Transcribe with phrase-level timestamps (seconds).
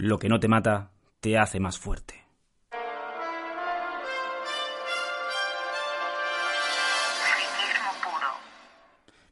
[0.00, 2.24] lo que no te mata te hace más fuerte.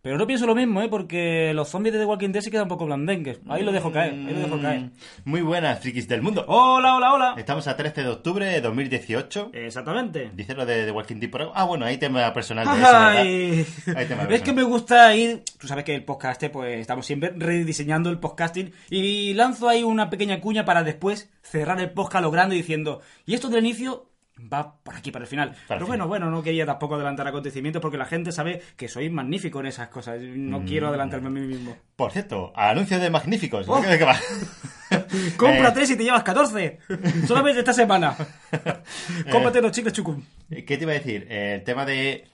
[0.08, 0.88] Pero no pienso lo mismo, ¿eh?
[0.88, 3.40] Porque los zombies de The Walking Dead se quedan un poco blandengues.
[3.46, 4.80] Ahí lo dejo caer, ahí lo dejo caer.
[4.80, 4.90] Mm,
[5.26, 6.46] Muy buenas, frikis del mundo.
[6.48, 7.34] Hola, hola, hola.
[7.36, 9.50] Estamos a 13 de octubre de 2018.
[9.52, 10.30] Exactamente.
[10.34, 11.52] Dice lo de The Walking Dead por algo.
[11.54, 13.08] Ah, bueno, hay tema personal de eso, ¿verdad?
[13.18, 13.66] Ay.
[13.96, 14.54] Hay tema Es que personal.
[14.56, 15.42] me gusta ir.
[15.60, 18.72] Tú sabes que el podcast, pues estamos siempre rediseñando el podcasting.
[18.88, 23.02] Y lanzo ahí una pequeña cuña para después cerrar el podcast lo grande diciendo.
[23.26, 24.06] Y esto del inicio
[24.40, 25.54] va por aquí para el final.
[25.66, 26.08] Pero el bueno, final.
[26.08, 29.88] bueno, no quería tampoco adelantar acontecimientos porque la gente sabe que soy magnífico en esas
[29.88, 30.20] cosas.
[30.20, 30.50] Mm.
[30.50, 31.76] No quiero adelantarme a mí mismo.
[31.96, 33.68] Por cierto, anuncios de magníficos.
[33.68, 33.80] Oh.
[33.80, 34.16] ¿De qué va?
[35.36, 36.78] Compra Eh, tres y te llevas 14.
[37.26, 38.16] Solamente esta semana.
[39.30, 40.22] Cómprate los chicles chucum.
[40.48, 41.26] ¿Qué te iba a decir?
[41.28, 42.24] Eh, el tema de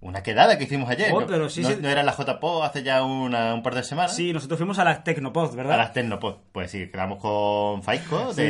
[0.00, 1.10] una quedada que hicimos ayer.
[1.14, 1.26] Oh, ¿no?
[1.26, 1.76] pero sí, ¿No, sí.
[1.80, 4.14] no era la JPO hace ya una- un par de semanas?
[4.14, 5.72] Sí, nosotros fuimos a las Tecnopod, ¿verdad?
[5.74, 6.36] A las Tecnopod.
[6.52, 8.42] Pues sí, quedamos con Faisco Sí,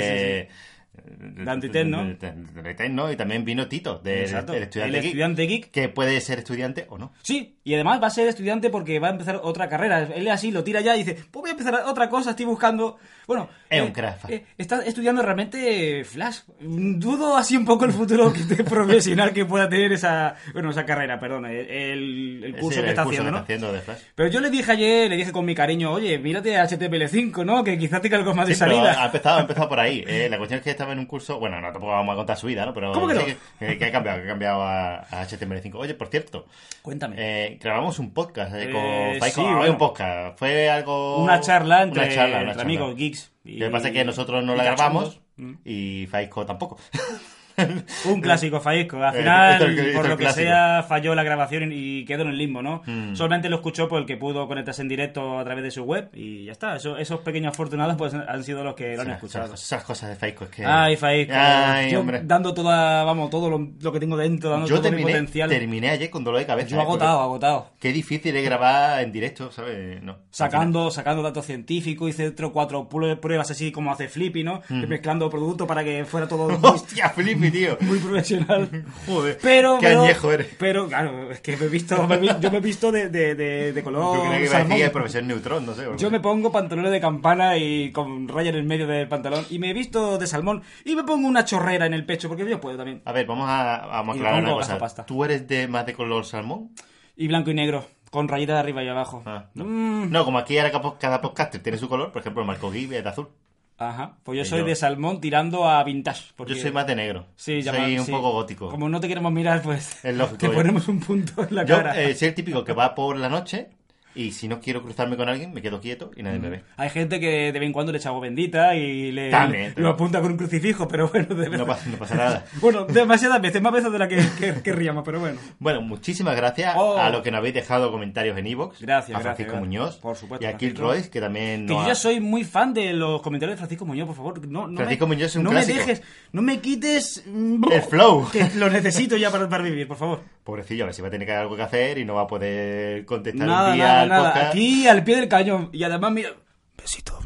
[0.95, 1.45] de...
[1.45, 2.05] De Antitecno.
[2.05, 5.71] De, de- de Tecno, y también vino Tito, de, del estudiante, El geek, estudiante geek.
[5.71, 7.13] que puede ser estudiante o no.
[7.23, 10.07] Sí, y además va a ser estudiante porque va a empezar otra carrera.
[10.15, 12.99] Él así lo tira ya y dice, pues voy a empezar otra cosa, estoy buscando...
[13.27, 14.29] Bueno, Es un crack.
[14.29, 16.41] eh, está estudiando realmente Flash.
[16.61, 20.35] Dudo así un poco el futuro de profesional que pueda tener esa...
[20.53, 23.39] Bueno, esa carrera, perdón, el, el curso Sí, que el está curso haciendo, que ¿no?
[23.39, 23.99] está haciendo de Flash.
[24.15, 27.65] Pero yo le dije ayer, le dije con mi cariño, oye, mírate HTML5, ¿no?
[27.65, 29.03] Que quizás tenga algo más de Sí, pero salida.
[29.03, 30.05] ha empezado, ha empezado por ahí.
[30.07, 30.29] eh.
[30.31, 31.39] La cuestión es que estaba en un curso.
[31.39, 32.75] Bueno, no tampoco vamos a contar su vida, ¿no?
[32.75, 33.23] Pero ¿Cómo que no?
[33.59, 35.75] que, que ha cambiado, que ha cambiado a, a HTML5.
[35.77, 36.47] Oye, por cierto,
[36.83, 37.17] Cuéntame.
[37.19, 39.41] eh, grabamos un podcast eh, Eh, con Faisco.
[39.43, 39.73] sí, Ah, bueno.
[39.73, 40.39] un podcast.
[40.39, 41.23] Fue algo.
[41.23, 42.63] una charla entre, una charla, una entre charla.
[42.63, 43.33] amigos geeks.
[43.45, 45.59] y- Lo que pasa es que nosotros no la grabamos cachondos.
[45.65, 46.79] y Faisco tampoco.
[48.07, 49.03] Un clásico Faisco.
[49.03, 52.29] Al Eh, final, esto esto por lo que sea, falló la grabación y quedó en
[52.29, 52.83] el limbo, ¿no?
[52.87, 53.15] Mm.
[53.15, 56.09] Solamente lo escuchó por el que pudo conectarse en directo a través de su web
[56.15, 56.77] y ya está.
[56.77, 59.55] Eso- esos pequeños afortunados pues han sido los que lo han Esas- escuchado.
[59.55, 60.65] Esas cosas de Faisco es que.
[60.65, 61.35] Ay, Faisco.
[61.37, 62.21] Ay, Yo hombre.
[62.25, 65.49] dando toda, vamos, todo lo, lo que tengo dentro, dando Yo todo mi terminé, potencial.
[65.49, 66.69] terminé ayer con dolor de cabeza.
[66.69, 67.71] Yo eh, agotado, agotado.
[67.79, 70.03] Qué difícil es grabar en directo, ¿sabes?
[70.03, 70.17] No.
[70.31, 74.63] Sacando, sacando datos científicos, hice tres o cuatro pru- pruebas así como hace Flippy, ¿no?
[74.69, 74.87] Mm.
[74.89, 77.77] Mezclando productos para que fuera todo Hostia, Flippy, tío.
[77.81, 78.69] muy profesional.
[79.07, 79.39] Joder.
[79.43, 80.47] Pero, Qué pero, añejo eres.
[80.59, 83.73] pero, claro, es que me he visto, me yo me he visto de, de, de,
[83.73, 85.87] de Yo color creía que iba a decir profesor Neutrón, no sé.
[85.97, 89.59] Yo me pongo pantalones de campana y con raya en el medio del pantalón y
[89.59, 92.61] me he visto de salmón y me pongo una chorrera en el pecho porque yo
[92.61, 93.03] puedo también.
[93.05, 95.05] A ver, vamos a, vamos a aclarar una cosa.
[95.07, 96.71] ¿Tú eres de más de color salmón?
[97.17, 99.23] Y blanco y negro, con rayita de arriba y abajo.
[99.25, 99.65] Ah, no.
[99.65, 103.05] Mm, No, como aquí ahora cada, podcaster tiene su color, por ejemplo, Marco Gibi es
[103.05, 103.29] de azul.
[103.77, 106.33] Ajá, pues yo soy yo- de salmón tirando a vintage.
[106.37, 106.55] Porque...
[106.55, 107.27] Yo soy más de negro.
[107.37, 108.13] Sí, soy un sí.
[108.13, 108.69] poco gótico.
[108.71, 111.77] Como no te queremos mirar, pues Es lógico, te ponemos un punto en la Yo
[111.77, 112.01] cara.
[112.01, 113.71] eh, soy el típico que va por la noche
[114.15, 116.63] y si no quiero cruzarme con alguien, me quedo quieto y nadie me ve.
[116.77, 119.89] Hay gente que de vez en cuando le echa agua bendita y le También, lo
[119.91, 122.45] apunta con un crucifijo, pero bueno, de vez- No pasa, no pasa nada.
[122.61, 125.39] bueno, demasiadas veces, más veces de la que, que querríamos, pero bueno.
[125.59, 126.97] Bueno, muchísimas gracias Oh.
[126.99, 128.81] a los que nos habéis dejado comentarios en Evox.
[128.81, 129.97] Gracias, A Francisco gracias, Muñoz.
[129.97, 130.57] por supuesto, Y a.
[130.57, 134.07] Kilroy, que también Que yo ya soy muy fan de los comentarios de Francisco Muñoz,
[134.07, 134.47] por favor.
[134.49, 135.75] No, no Francisco me, Muñoz es un no clásico.
[135.79, 138.29] me dejes, no me quites mm, El flow.
[138.31, 140.21] Que lo necesito ya para, para vivir, por favor.
[140.45, 142.27] Pobrecillo, a ver si va a tener que algo que hacer y no va a
[142.27, 144.33] poder contestar Nada, un día nada, al nada.
[144.33, 144.51] podcast.
[144.51, 145.71] Aquí al pie del cañón.
[145.73, 146.31] Y además, mira.
[146.77, 147.19] Besito.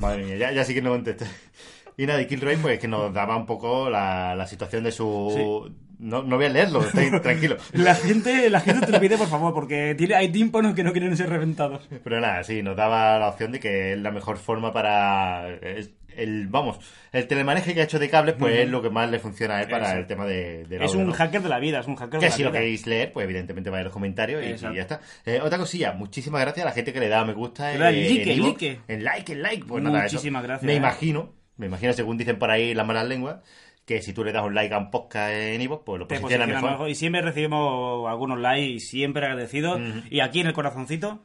[0.00, 1.26] Madre mía, ya, ya sí que no contesta.
[1.94, 5.70] Y nada, y Kilroy, pues que nos daba un poco la, la situación de su...
[6.02, 7.56] No, no voy a leerlo, estoy tranquilo.
[7.72, 10.92] La gente, la gente te lo pide, por favor, porque tiene, hay tímpanos que no
[10.92, 11.88] quieren ser reventados.
[12.02, 15.48] Pero nada, sí, nos daba la opción de que es la mejor forma para...
[15.62, 16.78] es el, vamos,
[17.12, 19.62] el telemaneje que ha hecho de cables, pues es lo que más le funciona a
[19.62, 19.96] él para Eso.
[19.98, 21.12] el tema de, del Es audio, un ¿no?
[21.14, 22.58] hacker de la vida, es un hacker de Que la si lo vida.
[22.60, 25.00] queréis leer, pues evidentemente vais a los comentarios y, y ya está.
[25.24, 27.88] Eh, otra cosilla, muchísimas gracias a la gente que le da me gusta Que da
[27.88, 28.80] el like, el like.
[28.88, 29.64] El like, el like.
[29.64, 30.16] Pues nada, eso.
[30.16, 30.76] Muchísimas gracias, Me eh.
[30.76, 33.36] imagino, me imagino según dicen por ahí las malas lenguas,
[33.96, 36.44] que si tú le das un like a un podcast en iVoox, pues lo posiciona
[36.44, 36.70] posiciona mejor.
[36.70, 36.88] mejor.
[36.90, 39.80] Y siempre recibimos algunos likes y siempre agradecidos.
[40.10, 41.20] Y aquí en el corazoncito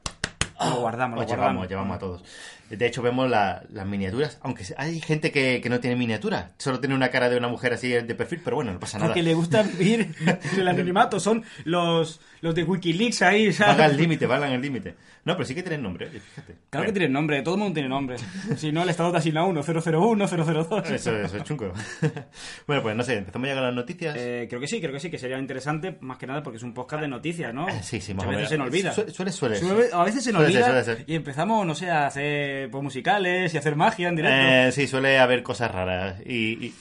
[0.60, 1.30] lo guardamos, lo Os guardamos.
[1.30, 2.24] llevamos, llevamos a todos.
[2.70, 6.80] De hecho, vemos la- las miniaturas, aunque hay gente que, que no tiene miniaturas, solo
[6.80, 9.10] tiene una cara de una mujer así de perfil, pero bueno, no pasa nada.
[9.10, 10.14] Porque le gusta vivir
[10.58, 11.20] el anonimato.
[11.20, 13.78] Son los, los de Wikileaks ahí, ¿sabes?
[13.78, 14.96] Van al límite, van al límite.
[15.26, 16.56] No, pero sí que tienen nombre, oye, fíjate.
[16.70, 18.16] Claro que tienen nombre, todo el mundo tiene nombre.
[18.56, 20.90] Si no, el estado te asigna uno, 001, 002.
[20.90, 21.74] Eso, eso es chungo.
[22.68, 24.16] bueno, pues no sé, empezamos ya con las noticias.
[24.18, 26.64] Eh, creo que sí, creo que sí, que sería interesante, más que nada porque es
[26.64, 27.68] un podcast de noticias, ¿no?
[27.68, 28.94] Eh, sí, sí, más o a veces se nos olvida.
[28.94, 29.58] Su- Suele, suele.
[29.60, 31.04] Suele- a veces se nos ser, olvida ser.
[31.08, 34.38] y empezamos, no sé, a hacer pues, musicales y hacer magia en directo.
[34.38, 36.74] Eh, sí, suele haber cosas raras y,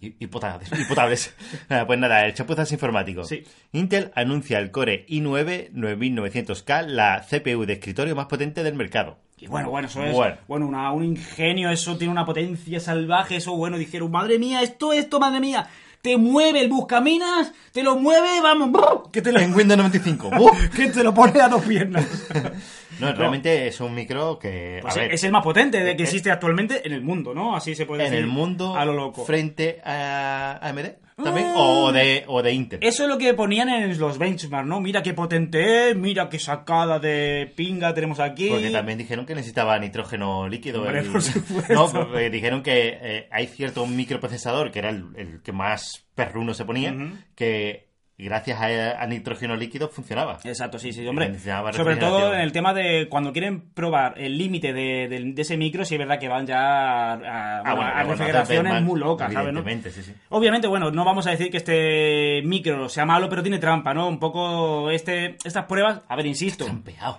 [0.00, 0.70] y, y- potables.
[0.78, 1.34] y potables.
[1.68, 3.24] Ah, pues nada, el chapuzas informático.
[3.24, 3.42] Sí.
[3.72, 9.18] Intel anuncia el Core i9 9900K, la CPU de escritorio más potente del mercado.
[9.38, 10.12] Y bueno, bueno, eso es.
[10.14, 10.36] Bueno.
[10.48, 14.92] Bueno, una- un ingenio, eso tiene una potencia salvaje, eso, bueno, dijeron, madre mía, esto,
[14.92, 15.66] esto, madre mía.
[16.02, 18.70] Te mueve el buscaminas, te lo mueve, vamos,
[19.12, 20.30] que te lo, En Windows 95.
[20.38, 20.68] ¡Uf!
[20.76, 22.06] que te lo pone a dos piernas.
[22.98, 24.78] No, realmente es un micro que.
[24.80, 27.54] Pues a ver, es el más potente de que existe actualmente en el mundo, ¿no?
[27.54, 28.24] Así se puede en decir.
[28.24, 29.26] el mundo A lo loco.
[29.26, 31.52] frente a AMD también.
[31.56, 32.78] O, de, o de Intel.
[32.82, 34.80] Eso es lo que ponían en los benchmarks, ¿no?
[34.80, 38.48] Mira qué potente es, mira qué sacada de pinga tenemos aquí.
[38.50, 40.82] Porque también dijeron que necesitaba nitrógeno líquido.
[40.82, 41.72] Hombre, el- por supuesto.
[41.74, 46.54] No, porque dijeron que eh, hay cierto microprocesador, que era el, el que más perruno
[46.54, 46.94] se ponía,
[47.34, 47.88] que
[48.24, 50.38] gracias a, a nitrógeno líquido funcionaba.
[50.44, 51.26] Exacto, sí, sí, hombre.
[51.72, 55.56] Sobre todo en el tema de cuando quieren probar el límite de, de- de ese
[55.56, 58.98] micro, sí es verdad que van ya a, a- Ah, bueno, a bueno, refrigeraciones muy
[59.00, 59.52] locas, ¿sabes?
[59.94, 60.14] sí, sí.
[60.30, 64.08] Obviamente, bueno, no vamos a decir que este micro sea malo, pero tiene trampa, ¿no?
[64.08, 66.64] Un poco este, estas pruebas, a ver, insisto.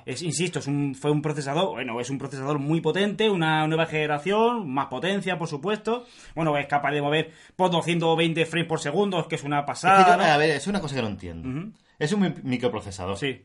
[0.06, 3.86] Es, insisto, es un, fue un procesador, bueno, es un procesador muy potente, una nueva
[3.86, 6.06] generación, más potencia, por supuesto.
[6.36, 9.68] Bueno, es capaz de mover por 220 frames por segundo, que es una Es que
[9.68, 10.08] pasada.
[10.08, 10.24] yo- ¿no?
[10.24, 11.72] a ver, es una cosa que no entiendo.
[12.00, 13.18] Es un mi- microprocesador.
[13.18, 13.44] Sí.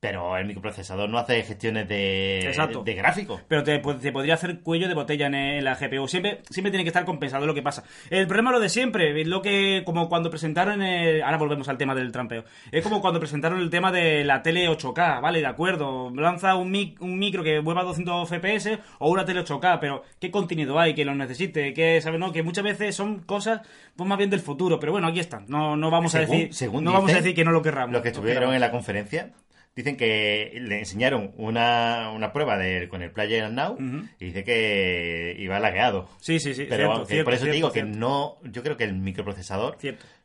[0.00, 2.82] Pero el microprocesador no hace gestiones de, Exacto.
[2.82, 3.38] de gráfico.
[3.48, 6.08] Pero te, pu- te podría hacer cuello de botella en, en la GPU.
[6.08, 7.84] Siempre, siempre tiene que estar compensado lo que pasa.
[8.08, 9.20] El problema es lo de siempre.
[9.20, 10.80] Es lo que, como cuando presentaron.
[10.80, 12.44] el- ahora volvemos al tema del trampeo.
[12.72, 15.40] Es como cuando presentaron el tema de la tele 8K, ¿vale?
[15.40, 16.10] De acuerdo.
[16.14, 20.30] Lanza un, mic- un micro que mueva 200 FPS o una tele 8K, pero ¿qué
[20.30, 21.74] contenido hay que lo necesite?
[21.74, 22.18] Que, ¿sabes?
[22.18, 22.32] No?
[22.32, 23.60] Que muchas veces son cosas,
[23.96, 24.80] pues más bien del futuro.
[24.80, 25.44] Pero bueno, aquí están.
[25.48, 26.48] No, no vamos a decir.
[26.72, 27.92] no vamos a decir que no lo querramos.
[27.92, 29.28] Los que estuvieron en la conferencia
[29.74, 33.76] dicen que le enseñaron una, una prueba de, con el Player Now
[34.18, 36.08] y dice que iba lagueado.
[36.20, 36.66] Sí, sí, sí.
[36.68, 38.38] Pero cierto, cierto, por eso te digo que no.
[38.44, 39.78] Yo creo que el microprocesador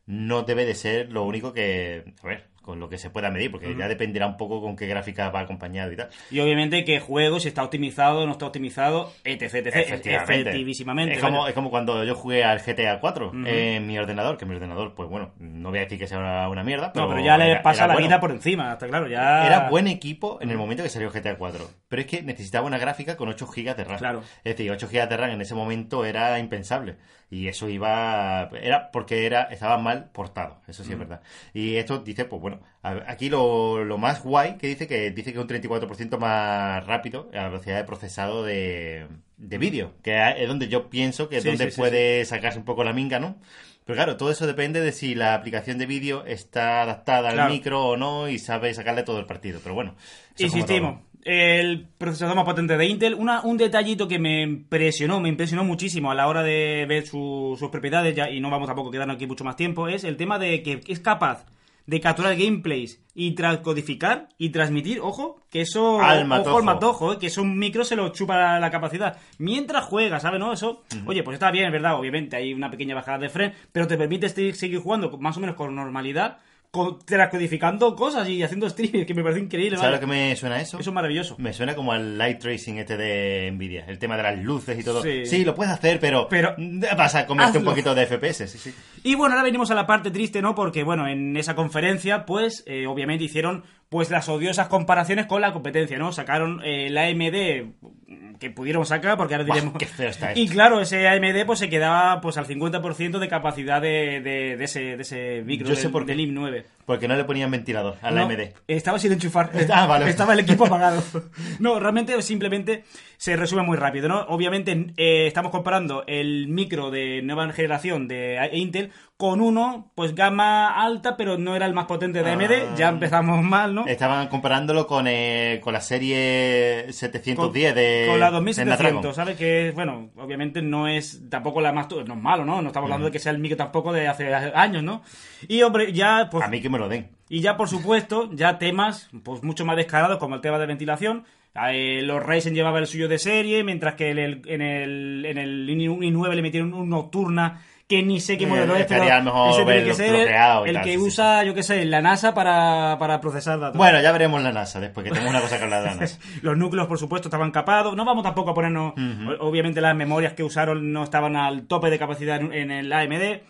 [0.06, 2.14] no debe de ser lo único que.
[2.22, 4.86] A ver, con lo que se pueda medir, porque ya dependerá un poco con qué
[4.86, 6.08] gráfica va acompañado y tal.
[6.30, 9.66] Y obviamente que juego, si está optimizado, no está optimizado, etc, etc.
[9.76, 10.40] Efectivamente.
[10.50, 11.14] Efectivísimamente.
[11.14, 14.54] Es como, es como cuando yo jugué al GTA 4 en mi ordenador, que mi
[14.54, 17.06] ordenador, pues bueno, no voy a decir que sea una, una mierda, pero.
[17.06, 18.08] No, pero ya le era- pasa era la bueno.
[18.08, 19.46] vida por encima, está claro, ya...
[19.46, 21.70] Era buen equipo en el momento que salió GTA 4.
[21.88, 23.98] Pero es que necesitaba una gráfica con 8 GB de RAM.
[23.98, 24.22] Claro.
[24.44, 26.96] Es decir, 8 GB de RAM en ese momento era impensable.
[27.28, 28.48] Y eso iba.
[28.62, 30.60] Era porque era estaba mal portado.
[30.68, 31.20] Eso sí es verdad.
[31.52, 35.32] Y esto dice, pues bueno, a- aquí lo, lo más guay que dice que dice
[35.32, 39.08] que un 34% más rápido a la velocidad de procesado de,
[39.38, 39.94] de vídeo.
[40.02, 42.84] Que es donde yo pienso que es Sí, donde sí, sí, puede sacarse un poco
[42.84, 43.36] la minga, ¿no?
[43.84, 47.42] Pero claro, todo eso depende de si la aplicación de vídeo está adaptada Claro.
[47.48, 49.60] al micro o no y sabe sacarle todo el partido.
[49.62, 49.94] Pero bueno,
[50.38, 51.00] Insistimos.
[51.28, 56.10] El procesador más potente de Intel, una, un detallito que me impresionó, me impresionó muchísimo
[56.10, 59.16] a la hora de ver su- sus propiedades, ya, y no vamos tampoco a quedarnos
[59.16, 61.44] aquí mucho más tiempo, es el tema de que es capaz
[61.86, 66.62] de capturar gameplays y transcodificar y transmitir, ojo, que eso, Al ojo matojo.
[66.62, 69.16] matojo, eh, que eso un micro se lo chupa la, la capacidad.
[69.38, 70.40] Mientras juega, ¿sabes?
[70.40, 70.52] ¿No?
[70.52, 73.86] Eso, oye, pues está bien, es verdad, obviamente hay una pequeña bajada de frame, pero
[73.86, 76.38] te permite seguir jugando más o menos con normalidad,
[76.76, 79.76] con, transcodificando cosas y haciendo streaming, que me parece increíble.
[79.76, 79.96] ¿Sabes ¿vale?
[79.96, 80.78] lo que me suena eso?
[80.78, 81.34] Eso es maravilloso.
[81.38, 84.84] Me suena como al light tracing este de Nvidia, el tema de las luces y
[84.84, 85.02] todo.
[85.02, 85.26] Sí.
[85.26, 86.54] Sí, lo puedes hacer, pero, Pero-
[86.96, 87.70] vas a comerte un Hazlo.
[87.70, 88.46] poquito de FPS.
[88.48, 88.74] Sí, sí.
[89.02, 90.54] Y bueno, ahora venimos a la parte triste, ¿no?
[90.54, 95.52] Porque, bueno, en esa conferencia, pues, eh, obviamente hicieron, pues, las odiosas comparaciones con la
[95.52, 96.12] competencia, ¿no?
[96.12, 99.74] Sacaron eh, la AMD que pudieron sacar, porque ahora diremos...
[99.78, 103.80] qué feo está Y claro, ese AMD, pues, se quedaba, pues, al 50% de capacidad
[103.80, 106.14] de, de, de ese, de ese micro Yo sé del, por qué.
[106.14, 106.64] del IM9.
[106.86, 108.40] Porque no le ponían ventilador a la No, AMD.
[108.68, 109.50] Estaba sin enchufar.
[109.72, 110.08] Ah, vale.
[110.08, 111.02] Estaba el equipo apagado.
[111.58, 112.84] No, realmente simplemente
[113.16, 114.20] se resume muy rápido, ¿no?
[114.28, 120.68] Obviamente eh, estamos comparando el micro de nueva generación de Intel con uno, pues gama
[120.82, 122.42] alta, pero no era el más potente de AMD.
[122.52, 122.74] Ah.
[122.76, 123.86] Ya empezamos mal, ¿no?
[123.86, 129.14] Estaban comparándolo con, eh, con la serie 710 de con la de 2700, Snapdragon.
[129.14, 129.36] ¿sabes?
[129.38, 131.88] Que, bueno, obviamente no es tampoco la más...
[131.90, 132.60] No es malo, ¿no?
[132.60, 135.02] No estamos hablando de que sea el micro tampoco de hace años, ¿no?
[135.48, 136.44] Y, hombre, ya, pues...
[136.44, 137.08] A mí que me lo den.
[137.28, 141.24] Y ya, por supuesto, ya temas pues mucho más descarados como el tema de ventilación.
[141.70, 145.38] Eh, los Ryzen llevaba el suyo de serie, mientras que en el, en el, en
[145.38, 149.64] el i9 le metieron un Nocturna que ni sé qué Eh, modelo es, pero ese
[149.64, 150.26] tiene que ser el,
[150.74, 153.76] tal, que sí, usa, yo qué sé, la NASA para, para procesar datos.
[153.76, 156.18] Bueno, ya veremos la NASA después, que tenemos una cosa que hablar de la NASA.
[156.42, 157.94] Los núcleos, por supuesto, estaban capados.
[157.96, 158.92] No vamos tampoco a ponernos.
[158.96, 162.92] o- Obviamente, las memorias que usaron no estaban al tope de capacidad en, en el
[162.92, 163.40] AMD.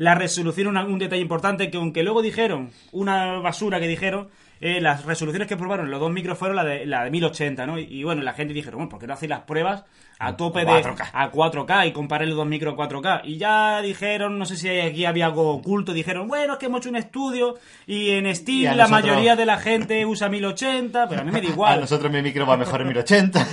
[0.00, 4.28] La resolución, un detalle importante, que aunque luego dijeron, una basura que dijeron,
[4.62, 7.78] eh, las resoluciones que probaron los dos micros fueron la de, la de 1080, ¿no?
[7.78, 9.84] Y, y bueno, la gente dijeron, bueno, ¿por qué no hacéis las pruebas
[10.18, 11.10] a tope de 4K.
[11.12, 13.20] a 4K y comparar los dos micros a 4K?
[13.24, 16.80] Y ya dijeron, no sé si aquí había algo oculto, dijeron, bueno, es que hemos
[16.80, 21.20] hecho un estudio y en Steam la nosotros- mayoría de la gente usa 1080, pero
[21.20, 21.74] a mí me da igual.
[21.76, 23.46] A nosotros mi micro va mejor en 1080.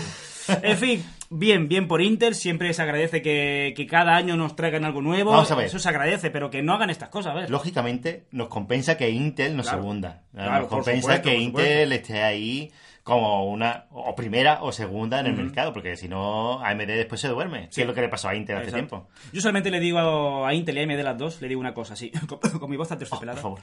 [0.63, 2.35] En fin, bien, bien por Intel.
[2.35, 5.31] Siempre se agradece que, que cada año nos traigan algo nuevo.
[5.31, 5.65] Vamos a ver.
[5.67, 7.49] Eso se agradece, pero que no hagan estas cosas, ¿ves?
[7.49, 9.81] Lógicamente, nos compensa que Intel nos Claro.
[9.81, 10.23] segunda.
[10.33, 12.71] Claro, nos compensa supuesto, que Intel esté ahí
[13.03, 17.29] como una o primera o segunda en el mercado, porque si no, AMD después se
[17.29, 17.67] duerme.
[17.69, 17.75] Sí.
[17.75, 19.07] ¿Qué es lo que le pasó a Intel hace tiempo?
[19.31, 21.93] Yo solamente le digo a Intel y a AMD las dos, le digo una cosa
[21.93, 23.59] así, con, con mi voz tan Oh, por favor.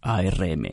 [0.00, 0.64] ARM.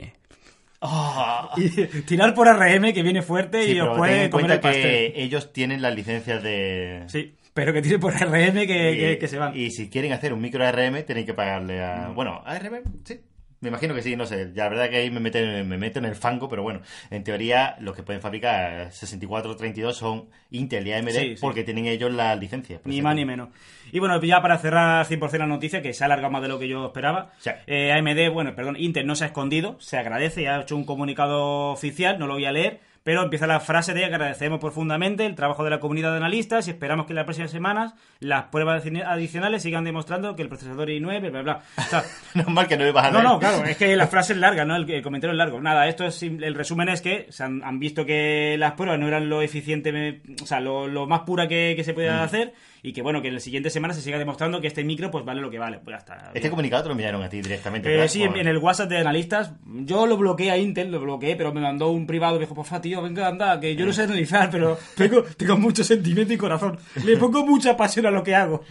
[0.88, 1.50] Ah.
[1.58, 1.70] Y
[2.02, 4.82] tirar por ARM que viene fuerte Sí, y os puede comer el pastel.
[5.14, 7.04] que ellos tienen las licencias de...
[7.08, 9.56] Sí, pero que tire por ARM que, que- que se van.
[9.58, 12.10] Y si quieren hacer un micro ARM, tienen que pagarle a.
[12.14, 13.20] Bueno, ARM, sí.
[13.66, 14.52] Me imagino que sí, no sé.
[14.54, 17.76] La verdad que ahí me meten, me meten en el fango, pero bueno, en teoría
[17.80, 21.36] los que pueden fabricar 6432 son Intel y AMD Sí, sí.
[21.42, 22.82] porque tienen ellos las licencias.
[22.86, 23.10] Ni ejemplo.
[23.10, 23.50] más ni menos.
[23.92, 26.60] Y bueno, ya para cerrar 100% la noticia, que se ha alargado más de lo
[26.60, 27.50] que yo esperaba, Sí.
[27.66, 30.86] eh, AMD, bueno, perdón, Intel no se ha escondido, se agradece y ha hecho un
[30.86, 35.36] comunicado oficial, no lo voy a leer, pero empieza la frase de agradecemos profundamente el
[35.36, 38.84] trabajo de la comunidad de analistas y esperamos que en las próximas semanas las pruebas
[39.06, 41.62] adicionales sigan demostrando que el procesador i9, bla, bla.
[41.78, 43.30] O sea, Normal que no ibas a no, leer.
[43.30, 44.76] no, claro, es que la frase es larga, ¿no?
[44.76, 45.62] El, el comentario es largo.
[45.62, 49.08] Nada, esto es el resumen es que se han, han visto que las pruebas no
[49.08, 51.96] eran lo eficiente, o sea, lo, lo más pura que, que se Mm.
[51.96, 52.54] podía hacer
[52.86, 55.26] y que bueno, que en las siguientes semanas se siga demostrando que este micro pues
[55.26, 55.80] vale lo que vale.
[55.84, 56.28] Pues ya está.
[56.28, 56.52] Este bien.
[56.52, 58.04] comunicado te lo enviaron a ti directamente.
[58.04, 61.52] Eh, sí, en, el WhatsApp de analistas, yo lo bloqueé a Intel, lo bloqueé, pero
[61.52, 64.04] me mandó un privado y me dijo, porfa, tío, venga, anda, que yo no sé
[64.04, 66.78] analizar, pero tengo, tengo mucho sentimiento y corazón.
[67.04, 68.64] Le pongo mucha pasión a lo que hago.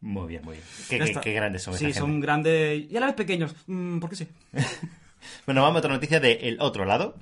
[0.00, 0.66] Muy bien, muy bien.
[0.88, 3.54] Qué, qué- qué grandes son Sí, son grandes y a la vez pequeños.
[3.68, 4.28] Mm, ¿Por qué sí?
[5.46, 7.14] Bueno, vamos a otra noticia del otro lado.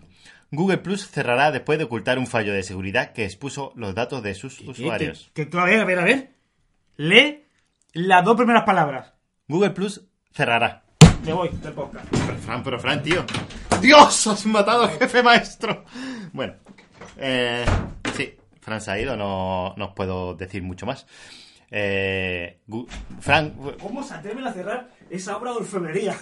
[0.53, 4.35] Google Plus cerrará después de ocultar un fallo de seguridad que expuso los datos de
[4.35, 5.31] sus usuarios.
[5.35, 6.31] Que, que- a ver, a ver, a ver.
[6.97, 7.45] Lee
[7.95, 9.13] las dos primeras palabras.
[9.49, 10.85] Google Plus cerrará.
[11.25, 12.07] Me voy del podcast.
[12.11, 13.25] Pero Fran, pero Fran, tío.
[13.81, 14.27] ¡Dios!
[14.27, 15.85] ¡Has matado al jefe maestro!
[16.33, 16.55] Bueno,
[17.17, 17.65] eh,
[18.15, 21.07] sí, Fran se ha ido, no, no os puedo decir mucho más.
[21.71, 22.59] Eh,
[23.21, 26.17] Fran, ¿Cómo se atreven a cerrar esa obra de orfebrería?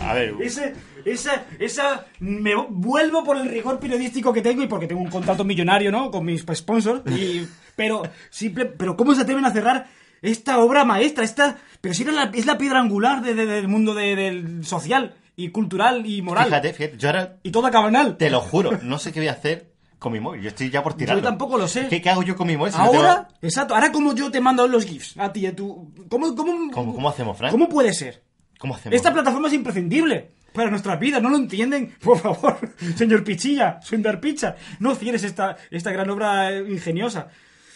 [0.00, 0.74] a ver, Ese,
[1.04, 5.44] esa, esa, me vuelvo por el rigor periodístico que tengo y porque tengo un contrato
[5.44, 6.10] millonario, ¿no?
[6.10, 7.02] Con mis sponsors.
[7.10, 9.86] Y, pero, simple, pero ¿cómo se atreven a cerrar
[10.22, 11.24] esta obra maestra?
[11.24, 14.64] Esta, pero si era la, es la piedra angular de- de- del mundo de- del
[14.64, 16.44] social y cultural y moral.
[16.46, 18.16] fíjate, fíjate, yo ahora Y toda cabanal.
[18.18, 19.71] te lo juro, no sé qué voy a hacer
[20.02, 20.42] con mi móvil.
[20.42, 21.22] Yo estoy ya por tirarlo.
[21.22, 21.86] Yo tampoco lo sé.
[21.88, 22.72] ¿Qué, qué hago yo con mi móvil?
[22.72, 25.92] si Ahora, exacto, ahora como yo te mando los GIFs a ti, a tu...
[26.10, 27.50] ¿Cómo, cómo, ¿Cómo- cómo hacemos, Fran?
[27.50, 28.22] ¿Cómo puede ser?
[28.58, 28.94] ¿Cómo hacemos?
[28.96, 31.94] Esta plataforma es imprescindible para nuestras vidas, ¿no lo entienden?
[32.02, 32.58] Por favor,
[32.96, 37.28] señor Pichilla, Sundar Picha, no cierres esta, esta gran obra eh, ingeniosa.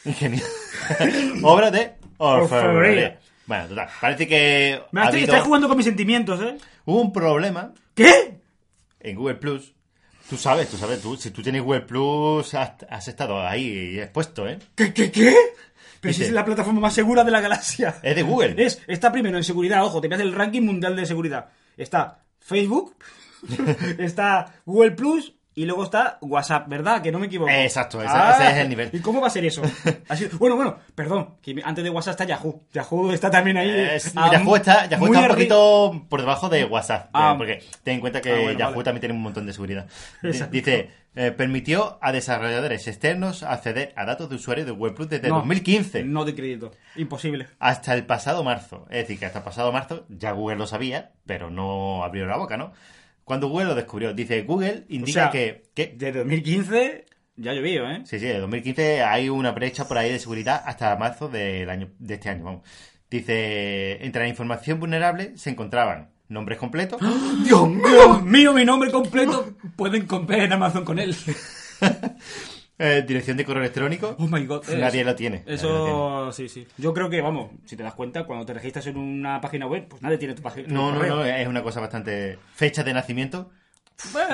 [0.05, 0.43] Ingenio.
[1.43, 3.19] Obra de orfebrería.
[3.47, 6.57] Bueno, total, parece que Me ha habido- jugando con mis sentimientos, ¿eh?
[6.85, 8.41] hubo un problema ¿Qué?
[9.01, 9.73] en Google Plus.
[10.29, 14.49] Tú sabes, tú sabes, tú, si tú tienes Google Plus, has, has estado ahí expuesto,
[14.49, 14.59] ¿eh?
[14.75, 15.35] ¿Qué, qué, qué?
[16.01, 18.01] Pero si es la plataforma más segura de la galaxia.
[18.03, 18.55] Es de Google.
[18.59, 21.51] Es, está primero en seguridad, ojo, te el ranking mundial de seguridad.
[21.77, 22.97] Está Facebook,
[23.99, 27.01] está Google Plus y luego está WhatsApp, ¿verdad?
[27.03, 27.51] Que no me equivoco.
[27.51, 28.15] Exacto, ese
[28.51, 28.91] es el nivel.
[28.93, 29.63] ¿Y cómo va a ser eso?
[30.09, 32.63] Así- bueno, bueno, perdón, que antes de WhatsApp está Yahoo.
[32.75, 33.71] Yahoo está también ahí.
[33.71, 37.09] Es- ah, Yahoo está, Yahoo está un poquito por debajo de WhatsApp.
[37.15, 37.33] Ah.
[37.33, 38.85] eh, porque ten en cuenta que Ah, bueno, Yahoo vale.
[38.85, 39.87] también tiene un montón de seguridad.
[40.23, 40.53] Exacto.
[40.53, 45.29] Dice, eh, permitió a desarrolladores externos acceder a datos de usuarios de Google Plus desde
[45.31, 46.73] No, 2015 No de crédito.
[46.97, 47.47] Imposible.
[47.59, 48.85] hasta el pasado marzo.
[48.91, 52.37] Es decir, que hasta el pasado marzo ya Google lo sabía, pero no abrió la
[52.37, 52.75] boca, ¿no?
[53.27, 58.03] Cuando Google lo descubrió, dice Google indica sea, que, que De 2015 ya llovió, ¿eh?
[58.05, 61.91] Sí, sí, de 2015 hay una brecha por ahí de seguridad hasta marzo del año,
[61.99, 62.45] de este año.
[62.45, 62.63] Vamos.
[63.11, 67.01] Dice, entre la información vulnerable se encontraban nombres completos,
[67.45, 69.55] Dios mío, mío, mi nombre completo.
[69.75, 71.17] Pueden comprar en Amazon con él.
[72.79, 74.17] eh, dirección de correo electrónico.
[74.19, 74.65] Oh my god.
[74.77, 75.43] Nadie lo tiene.
[75.47, 76.67] Eso, sí, sí.
[76.77, 79.87] Yo creo que, vamos, si te das cuenta, cuando te registras en una página web,
[79.89, 80.69] pues nadie tiene tu página.
[80.69, 82.39] No, no, no, es una cosa bastante...
[82.55, 83.51] Fecha de nacimiento.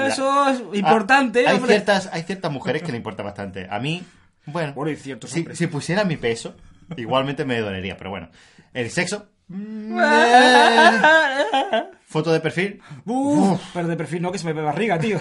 [0.06, 1.46] eso es importante.
[1.46, 1.74] Ah, hay, hombre.
[1.74, 3.68] ciertas, hay ciertas mujeres que le importa bastante.
[3.70, 4.02] A mí,
[4.46, 6.56] bueno, Bueno, y ciertos si, si pusiera mi peso,
[6.96, 8.28] igualmente me dolería, pero bueno.
[8.74, 9.28] El sexo...
[9.52, 12.80] eh, foto de perfil.
[13.04, 15.18] Uf, pero de perfil no, que se me ve barriga, tío.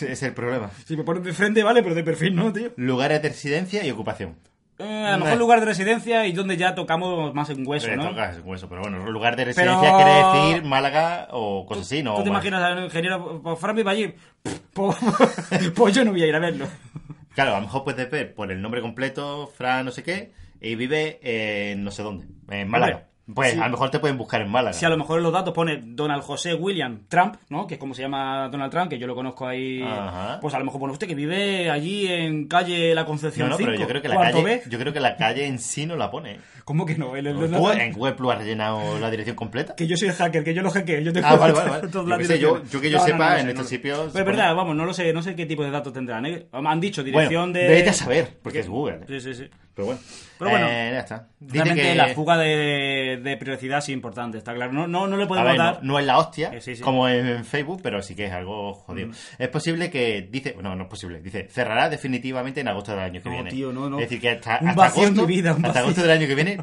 [0.00, 0.70] Es el problema.
[0.86, 2.72] Si me pones de frente, vale, pero de perfil no, tío.
[2.76, 4.36] Lugares de residencia y ocupación.
[4.78, 7.98] Eh, a lo mejor lugar de residencia y donde ya tocamos más en hueso, Le
[7.98, 8.08] ¿no?
[8.08, 12.02] tocas el hueso, pero bueno, lugar de residencia Pero- quiere decir Málaga o cosas así,
[12.02, 12.16] ¿no?
[12.16, 14.14] ¿Tú te imaginas al ingeniero, pues Fran va allí?
[14.72, 14.96] Pues,
[15.74, 16.66] pues yo no voy a ir a verlo.
[17.34, 20.32] Claro, a lo mejor puedes ver por el nombre completo, Fran no sé qué,
[20.62, 23.08] y vive en no sé dónde, en Málaga.
[23.34, 23.58] Pues Sí.
[23.58, 24.72] a lo mejor te pueden buscar en Málaga.
[24.72, 27.66] Si a lo mejor en los datos pone Donald José William Trump, ¿no?
[27.66, 29.82] Que es como se llama Donald Trump, que yo lo conozco ahí.
[29.82, 30.38] Ajá.
[30.40, 33.70] Pues a lo mejor pone usted que vive allí en calle La Concepción no, pero
[33.72, 36.10] 5, yo creo que la calle, yo creo que la calle en sí no la
[36.10, 36.38] pone.
[36.64, 37.16] ¿Cómo que no?
[37.16, 39.74] El- el- el- Google- en Google Plus ha rellenado la dirección completa.
[39.74, 41.00] Que yo soy el hacker, que yo lo hackeo.
[41.00, 41.88] Yo tengo Ah, vale, vale, vale.
[41.88, 43.98] todas Yo las qué sé, yo- yo que yo No, sepa, no en estos sitios
[43.98, 46.26] Pero es se verdad, vamos, no lo sé, no sé qué tipo de datos tendrán.
[46.26, 46.46] ¿eh?
[46.52, 47.74] Han dicho dirección Bueno, de.
[47.74, 49.00] vete a saber, porque es Google.
[49.08, 49.44] Sí, sí, sí.
[49.80, 50.00] Pero bueno.
[50.38, 51.28] Pero bueno, Eh, ya está.
[51.40, 54.72] Realmente que la fuga de, de sí es importante, está claro.
[54.72, 55.78] No, no, no le podemos ver, no, dar.
[55.82, 56.82] no es la hostia, Eh, sí, sí.
[56.82, 59.08] como en, Facebook, pero sí que es algo jodido.
[59.08, 59.12] Mm.
[59.38, 63.20] Es posible que, dice, no, no es posible, dice, cerrará definitivamente en agosto del año
[63.22, 63.50] que No, viene.
[63.50, 63.98] tío, no, no.
[63.98, 65.82] Es decir, que hasta, Un hasta vacío en agosto, mi vida, un hasta vacío.
[65.82, 66.58] agosto del año que viene,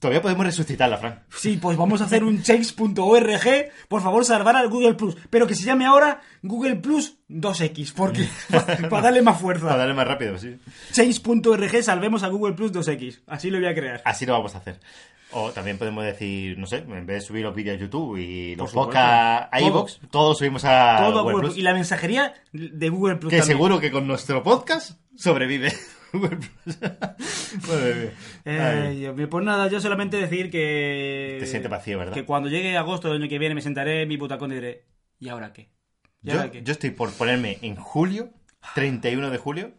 [0.00, 1.22] todavía podemos resucitarla, Fran.
[1.30, 3.70] Sí, pues vamos a hacer un change.org.
[3.88, 5.16] Por favor, salvar al Google Plus.
[5.30, 7.92] Pero que se llame ahora Google Plus 2X.
[7.94, 8.26] Porque
[8.90, 9.76] para darle más Para fuerza.
[9.76, 10.56] darle más rápido, sí.
[10.92, 13.20] Change.org, salvemos a Google Plus 2X.
[13.26, 14.02] Así lo voy a crear.
[14.04, 14.80] Así lo vamos a hacer.
[15.32, 18.56] O también podemos decir, no sé, en vez de subir los vídeos a YouTube y
[18.56, 21.50] los podcasts a iVoox, todos subimos a Todo a Google Google Plus.
[21.50, 21.58] Plus.
[21.58, 23.56] Y la mensajería de Google Plus Que también.
[23.56, 25.72] seguro que con nuestro podcast sobrevive
[26.12, 26.78] Google Plus.
[28.44, 31.36] Eh, pues nada, yo solamente decir que.
[31.40, 32.14] Te sientes vacío, ¿verdad?
[32.14, 34.84] Que cuando llegue agosto del año que viene me sentaré en mi butacón y diré,
[35.18, 35.70] ¿y ahora qué?
[36.22, 36.62] ¿Y Yo, ahora qué?
[36.62, 38.30] yo estoy por ponerme en julio,
[38.74, 39.72] 31 de julio,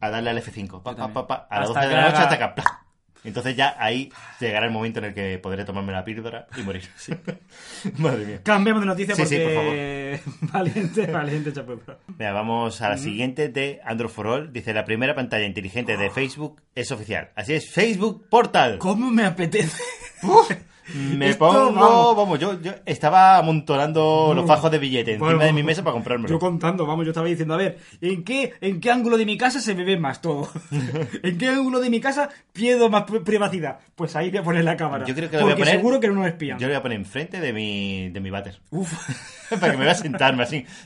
[0.00, 0.82] a darle al F5.
[0.82, 2.85] Pa, Yo pa, pa, a las Hasta 12 de que la noche hasta acá.
[3.26, 6.84] Entonces ya ahí llegará el momento en el que podré tomarme la píldora y morir.
[7.98, 8.40] Madre mía.
[8.42, 10.20] Cambiemos de noticia Sí, sí, porque.
[10.52, 11.98] valiente, valiente, chapepa.
[12.18, 14.52] Mira, vamos a la siguiente de Android for All.
[14.52, 17.30] Dice, la primera pantalla inteligente de Facebook es oficial.
[17.34, 18.78] Así es, Facebook Portal.
[18.78, 19.82] ¿Cómo me apetece?
[20.94, 22.16] Me Esto, pongo, vamos.
[22.16, 25.94] vamos, yo, yo estaba amontonando los fajos de billete encima Bueno, de mi mesa para
[25.94, 26.28] comprármelo.
[26.28, 29.36] Yo contando, vamos, yo estaba diciendo, a ver, ¿en qué, ¿en qué ángulo de mi
[29.36, 30.48] casa se me ve más todo?
[31.22, 33.78] ¿En qué ángulo de mi casa pierdo más pri- privacidad?
[33.96, 35.04] Pues ahí voy a poner la cámara.
[35.04, 36.58] Yo creo que lo voy a poner- seguro que no nos espían.
[36.58, 38.60] Yo lo voy a poner enfrente de mi, de mi váter.
[38.70, 38.92] Uf.
[39.60, 40.64] para que me vea sentarme así.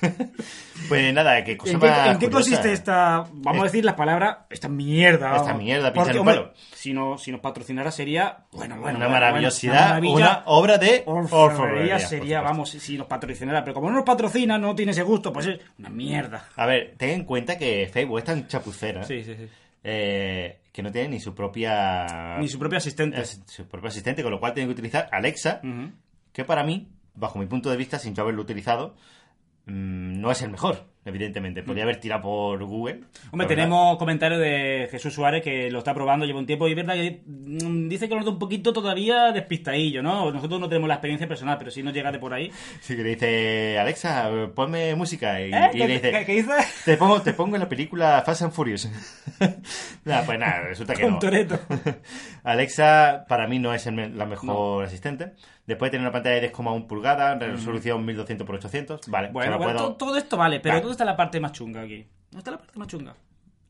[0.88, 4.38] pues nada, que cosa ¿En qué, en qué consiste esta, vamos a decir las palabras,
[4.50, 5.36] esta mierda?
[5.36, 6.52] Esta mierda, un hombre, palo.
[6.74, 11.02] Si, no, si nos patrocinara sería, bueno, bueno, una bueno, maravillosidad, bueno, una obra de
[11.06, 13.62] Orfebrería sería, vamos, si nos patrocinara.
[13.64, 16.48] Pero como no nos patrocina, no tiene ese gusto, pues es una mierda.
[16.56, 19.48] A ver, ten en cuenta que Facebook es tan chapucera Sí, sí, sí.
[19.84, 23.24] eh, que no tiene ni su propia Ni su propio asistente.
[23.24, 25.60] su propio asistente, con lo cual tiene que utilizar Alexa,
[26.32, 28.94] que para mí, bajo mi punto de vista, sin yo haberlo utilizado,
[29.68, 31.62] mm, no es el mejor, evidentemente.
[31.62, 32.94] Podría haber tirado por Google.
[32.94, 33.48] Hombre, la verdad.
[33.48, 36.94] tenemos comentarios de Jesús Suárez que lo está probando, lleva un tiempo y es verdad
[36.94, 40.30] que mm, dice que lo nota un poquito todavía despistadillo, ¿no?
[40.32, 42.50] Nosotros no tenemos la experiencia personal, pero sí nos llega de por ahí.
[42.80, 45.40] Sí, que le dice, Alexa, ponme música.
[45.40, 45.70] Y, ¿Eh?
[45.72, 46.52] y ¿Qué, le dice, qué- qué dice?
[46.84, 48.90] Te pongo, te pongo en la película Fast and Furious.
[50.04, 51.18] nada, pues nada, resulta que no.
[51.18, 51.58] Toretto.
[52.44, 55.32] Alexa para mí no es el la mejor asistente.
[55.68, 59.00] Después tiene una pantalla de 10,1 pulgadas, resolución 1200 x 800.
[59.08, 60.80] Vale, Bueno, bueno, puedo- todo, esto vale, pero Vale.
[60.80, 62.08] ¿dónde está la parte más chunga aquí?
[62.30, 63.14] ¿Dónde está la parte más chunga?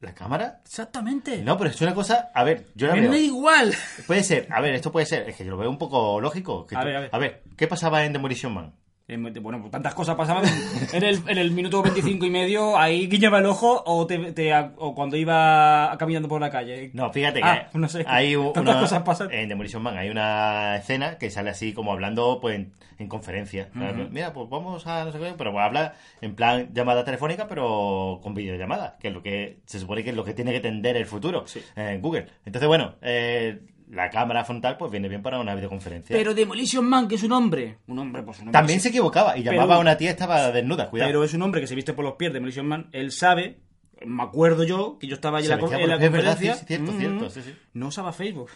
[0.01, 0.61] ¿La cámara?
[0.65, 1.43] Exactamente.
[1.43, 2.31] No, pero es una cosa...
[2.33, 3.11] A ver, yo la me veo...
[3.11, 3.75] da igual.
[4.07, 6.65] Puede ser, a ver, esto puede ser, es que yo lo veo un poco lógico.
[6.67, 7.43] que A tú- ver, a ver.
[7.57, 8.73] ¿qué pasaba en Demolition Man?
[9.11, 10.45] Eh, Bueno, pues tantas cosas pasaban.
[10.93, 14.53] En el, en el minuto 25 y medio, ahí guiñaba el ojo o, te, te-
[14.77, 16.91] o cuando iba caminando por la calle.
[16.93, 18.05] No, fíjate Ah, que no sé.
[18.07, 19.33] hay Tantas una, cosas pasan.
[19.33, 23.71] en Demolition Man hay una escena que sale así como hablando pues en, en conferencia.
[24.11, 28.35] Mira, pues vamos a no sé qué, pero habla en plan llamada telefónica, pero con
[28.35, 31.07] videollamada, que es lo que se supone que es lo que tiene que tender el
[31.07, 31.61] futuro Sí.
[31.77, 32.27] en Google.
[32.45, 33.61] Entonces, bueno, eh,
[33.91, 36.15] la cámara frontal pues viene bien para una videoconferencia.
[36.17, 37.79] Pero Demolition Man, que es un hombre.
[37.87, 38.53] Un hombre, pues un hombre.
[38.53, 41.09] También se equivocaba y llamaba Pero- a una tía y estaba desnuda, cuidado.
[41.09, 42.89] Pero es un hombre que se viste por los pies de Demolition Man.
[42.93, 43.59] Él sabe,
[44.05, 46.55] me acuerdo yo, que yo estaba allí en la, en la es verdad, conferencia.
[46.57, 47.55] sí, cierto, Mm, cierto, sí, sí.
[47.73, 48.51] No usaba Facebook.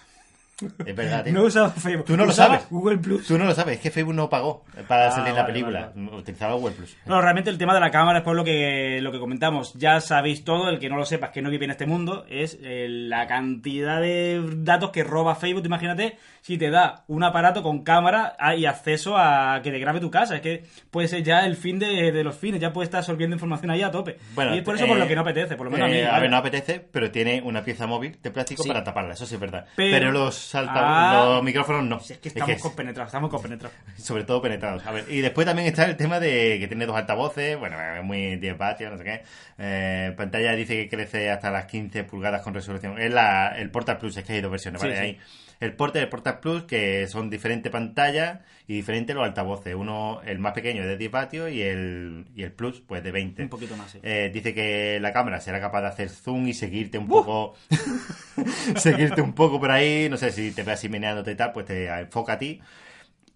[0.87, 1.33] Es verdad, tío.
[1.33, 2.07] No usaba Facebook.
[2.07, 2.66] Tú no lo sabes.
[2.70, 3.27] Google Plus.
[3.27, 5.92] Tú no lo sabes, es que Facebook no pagó para Ah, salir la vale, película.
[6.12, 6.96] Utilizaba Google Plus.
[7.07, 9.75] No, realmente el tema de la cámara es por lo que, lo que comentamos.
[9.75, 12.59] Ya sabéis todo, el que no lo sepas, que no vive en este mundo, es
[12.62, 15.64] eh, la cantidad de datos que roba Facebook.
[15.66, 20.01] Imagínate si te da un aparato con cámara ah, y acceso a que te grabe
[20.01, 20.35] tu casa.
[20.37, 23.35] Es que puede ser ya el fin de, de los fines, ya puede estar absorbiendo
[23.37, 24.18] información ahí a tope.
[24.53, 25.98] y es por eso por eh, lo que no apetece, por lo menos a mí.
[25.98, 28.68] eh, a ver, no apetece, pero tiene una pieza móvil de plástico Sí.
[28.68, 29.66] para taparla, eso sí es verdad.
[29.77, 31.24] Pero- Pero, los, salta, Ah.
[31.34, 32.00] los micrófonos no.
[32.00, 33.76] Si es que estamos es- compenetrados, estamos compenetrados.
[33.96, 34.86] sobre todo penetrados.
[34.86, 38.04] A ver, y después también está el tema de que tiene dos altavoces, bueno, es
[38.04, 39.22] muy 10 vatios, no sé qué.
[39.58, 42.98] Eh, pantalla dice que crece hasta las 15 pulgadas con resolución.
[43.00, 44.98] Es la, el Portal Plus, es que hay dos versiones, Sí, ¿vale?
[44.98, 45.04] sí.
[45.06, 45.20] Hay
[45.62, 49.77] el Portal y el Portal Plus, que son diferentes pantallas y diferentes los altavoces.
[49.77, 53.12] Uno, el más pequeño, es de 10 vatios y el, y el Plus, pues de
[53.12, 53.44] 20.
[53.44, 54.01] Un poquito más, sí.
[54.03, 57.55] Eh, dice que la cámara será capaz de hacer zoom y seguirte un poco
[58.77, 61.66] seguirte un poco por ahí no sé si te ves así meneándote y tal, pues
[61.66, 62.61] te enfoca a ti.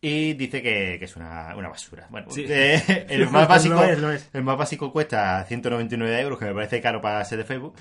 [0.01, 2.07] Y dice que, que es una, una basura.
[2.11, 2.45] Bueno, Sí.
[2.49, 4.31] eh, el, más básico, es, es.
[4.33, 7.75] el más básico cuesta 199 euros, que me parece caro para ser de Facebook.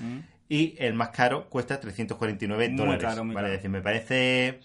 [0.48, 2.72] Y el más caro cuesta 349 Mm.
[2.72, 3.02] Muy dólares.
[3.04, 3.54] caro, muy vale, caro.
[3.54, 4.60] es decir, me parece,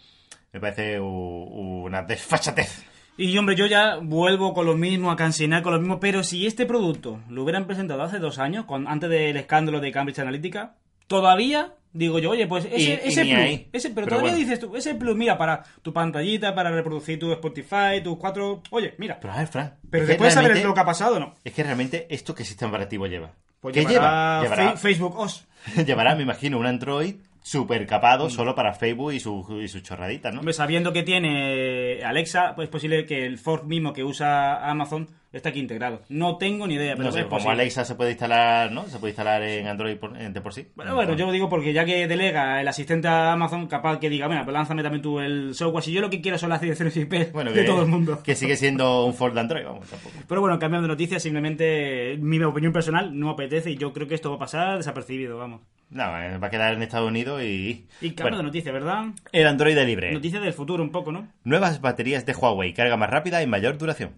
[0.54, 2.84] me parece una desfachatez.
[3.18, 6.48] Y hombre, yo ya vuelvo con lo mismo, a cansinar con lo mismo, pero si
[6.48, 10.76] este producto lo hubieran presentado hace dos años, con- antes del escándalo de Cambridge Analytica,
[11.08, 14.38] todavía digo yo, oye, pues ese, Y- ese plus, ese, pero, Pero todavía bueno.
[14.38, 18.94] dices tú, ese plus, mira, para tu pantallita, para reproducir tu Spotify, tus cuatro, oye,
[18.98, 19.20] mira.
[19.20, 19.76] Pero a ver, Fran.
[19.90, 21.36] Pero después saber lo que ha pasado, ¿no?
[21.44, 23.32] Es que realmente, ¿esto qué sistema operativo lleva?
[23.60, 24.56] Pues ¿Qué llevará lleva?
[24.58, 25.46] Llevará, Facebook OS.
[25.86, 30.32] llevará, me imagino, un Android super capado solo para Facebook y sus y sus chorraditas,
[30.34, 30.42] ¿no?
[30.42, 35.08] Hombre, sabiendo que tiene Alexa, pues es posible que el fork mismo que usa Amazon
[35.34, 36.02] esté aquí integrado.
[36.10, 37.54] No tengo ni idea, pero No sé, es como posible.
[37.54, 38.86] Alexa se puede instalar, ¿no?
[38.88, 40.68] Se puede instalar en Android por, en- de por sí.
[40.76, 44.10] Bueno, bueno, yo lo digo porque ya que delega el asistente a Amazon, capaz que
[44.10, 45.84] diga, bueno, pues lánzame también tú el software.
[45.84, 48.22] Si yo lo que quiero son las direcciones IP Bueno, de que- todo el mundo.
[48.24, 50.16] Que sigue siendo un Ford de Android, vamos, tampoco.
[50.28, 54.08] Pero bueno, cambiando de noticias, simplemente mi opinión personal no me apetece y yo creo
[54.08, 55.62] que esto va a pasar desapercibido, vamos.
[55.90, 57.86] No, eh, va a quedar en Estados Unidos y...
[58.00, 59.06] Y cambio Bueno, de noticias, ¿verdad?
[59.34, 60.12] el Android de libre.
[60.14, 61.28] Noticias del futuro un poco, ¿no?
[61.44, 64.12] Nuevas baterías de Huawei, carga más rápida y mayor duración.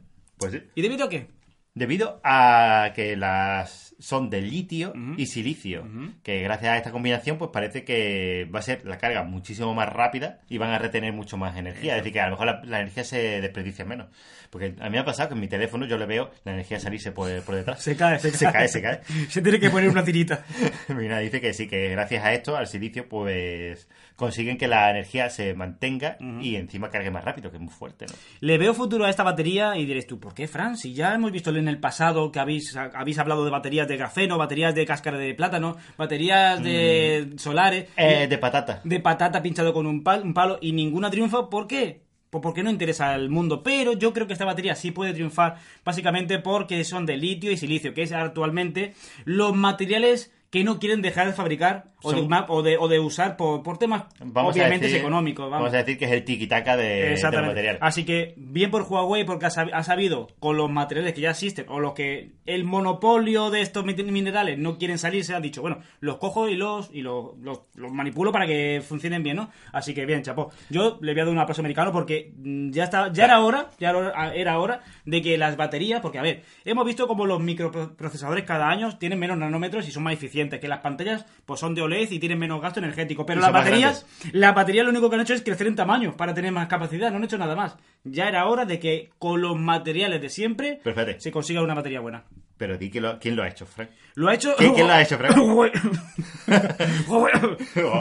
[0.43, 0.69] Pues sí.
[0.75, 1.27] ¿Y debido a qué?
[1.73, 5.87] Debido a que las son de litio y silicio,
[6.23, 9.89] que gracias a esta combinación pues parece que va a ser la carga muchísimo más
[9.89, 12.61] rápida y van a retener mucho más energía, es decir que a lo mejor la,
[12.63, 14.07] la energía se desperdicia menos.
[14.53, 16.79] Porque a mí me ha pasado que en mi teléfono yo le veo la energía
[16.79, 17.81] salirse por, por detrás.
[17.81, 18.37] Se cae, se cae.
[18.37, 19.01] Se cae, se cae.
[19.27, 20.45] se tiene que poner una tirita.
[20.89, 25.31] Mira, dice que sí, que gracias a esto, al silicio, pues consiguen que la energía
[25.31, 28.13] se mantenga y encima cargue más rápido, que es muy fuerte, ¿no?
[28.41, 30.77] Le veo futuro a esta batería y diréis tú, ¿por qué, Fran?
[30.77, 34.37] Si ya hemos visto en el pasado que habéis, habéis hablado de baterías de grafeno,
[34.37, 38.81] baterías de cáscara de plátano, baterías de solares, Eh, de patata.
[38.83, 41.49] de patata pinchado con un, pal- un palo y ninguna triunfa.
[41.49, 42.01] ¿Por qué?
[42.29, 43.61] Pues porque no interesa al mundo.
[43.61, 47.57] Pero yo creo que esta batería sí puede triunfar básicamente porque son de litio y
[47.57, 48.93] silicio, que es actualmente
[49.25, 52.87] los materiales que no quieren dejar de fabricar o, de, Son- ma- o, de, o
[52.87, 55.45] de usar por, por temas Vamos obviamente decir, económicos.
[55.49, 55.59] Vamos.
[55.65, 56.83] Vamos a decir que es el tiki-taka de,
[57.31, 57.81] de los materiales.
[57.81, 61.31] Así que, bien por Huawei, porque ha sab- ha sabido, con los materiales que ya
[61.31, 65.79] existen, o los que el monopolio de estos minerales no quieren salirse, ha dicho, bueno,
[66.01, 69.49] los cojo y los y los, los- los manipulo para que funcionen bien, ¿no?
[69.71, 70.51] Así que bien, chapó.
[70.69, 73.69] Yo le voy a dar un aplauso americano porque mm, ya está, ya era hora,
[73.79, 77.25] ya era hora- era hora de que las baterías, porque a ver, hemos visto como
[77.25, 81.59] los microprocesadores cada año tienen menos nanómetros y son más eficientes, que las pantallas pues
[81.59, 85.09] son de Y tienen menos gasto energético, pero Y las baterías la batería lo único
[85.09, 87.55] que han hecho es crecer en tamaño para tener más capacidad, no han hecho nada
[87.55, 87.77] más.
[88.03, 90.79] Ya era hora de que con los materiales de siempre
[91.19, 92.23] se consiga una batería buena.
[92.57, 93.89] Pero di que lo- quién lo ha hecho, Frank.
[94.15, 94.55] Lo ha hecho.
[94.57, 95.35] ¿Quién- quién lo ha hecho, Frank?
[95.37, 95.71] Huawei.
[97.07, 97.33] Huawei.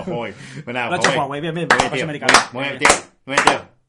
[0.06, 0.34] Huawei.
[0.64, 1.68] Bueno, Lo ha hecho Huawei, bien, bien,
[2.52, 2.88] Muy bien, tío.
[3.24, 3.81] Muy bien, tío.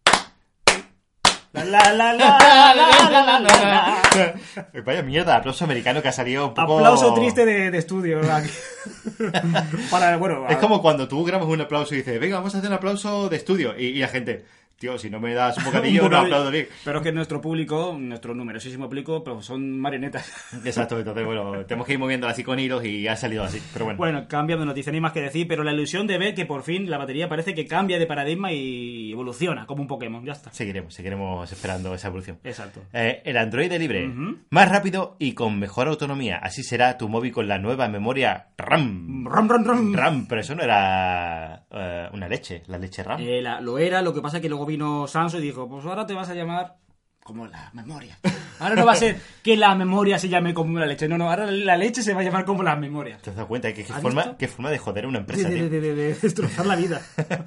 [1.64, 3.40] La, la, la, la, la, la, la,
[4.74, 4.82] la.
[4.84, 6.80] Vaya mierda, aplauso americano que ha salido un poco...
[6.80, 8.22] Aplauso triste de, de estudio.
[9.92, 12.70] Para, bueno, Es como cuando tú grabas un aplauso y dices, venga, vamos a hacer
[12.72, 13.76] un aplauso de estudio.
[13.78, 14.46] Y, y la gente,
[14.84, 16.68] tío, si no me das un bocadillo, un no aplaudo bien.
[16.84, 20.30] Pero es que nuestro público, nuestro numerosísimo público, pues son marionetas.
[20.66, 23.62] Exacto, entonces, bueno, tenemos que ir moviendo así con hilos y ha salido así.
[23.72, 26.36] Pero bueno, Bueno, cambia de noticia, ni más que decir, pero la ilusión de ver
[26.36, 30.26] que por fin la batería parece que cambia de paradigma y evoluciona, como un Pokémon,
[30.26, 30.52] ya está.
[30.52, 32.40] seguiremos, seguiremos esperando esa evolución.
[32.44, 32.82] Exacto.
[32.92, 34.12] Eh, el Android libre,
[34.50, 36.40] más rápido y con mejor autonomía.
[36.44, 39.26] Así será tu móvil con la nueva memoria RAM.
[39.26, 39.94] Ram, ram, ram.
[39.94, 43.22] RAM, pero eso no era eh, una leche, la leche RAM.
[43.22, 45.86] Eh, la- lo era, lo que pasa es que luego vino Samsung y dijo, pues
[45.86, 46.76] ahora te vas a llamar
[47.24, 48.18] como la memoria.
[48.60, 51.30] Ahora no va a ser que la memoria se llame como la leche, no, no,
[51.30, 53.18] ahora la leche se va a llamar como la memoria.
[53.22, 53.74] ¿Te has dado cuenta?
[53.74, 56.14] ¿Qué, qué ¿Has forma, qué forma de joder a una empresa, de- de- de- de
[56.16, 57.02] destrozar la vida.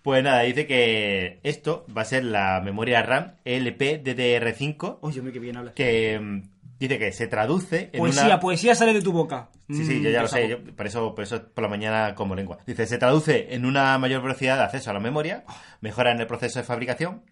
[0.00, 5.38] Pues nada, dice que esto va a ser la memoria RAM LPDDR5, Oye, me que
[5.38, 5.74] bien hablas.
[5.74, 6.40] que
[6.78, 8.40] dice que se traduce en Poesía, una...
[8.40, 9.50] poesía sale de tu boca.
[9.68, 12.14] Sí, sí, Mm, yo ya lo sé, yo por eso, por eso por la mañana
[12.14, 12.58] como lengua.
[12.66, 15.44] Dice, se traduce en una mayor velocidad de acceso a la memoria,
[15.80, 17.22] mejora en el proceso de fabricación.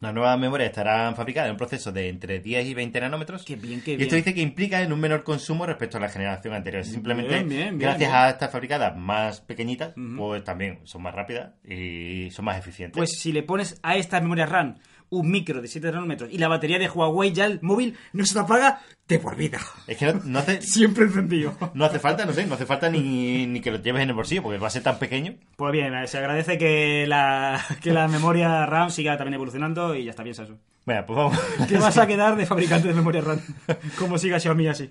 [0.00, 3.44] La nueva memoria estará fabricada en un proceso de entre 10 y 20 nanómetros.
[3.44, 4.16] Qué bien, qué y esto bien.
[4.24, 6.84] dice que implica en un menor consumo respecto a la generación anterior.
[6.84, 8.20] Simplemente, Bien, bien, bien, gracias bien.
[8.20, 12.98] a estas fabricadas más pequeñitas, pues también son más rápidas y son más eficientes.
[12.98, 14.76] Pues si le pones a esta memoria RAM
[15.10, 18.34] un micro de 7 nanómetros y la batería de Huawei ya el móvil no se
[18.34, 19.58] te apaga de por vida.
[19.86, 21.56] es que no, no hace, Siempre encendido.
[21.74, 24.14] no hace falta, no sé, no hace falta ni, ni que lo lleves en el
[24.14, 25.34] bolsillo porque va a ser tan pequeño.
[25.56, 30.10] Pues bien, se agradece que la, que la memoria RAM siga también evolucionando y ya
[30.10, 30.58] está bien, Samsung.
[30.84, 31.38] Bueno, pues vamos.
[31.68, 33.40] ¿Qué vas a quedar de fabricante de memoria RAM?
[33.98, 34.88] Como siga Xiaomi así.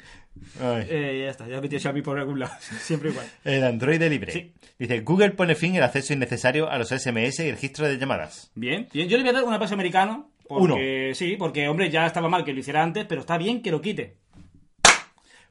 [0.60, 2.54] Eh, ya está, ya he metido Xiaomi por algún lado.
[2.82, 3.26] Siempre igual.
[3.44, 4.32] El Android libre.
[4.32, 4.54] Sí.
[4.80, 8.52] Dice, Google pone fin al acceso innecesario a los SMS y registro de llamadas.
[8.56, 9.08] Bien, bien.
[9.08, 10.32] Yo le voy a dar un aplauso americano.
[10.48, 13.72] Porque, Sí, porque, hombre, ya estaba mal que lo hiciera antes, pero está bien que
[13.72, 14.18] lo quite.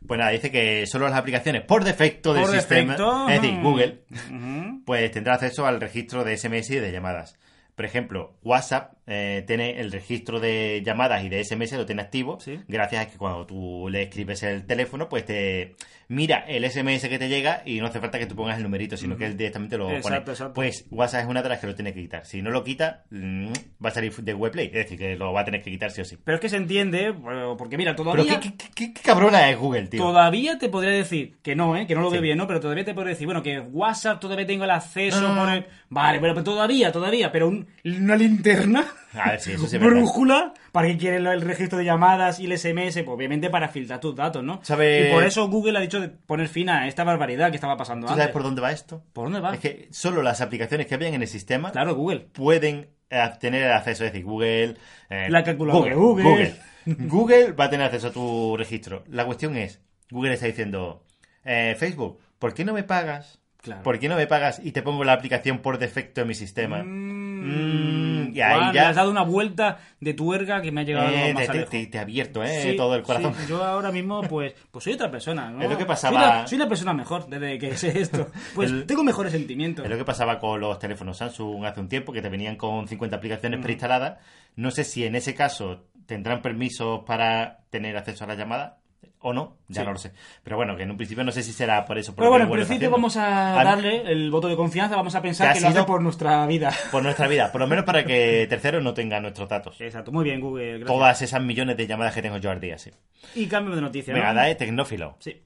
[0.06, 3.60] Pues nada, dice que solo las aplicaciones por defecto del Por sistema, defecto, es decir.
[3.62, 4.82] Google, Ujú.
[4.84, 7.38] pues tendrá acceso al registro de SMS y de llamadas.
[7.76, 12.38] Por ejemplo, WhatsApp eh, tiene el registro de llamadas y de SMS, lo tiene activo,
[12.40, 12.60] Sí.
[12.68, 15.74] gracias a que cuando tú le escribes el teléfono, pues te
[16.08, 18.96] mira el SMS que te llega y no hace falta que tú pongas el numerito,
[18.98, 20.16] sino que él directamente lo Exacto, pone.
[20.32, 20.52] exacto.
[20.54, 22.26] Pues WhatsApp es una de las que lo tiene que quitar.
[22.26, 23.46] Si no lo quita, mm,
[23.84, 26.02] va a salir de WebPlay, es decir, que lo va a tener que quitar sí
[26.02, 26.18] o sí.
[26.22, 27.14] Pero es que se entiende,
[27.56, 28.38] porque mira, Pero todavía...
[28.40, 30.02] qué, qué- qué- qué cabrona es Google, tío.
[30.02, 31.86] Todavía te podría decir que no, ¿eh?
[31.86, 32.24] que no lo veo Sí.
[32.24, 32.46] bien, ¿no?
[32.46, 35.48] Pero todavía te podría decir, bueno, que WhatsApp todavía tengo el acceso No, no, por
[35.48, 35.54] no.
[35.54, 35.66] el...
[35.88, 38.84] Vale, bueno, pero todavía, todavía, pero un- una linterna,
[39.14, 39.96] A ver, sí, eso sí es verdad.
[39.98, 42.94] brújula, ¿para qué quiere el registro de llamadas y el SMS?
[43.02, 44.60] Pues obviamente para filtrar tus datos, ¿no?
[44.62, 47.76] ¿Sabe- Y por eso Google ha dicho de poner fin a esta barbaridad que estaba
[47.76, 48.22] pasando ¿Tú antes.
[48.22, 49.02] sabes por dónde va esto?
[49.12, 49.54] ¿Por dónde va?
[49.54, 52.20] Es que solo las aplicaciones que habían en el sistema Claro, Google.
[52.32, 54.76] pueden eh, tener acceso, es decir, Google...
[55.10, 56.54] eh, La calculadora Google, de Google.
[56.86, 57.06] Google.
[57.08, 59.04] Google va a tener acceso a tu registro.
[59.08, 61.04] La cuestión es, Google está diciendo,
[61.44, 63.38] eh, Facebook, ¿por qué no me pagas?
[63.58, 63.82] Claro.
[63.84, 66.82] ¿Por qué no me pagas y te pongo la aplicación por defecto en mi sistema?
[66.82, 71.08] Mm, y ahí ya- Le has dado una vuelta de tuerca que me ha llegado
[71.10, 71.90] Eh, más te, te- lejos.
[71.90, 73.34] te- abierto eh, Sí, todo el corazón.
[73.34, 75.62] sí, yo ahora mismo, pues, pues soy otra persona, ¿no?
[75.62, 78.28] Es lo que pasaba- Soy la, soy la persona mejor desde que sé esto.
[78.54, 79.84] Pues El- tengo mejores sentimientos.
[79.84, 82.86] Es lo que pasaba con los teléfonos Samsung hace un tiempo, que te venían con
[82.88, 84.18] 50 aplicaciones preinstaladas.
[84.56, 88.78] No sé si en ese caso tendrán permisos para tener acceso a la llamada
[89.22, 89.86] o no, ya Sí.
[89.86, 90.12] no lo sé.
[90.42, 92.12] Pero bueno, que en un principio no sé si será por eso.
[92.14, 95.52] Por Pero bueno, en principio vamos a darle el voto de confianza, vamos a pensar
[95.54, 96.72] Que lo hace por nuestra vida.
[96.90, 99.80] Por nuestra vida, por lo menos para que terceros no tengan nuestros datos.
[99.80, 100.78] Exacto, muy bien, Google.
[100.78, 100.86] Gracias.
[100.88, 102.90] Todas esas millones de llamadas que tengo yo al día, sí.
[103.34, 104.34] Y cambio de noticia, Venga, ¿no?
[104.34, 105.16] da, eh, tecnófilo.
[105.20, 105.40] Sí.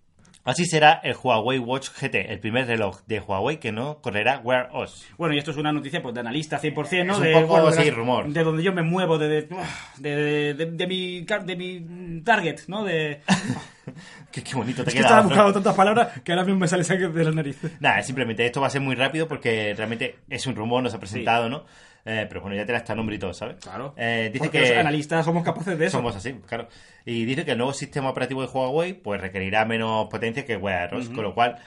[0.46, 4.70] Así será el Huawei Watch GT, el primer reloj de Huawei que no correrá Wear
[4.72, 5.04] OS.
[5.18, 7.12] Bueno, y esto es una noticia pues de analista 100%, ¿no?
[7.14, 8.28] Es un de, poco, bueno, de sí, rumor.
[8.28, 9.48] De donde yo me muevo, de,
[9.98, 12.84] de, de, mi, de mi target, ¿no?
[12.84, 13.20] De...
[14.32, 15.06] Qué, qué bonito te Es que queda.
[15.08, 15.28] estaba Fran.
[15.28, 17.58] buscando tantas palabras que ahora mismo me sale sangre de la nariz.
[17.80, 20.96] Nada, simplemente esto va a ser muy rápido porque realmente es un rumor, no se
[20.96, 21.64] ha presentado, ¿no?
[22.06, 23.56] Eh, pero bueno, ya te hasta nombre y todo, ¿sabes?
[23.56, 23.92] Claro.
[23.96, 25.98] Eh, dice Porque que los analistas somos capaces de eso.
[25.98, 26.68] somos así, claro.
[27.04, 30.94] Y dice que el nuevo sistema operativo de Huawei pues requerirá menos potencia que Wear
[30.94, 31.58] OS, con lo cual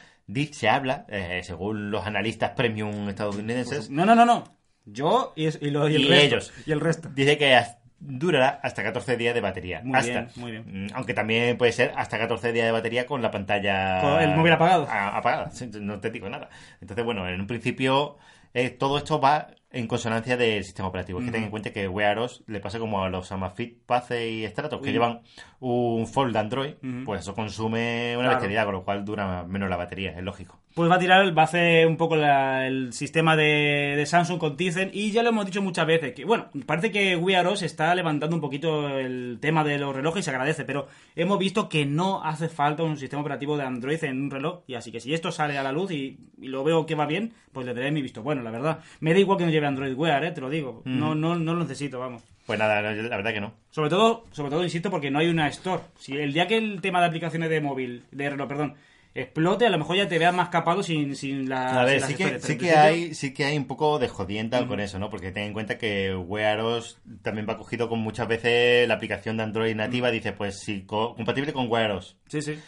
[0.51, 4.43] se habla, eh, según los analistas premium estadounidenses, No, no, no, no.
[4.85, 6.25] Yo y, y lo- y el Y resto.
[6.25, 6.53] ellos.
[6.65, 7.09] Y el resto.
[7.13, 7.59] dice que
[7.99, 9.81] durará hasta 14 días de batería.
[9.83, 10.11] Muy hasta.
[10.11, 10.85] bien, muy bien.
[10.85, 13.99] Mm, Aunque también puede ser hasta 14 días de batería con la pantalla...
[14.01, 14.87] Con el móvil apagado.
[14.89, 16.49] a- apagada, no te digo nada.
[16.79, 18.17] Entonces, bueno, en un principio
[18.53, 21.19] eh, todo esto va en consonancia del sistema operativo.
[21.19, 24.29] Es que ten en cuenta que Wear OS le pasa como a los Amazfit Pace
[24.29, 25.21] y Stratos, que llevan
[25.59, 26.73] un fold de Android,
[27.05, 28.29] pues eso consume una Claro.
[28.35, 30.57] bestialidad, con lo cual dura menos la batería, es lógico.
[30.75, 34.39] Pues va a tirar, va a hacer un poco la- el sistema de, de Samsung
[34.39, 37.63] con Tizen y ya lo hemos dicho muchas veces que, bueno, parece que Wear OS
[37.63, 41.67] está levantando un poquito el tema de los relojes y se agradece, pero hemos visto
[41.69, 44.99] que no hace falta un sistema operativo de Android en un reloj y así que
[45.01, 47.73] si esto sale a la luz y, y lo veo que va bien, pues le
[47.73, 48.79] daré mi visto bueno, la verdad.
[49.01, 50.81] Me da igual que no lleve Android Wear, eh, te lo digo.
[50.85, 52.23] No, no, no lo necesito, vamos.
[52.45, 53.53] Pues nada, la verdad que no.
[53.69, 55.83] Sobre todo, sobre todo, insisto, porque no hay una store.
[55.99, 58.73] Si el día que el tema de aplicaciones de móvil, de reloj, perdón,
[59.13, 61.81] explote, a lo mejor ya te veas más capado sin, sin la.
[61.81, 64.65] A ver, sin sí que, sí que hay, sí que hay un poco de jodienta
[64.67, 65.09] con eso, ¿no?
[65.09, 69.37] Porque ten en cuenta que Wear OS también va cogido con muchas veces la aplicación
[69.37, 72.15] de Android nativa, dice, pues sí, co- compatible con Wear OS.
[72.27, 72.59] Sí, sí.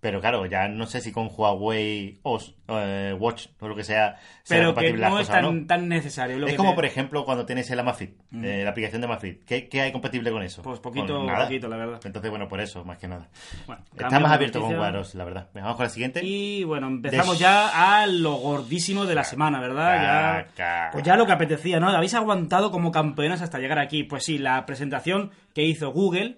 [0.00, 4.16] Pero claro, ya no sé si con Huawei OS, eh, Watch o lo que sea,
[4.44, 5.66] será Pero que compatible las no es tan, ¿no?
[5.66, 6.38] tan necesario.
[6.38, 9.06] Lo Es que como, te- por ejemplo, cuando tienes el Amazfit, eh, la aplicación de
[9.06, 9.44] Amazfit.
[9.44, 10.62] ¿Qué, qué hay compatible con eso?
[10.62, 11.44] Pues poquito, nada.
[11.46, 12.00] poquito, la verdad.
[12.04, 13.28] Entonces, bueno, por eso, más que nada.
[13.66, 14.82] Bueno, Está más abierto con noticia.
[14.82, 15.48] Wear OS, la verdad.
[15.54, 16.20] Vamos con la siguiente.
[16.24, 20.46] Y bueno, empezamos De- ya a lo gordísimo de la semana, ¿verdad?
[20.56, 21.88] Ya, pues ya lo que apetecía, ¿no?
[21.88, 24.04] Habéis aguantado como campeonas hasta llegar aquí.
[24.04, 26.36] Pues sí, la presentación que hizo Google.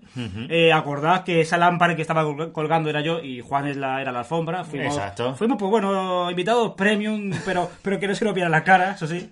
[0.48, 4.00] Eh, acordad que esa lámpara que estaba col- colgando era yo y Juan es la,
[4.00, 4.62] era la alfombra.
[4.62, 5.34] Fuimos, Exacto.
[5.34, 9.08] Fuimos, pues bueno, invitados premium, pero, pero que no se nos viera la cara, eso
[9.08, 9.28] sí.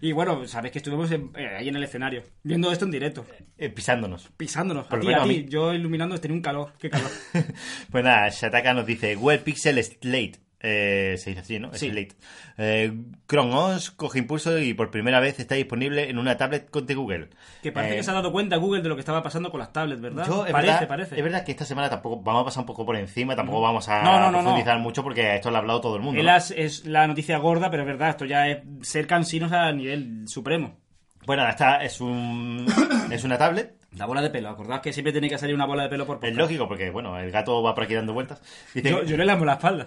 [0.00, 3.26] Y bueno, sabéis que estuvimos en- eh, ahí en el escenario, viendo esto en directo.
[3.58, 4.30] Eh, pisándonos.
[4.38, 5.44] Pisándonos, Por a ti, a mí.
[5.50, 7.10] Yo iluminando, tenía un calor, qué calor.
[7.92, 10.40] Pues nada, Shataka nos dice Google Pixel Slate.
[10.60, 11.72] Eh, se dice así, ¿no?
[11.72, 11.88] Sí.
[11.90, 12.16] Slate.
[12.56, 12.92] Eh,
[13.28, 16.94] Chrome OS coge impulso y por primera vez está disponible en una tablet con de
[16.94, 17.28] Google.
[17.62, 19.60] Que parece Eh, que se ha dado cuenta Google de lo que estaba pasando con
[19.60, 20.26] las tablets, ¿verdad?
[20.26, 21.16] Yo, es parece, verdad, parece.
[21.16, 23.88] Es verdad que esta semana tampoco vamos a pasar un poco por encima, tampoco vamos
[23.88, 26.20] a No, no, no, profundizar mucho porque esto lo ha hablado todo el mundo.
[26.20, 30.76] Es la noticia gorda, pero es verdad, esto ya es ser cansinos a nivel supremo.
[31.24, 32.66] Bueno, esta es un
[33.10, 35.82] es una tablet La bola de pelo, acordad que siempre tiene que salir una bola
[35.84, 36.38] de pelo por Es podcast.
[36.38, 38.40] lógico, porque, bueno, el gato va por aquí dando vueltas.
[38.74, 39.86] Yo, que- yo le lamo la espalda.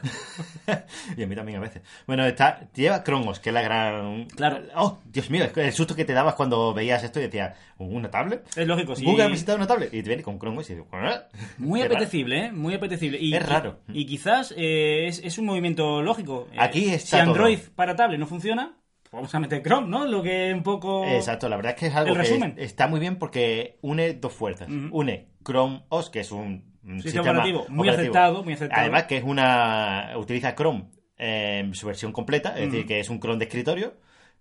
[1.17, 1.82] y a mí también a veces.
[2.08, 4.26] Bueno, está, lleva Cromos, que es la gran...
[4.26, 4.62] Claro.
[4.76, 8.10] Oh, Dios mío, es el susto que te dabas cuando veías esto y decías, ¿una
[8.12, 8.45] tablet?
[8.58, 9.06] Es lógico, sí.
[9.06, 11.24] Google ha visitado una tablet y te viene con Cromos y dices, "¿Ah?".
[11.58, 11.95] Muy raro.
[11.95, 12.52] apetecible, ¿eh?
[12.52, 13.17] Muy apetecible.
[13.19, 13.80] Y, Es raro.
[13.93, 16.47] Y, y quizás eh, es, es un movimiento lógico.
[16.52, 17.71] Eh, Aquí está Si Android todo.
[17.76, 18.74] para tablet no funciona,
[19.12, 20.06] vamos a meter Chrome, ¿no?
[20.06, 21.06] Lo que un poco...
[21.06, 24.34] Exacto, la verdad es que es algo El que está muy bien porque une dos
[24.34, 24.69] fuerzas.
[24.69, 24.88] Ujú.
[24.91, 26.71] Une Chrome OS, que es un,
[27.02, 28.82] Sistema operativo muy aceptado, muy aceptado.
[28.82, 30.13] Además que es una...
[30.15, 30.86] utiliza Chrome
[31.17, 33.93] en su versión completa, es decir, que es un Chrome de escritorio,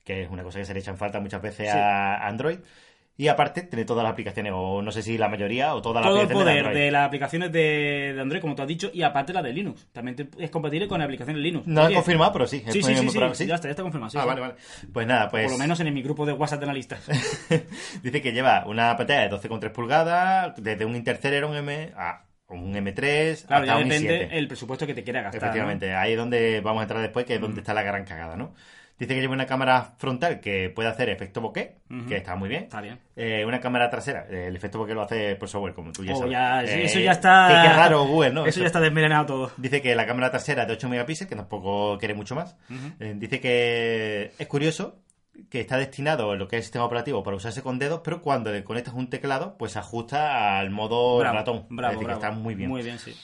[0.05, 1.77] que es una cosa que se le echan falta muchas veces Sí.
[1.77, 2.61] a Android.
[3.21, 6.11] Y aparte tiene todas las aplicaciones, o no sé si la mayoría, o todas las
[6.11, 6.75] todo el de poder Android.
[6.85, 9.89] de las aplicaciones de, de Android, como tú has dicho, y aparte la de Linux.
[9.93, 11.67] También te- es compatible con aplicaciones Linux.
[11.67, 12.65] No he Oye, confirmado, pero sí.
[12.69, 14.11] Sí, sí, sí, ya está, ya está confirmado.
[14.11, 14.27] sí, ah, sí.
[14.29, 14.55] vale, vale.
[14.91, 15.45] Pues nada, pues...
[15.45, 17.07] Por lo menos en mi grupo de WhatsApp de analistas.
[18.03, 23.47] Dice que lleva una pantalla de 12,3 pulgadas, desde un Interceleron M a un M3
[23.47, 24.33] Claro, hasta ya un depende i7.
[24.33, 25.43] el presupuesto que te quiera gastar.
[25.43, 27.43] Efectivamente, ahí es donde vamos a entrar después, que es Mm.
[27.43, 28.55] donde está la gran cagada, ¿no?
[29.01, 32.65] Dice que lleva una cámara frontal que puede hacer efecto bokeh, que está muy bien.
[32.65, 32.99] Está bien.
[33.17, 36.17] Eh, una cámara trasera, el efecto bokeh lo hace por software, como tú ya Oh,
[36.19, 36.31] sabes.
[36.33, 37.49] ya, Eh, eso ya está.
[37.49, 38.45] Qué, qué raro Google, ¿no?
[38.47, 39.51] Eso ya está desmelenado todo.
[39.57, 42.57] Dice que la cámara trasera es de 8 megapíxeles, que tampoco quiere mucho más.
[43.01, 44.99] Eh, dice que es curioso
[45.49, 48.21] que está destinado en lo que es el sistema operativo para usarse con dedos, pero
[48.21, 51.67] cuando le conectas un teclado, pues se ajusta al modo Bravo, ratón.
[51.71, 52.21] bravo, es decir, bravo.
[52.21, 52.69] que está muy bien.
[52.69, 53.15] Muy bien, sí.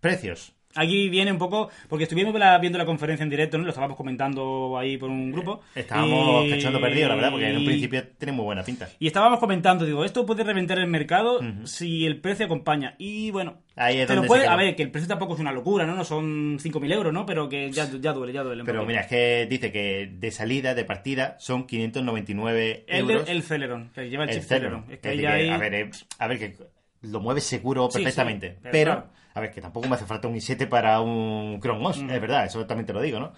[0.00, 0.52] Precios.
[0.76, 3.64] Aquí viene un poco, porque estuvimos la- viendo la conferencia en directo, ¿no?
[3.64, 5.60] Lo estábamos comentando ahí por un grupo.
[5.74, 8.88] Estábamos Y- cachando perdido, la verdad, porque en un principio tiene muy buena pinta.
[8.98, 12.94] Y estábamos comentando, digo, esto puede reventar el mercado si el precio acompaña.
[12.98, 15.34] Y bueno, Ahí es te lo donde puede, se a ver, que el precio tampoco
[15.34, 15.94] es una locura, ¿no?
[15.96, 17.26] No son 5.000 euros, ¿no?
[17.26, 18.62] Pero que ya, ya duele, ya duele.
[18.64, 23.28] Pero mira, es que dice que de salida, de partida, son 599 el, euros.
[23.28, 24.84] el Celeron, que lleva el, el chip Celeron.
[24.84, 24.92] Celeron.
[24.92, 25.46] Es que Es hay...
[25.46, 26.54] que, a ver, eh, a ver, que
[27.02, 28.50] lo mueve seguro Sí, perfectamente.
[28.50, 29.06] sí, pero pero, claro.
[29.34, 32.46] A ver, que tampoco me hace falta un i7 para un Chrome OS, es verdad,
[32.46, 33.32] eso también te lo digo, ¿no?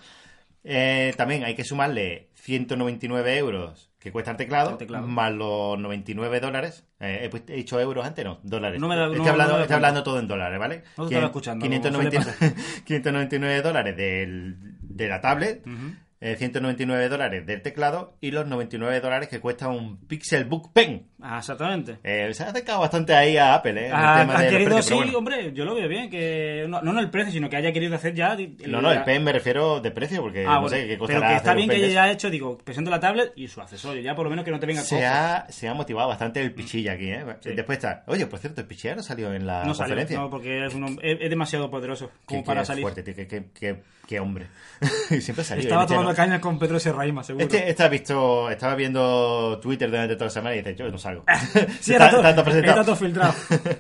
[0.68, 5.06] Eh, también hay que sumarle 199 euros que cuesta el teclado, El teclado.
[5.06, 6.84] más los 99 dólares.
[7.00, 8.80] Eh, he, dicho euros antes, no, dólares.
[8.80, 10.82] No me da- estoy no- hablando, no me estoy hablando todo en dólares, ¿vale?
[10.96, 12.54] No te estaba escuchando, 599,
[12.84, 15.66] 599 dólares del, de la tablet.
[15.66, 15.94] Ujú.
[16.20, 21.06] eh, 199 dólares del teclado y los 99 dólares que cuesta un Pixelbook Pen.
[21.22, 21.98] Ah, exactamente.
[22.04, 23.86] Eh, se ha acercado bastante ahí a Apple, ¿eh?
[23.86, 25.18] el Ha, tema ha de los querido, precios, sí, pero bueno.
[25.18, 28.14] hombre, yo lo veo bien, que no, no el precio, sino que haya querido hacer
[28.14, 28.34] ya...
[28.34, 30.86] el- No, no, el Pen me refiero de precio, porque Ah, no bueno, sé qué
[30.88, 33.62] pero costará que está bien que de haya hecho, digo, presento la tablet y su
[33.62, 35.08] accesorio, ya por lo menos que no te venga Se cojo.
[35.08, 37.24] ha, se ha motivado bastante el pichilla aquí, ¿eh?
[37.40, 37.54] Sí.
[37.54, 38.04] Después está.
[38.08, 40.18] Oye, por cierto, el pichilla no salió en la No salió, conferencia.
[40.18, 42.82] no, porque es, un es, es demasiado poderoso como para salir.
[42.82, 44.46] fuerte, tío, qué, qué- qué- qué hombre.
[45.20, 45.62] Siempre salió.
[45.64, 46.14] Estaba tomando ¿no?
[46.16, 47.44] cañas con Pedro Serraima, seguro.
[47.44, 50.98] Este, este ha visto, estaba viendo Twitter durante toda la semana y dice, yo no
[51.06, 51.24] salgo.
[51.80, 52.84] sí, era todo, Tanto presentado.
[52.84, 53.34] todo filtrado.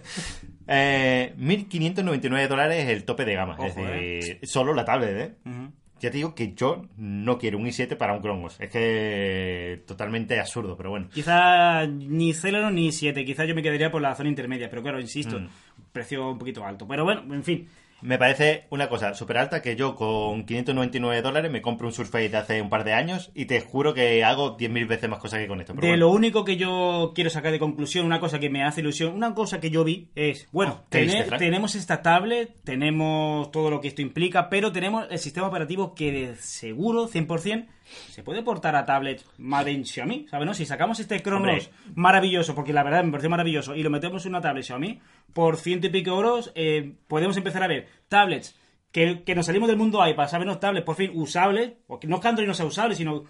[0.68, 3.54] Eh, 1.599 dólares es el tope de gama.
[3.64, 5.34] es Ojo, decir, solo la tablet, ¿eh?
[5.48, 5.70] Ujú.
[6.00, 8.60] Ya te digo que yo no quiero un i7 para un Chrome OS.
[8.60, 11.08] Es que totalmente absurdo, pero bueno.
[11.12, 15.00] Quizá ni Celeron ni 7, quizá yo me quedaría por la zona intermedia, pero claro,
[15.00, 15.48] insisto, Mm.
[15.92, 16.86] precio un poquito alto.
[16.86, 17.68] Pero bueno, en fin,
[18.02, 22.28] Me parece una cosa súper alta que yo con 599 dólares me compro un Surface
[22.28, 25.40] de hace un par de años y te juro que hago 10.000 veces más cosas
[25.40, 25.72] que con esto.
[25.74, 26.06] Pero de bueno.
[26.06, 29.34] lo único que yo quiero sacar de conclusión, una cosa que me hace ilusión, una
[29.34, 33.80] cosa que yo vi es, bueno, ¿qué tener- viste, tenemos esta tablet, tenemos todo lo
[33.80, 37.66] que esto implica, pero tenemos el sistema operativo que de seguro, 100%,
[38.10, 40.44] se puede portar a tablet Made in Xiaomi, ¿sabes?
[40.46, 40.54] No?
[40.54, 41.62] Si sacamos este Hombre.
[41.94, 45.00] maravilloso, porque la verdad me pareció maravilloso, y lo metemos en una tablet Xiaomi,
[45.32, 48.58] por ciento y pico euros, eh, podemos empezar a ver tablets
[48.92, 50.46] que, que nos salimos del mundo iPad, ¿sabes?
[50.46, 53.24] No tablets, por fin, usables, no es que Android no sea usable, sino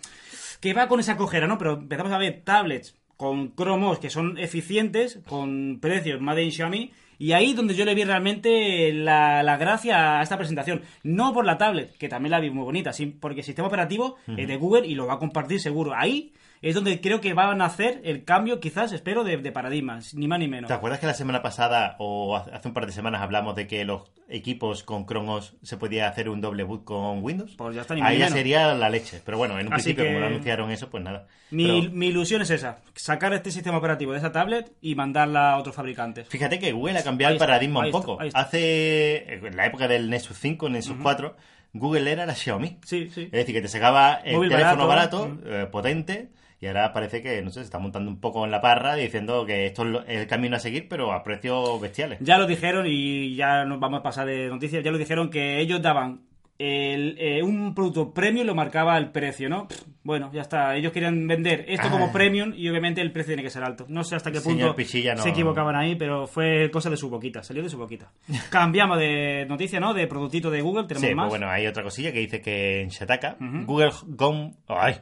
[0.61, 1.59] que va con esa cojera, ¿no?
[1.59, 6.92] Pero empezamos a ver tablets con cromos que son eficientes, con precios Made in Xiaomi,
[7.18, 10.82] y ahí donde yo le vi realmente la, la gracia a esta presentación.
[11.02, 14.16] No por la tablet, que también la vi muy bonita, sí, porque el sistema operativo
[14.37, 15.94] es de Google y lo va a compartir seguro.
[15.94, 20.14] Ahí es donde creo que van a hacer el cambio, quizás, espero, de, de paradigmas,
[20.14, 20.68] ni más ni menos.
[20.68, 23.84] ¿Te acuerdas que la semana pasada o hace un par de semanas hablamos de que
[23.84, 27.54] los equipos con Chrome OS se podía hacer un doble boot con Windows?
[27.56, 29.20] Pues ya está, ni más Ahí ya sería la leche.
[29.24, 31.26] Pero bueno, en un Así principio, que- como no anunciaron eso, pues nada.
[31.50, 35.52] Mi, Pero mi ilusión es esa, sacar este sistema operativo de esa tablet y mandarla
[35.52, 36.28] a otros fabricantes.
[36.28, 38.20] Fíjate que Google ha cambiado el paradigma un poco.
[38.20, 38.40] está.
[38.40, 39.34] Hace.
[39.34, 41.36] En la época del Nexus 5, Nexus 4,
[41.72, 42.78] Google era la Xiaomi.
[42.84, 43.24] Sí, sí.
[43.24, 46.30] Es decir, que te sacaba el Móvil teléfono barato, barato, eh, potente,
[46.66, 49.46] y ahora parece que, no sé, se está montando un poco en la parra diciendo
[49.46, 52.18] que esto es el camino a seguir, pero a precios bestiales.
[52.20, 54.82] Ya lo dijeron y ya nos vamos a pasar de noticias.
[54.84, 56.22] Ya lo dijeron que ellos daban
[56.58, 59.68] el, eh, un producto premium lo marcaba el precio, ¿no?
[59.68, 60.74] Pff, Bueno, ya está.
[60.74, 61.90] Ellos querían vender esto Ah.
[61.90, 63.84] como premium y obviamente el precio tiene que ser alto.
[63.88, 67.42] No sé hasta qué punto no- se equivocaban ahí, pero fue cosa de su boquita.
[67.42, 68.10] Salió de su boquita.
[68.50, 69.92] Cambiamos de noticia, ¿no?
[69.92, 70.84] De productito de Google.
[70.84, 71.24] Tenemos Sí, más.
[71.28, 73.36] pues bueno, hay otra cosilla que dice que en Shataka,
[73.66, 74.94] Google Home, ay.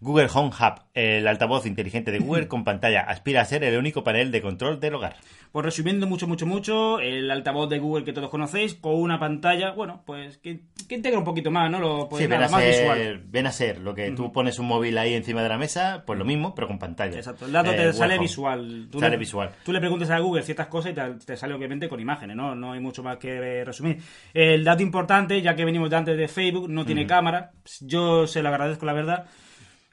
[0.00, 4.04] Google Home Hub, el altavoz inteligente de Google con pantalla, aspira a ser el único
[4.04, 5.16] panel de control del hogar.
[5.50, 9.72] Pues resumiendo mucho, mucho, mucho, el altavoz de Google que todos conocéis, con una pantalla,
[9.72, 11.80] bueno, pues que, que integra un poquito más, ¿no?
[11.80, 13.22] Lo, pues sí, nada, más ser, visual.
[13.26, 16.16] ven a ser lo que tú pones un móvil ahí encima de la mesa, pues
[16.18, 17.16] lo mismo, pero con pantalla.
[17.16, 18.22] Exacto, el dato Eh, te Google sale Home.
[18.22, 18.88] visual.
[18.92, 19.50] Tú Sale le, visual.
[19.64, 22.54] Tú le preguntas a Google ciertas cosas y te, te sale obviamente con imágenes, ¿no?
[22.54, 23.98] No hay mucho más que resumir.
[24.32, 27.50] El dato importante, ya que venimos de antes de Facebook, no tiene cámara.
[27.80, 29.26] Yo se lo agradezco, la verdad.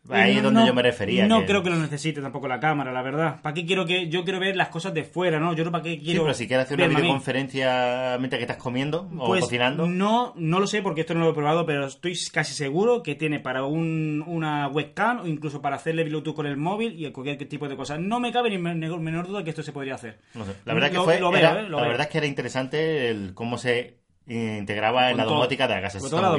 [0.09, 2.91] Ahí es donde yo me refería, No que- creo que lo necesite tampoco la cámara,
[2.91, 3.41] la verdad.
[3.41, 4.07] ¿Para qué quiero que.?
[4.09, 5.53] Yo quiero ver las cosas de fuera, ¿no?
[5.53, 6.21] Yo no para qué Sí, quiero.
[6.23, 9.87] pero si quieres hacer una videoconferencia mientras que estás comiendo o Pues cocinando.
[9.87, 13.15] no, no lo sé porque esto no lo he probado, pero estoy casi seguro que
[13.15, 17.37] tiene para un, una webcam o incluso para hacerle Bluetooth con el móvil y cualquier
[17.47, 17.99] tipo de cosas.
[17.99, 20.19] No me cabe ni menor, duda que esto se podría hacer.
[20.33, 20.51] No sé.
[20.65, 21.19] La verdad que fue.
[21.19, 21.63] lo veo, era- ¿eh?
[21.63, 21.89] Lo la veo.
[21.91, 23.97] verdad es que era interesante el cómo se
[24.27, 25.99] integraba en la domótica de la casa.
[25.99, 26.29] Con toda la.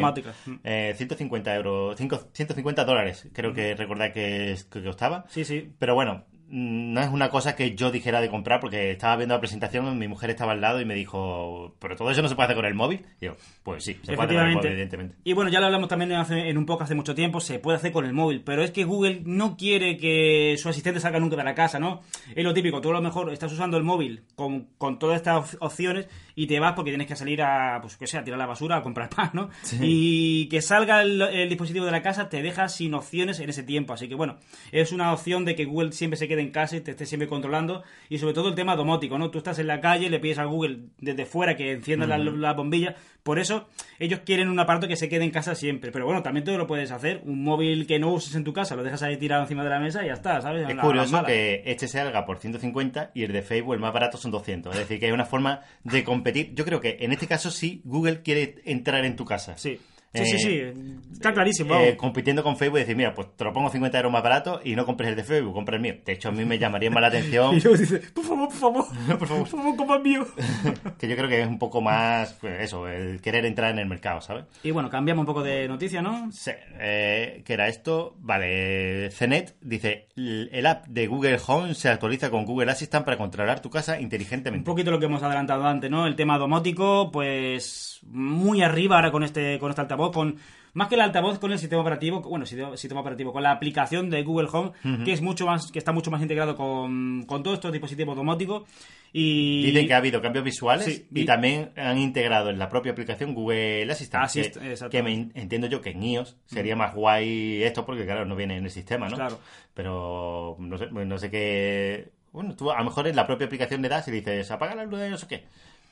[0.47, 0.55] Mm.
[0.65, 5.25] Eh, 150 euros, cinco- 150 dólares, creo que recordar que, que costaba.
[5.29, 5.73] Sí, sí.
[5.79, 9.35] Pero bueno, mm, no es una cosa que yo dijera de comprar porque estaba viendo
[9.35, 12.35] la presentación, mi mujer estaba al lado y me dijo, pero todo eso no se
[12.37, 13.05] puede hacer con el móvil.
[13.21, 15.17] Y yo, pues sí, se puede hacer con el móvil, evidentemente.
[15.25, 17.79] Y bueno, ya lo hablamos también hace- en un podcast hace mucho tiempo, se puede
[17.79, 21.37] hacer con el móvil, pero es que Google no quiere que su asistente salga nunca
[21.37, 22.03] de la casa, ¿no?
[22.35, 25.55] Es lo típico, tú a lo mejor estás usando el móvil con, con todas estas
[25.55, 28.39] op- opciones y te vas porque tienes que salir a, pues que sea, a tirar
[28.39, 29.51] la basura, a comprar pan, ¿no?
[29.81, 33.63] Y que salga el, el dispositivo de la casa te deja sin opciones en ese
[33.63, 34.37] tiempo, así que bueno,
[34.71, 37.29] es una opción de que Google siempre se quede en casa y te esté siempre
[37.29, 39.31] controlando y sobre todo el tema domótico, ¿no?
[39.31, 42.53] Tú estás en la calle, le pides a Google desde fuera que encienda la, la
[42.53, 43.69] bombilla, por eso
[43.99, 46.67] ellos quieren un aparato que se quede en casa siempre, pero bueno, también tú lo
[46.67, 49.65] puedes hacer, un móvil que no uses en tu casa, lo dejas ahí tirado encima
[49.65, 50.69] de la mesa y ya está, ¿sabes?
[50.69, 54.17] Es la- curioso que este salga por 150 y el de Facebook, el más barato,
[54.19, 54.73] son 200.
[54.75, 56.55] Es decir, que es una forma de competir.
[56.55, 59.57] Yo creo que en este caso sí Google quiere entrar en tu casa.
[59.57, 59.81] Sí,
[60.25, 61.75] sí, sí, Eh, sí, está clarísimo.
[61.77, 64.61] Eh, compitiendo con Facebook y decir, mira, pues te lo pongo 50 euros más barato
[64.65, 65.95] y no compres el de Facebook, compra el mío.
[66.05, 68.57] De hecho, a mí me llamaría más la atención Y luego dice, por favor, por
[68.59, 68.85] favor,
[69.19, 70.27] por favor, por favor, como el mío.
[70.99, 73.87] que yo creo que es un poco más, pues eso, el querer entrar en el
[73.87, 74.45] mercado, ¿sabes?
[74.63, 76.31] Y bueno, cambiamos un poco de noticia, ¿no?
[76.33, 78.15] Sí, eh, ¿qué era esto?
[78.19, 83.61] Vale, CNET dice, "El- app de Google Home se actualiza con Google Assistant para controlar
[83.61, 84.65] tu casa Un inteligentemente.
[84.67, 86.07] poquito lo que hemos adelantado antes, ¿no?
[86.07, 90.37] El tema domótico, pues muy arriba ahora con este, con este altavoz, con
[90.75, 94.23] más que el altavoz con el sistema operativo, bueno, sistema, operativo, con la aplicación de
[94.23, 94.73] Google Home,
[95.07, 98.65] que es mucho más, que está mucho más integrado con, con todos estos dispositivos domóticos.
[99.11, 102.69] Y Dicen que ha habido cambios visuales Sí, y y- también han integrado en la
[102.69, 104.25] propia aplicación Google Assistant.
[104.25, 104.91] Assist, que, exacto.
[104.91, 108.37] que me en- entiendo yo que en iOS sería más guay esto porque, claro, no
[108.37, 109.17] viene en el sistema, ¿no?
[109.17, 109.39] Claro.
[109.73, 112.11] Pero no sé, no sé qué.
[112.33, 114.85] Bueno, tú a lo mejor en la propia aplicación le das y dices apaga la
[114.85, 115.45] luz de no sé qué.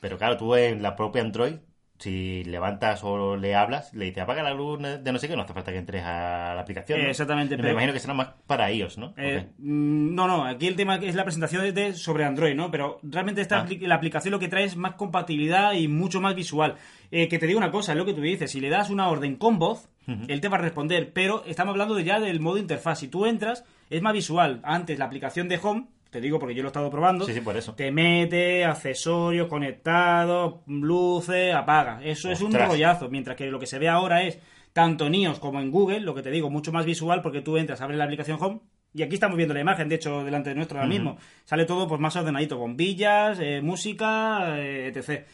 [0.02, 1.54] Pero claro, tú en la propia Android,
[1.98, 5.42] si levantas o le hablas, le dices apaga la luz de no sé qué, no
[5.42, 7.00] hace falta que entres a la aplicación.
[7.02, 7.08] ¿no?
[7.08, 9.14] Exactamente, Me pero- imagino que será más para iOS, ¿no?
[9.16, 12.70] Eh, mm, no, no, aquí el tema es la presentación de, sobre Android, ¿no?
[12.70, 13.66] Pero realmente esta Ah.
[13.80, 16.74] la aplicación lo que trae es más compatibilidad y mucho más visual.
[17.10, 19.08] Eh, que te digo una cosa, es lo que tú dices, si le das una
[19.08, 19.88] orden con voz,
[20.28, 22.98] él te va a responder, pero estamos hablando de ya del modo interfaz.
[22.98, 24.60] Si tú entras, es más visual.
[24.62, 27.40] Antes la aplicación de Home, te digo porque yo lo he estado probando, Sí, sí,
[27.40, 27.74] por eso.
[27.74, 32.00] te mete accesorios conectados, luces, apaga.
[32.04, 34.38] Eso es un rollazo, mientras que lo que se ve ahora es
[34.72, 37.56] tanto en iOS como en Google, lo que te digo, mucho más visual porque tú
[37.56, 38.60] entras, abres la aplicación Home
[38.92, 41.16] y aquí estamos viendo la imagen, de hecho, delante de nuestro ahora mismo.
[41.44, 45.26] Sale todo pues más ordenadito, bombillas, eh, música, eh, etc.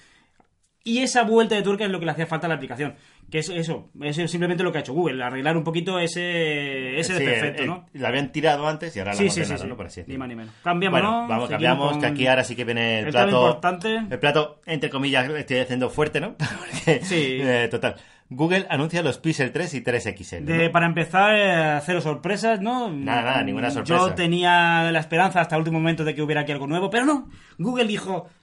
[0.82, 2.94] Y esa vuelta de tuerca es lo que le hacía falta a la aplicación.
[3.30, 7.16] Que es eso, es simplemente lo que ha hecho Google, arreglar un poquito ese, ese
[7.16, 7.86] Sí, desperfecto, el- ¿no?
[7.94, 9.54] La habían tirado antes y ahora la Sí, sí, sí.
[9.66, 9.76] ¿no?
[9.76, 10.52] Por así Ni más ni menos.
[10.64, 11.28] Cambiamos, Bueno, ¿no?
[11.28, 13.46] vamos, cambiamos, con que aquí ahora sí que viene el, el plato.
[13.48, 13.96] importante.
[14.10, 16.34] El plato, entre comillas, estoy haciendo fuerte, ¿no?
[16.58, 17.38] Porque, Sí.
[17.40, 17.96] eh, total.
[18.32, 20.40] Google anuncia los Pixel 3 y 3XL.
[20.44, 20.56] ¿no?
[20.56, 22.88] De- para empezar, eh, cero sorpresas, ¿no?
[22.88, 24.06] Nada, nada, ninguna sorpresa.
[24.08, 27.04] Yo tenía la esperanza hasta el último momento de que hubiera aquí algo nuevo, pero
[27.04, 27.28] no.
[27.58, 28.39] Google dijo, "Ah, ah,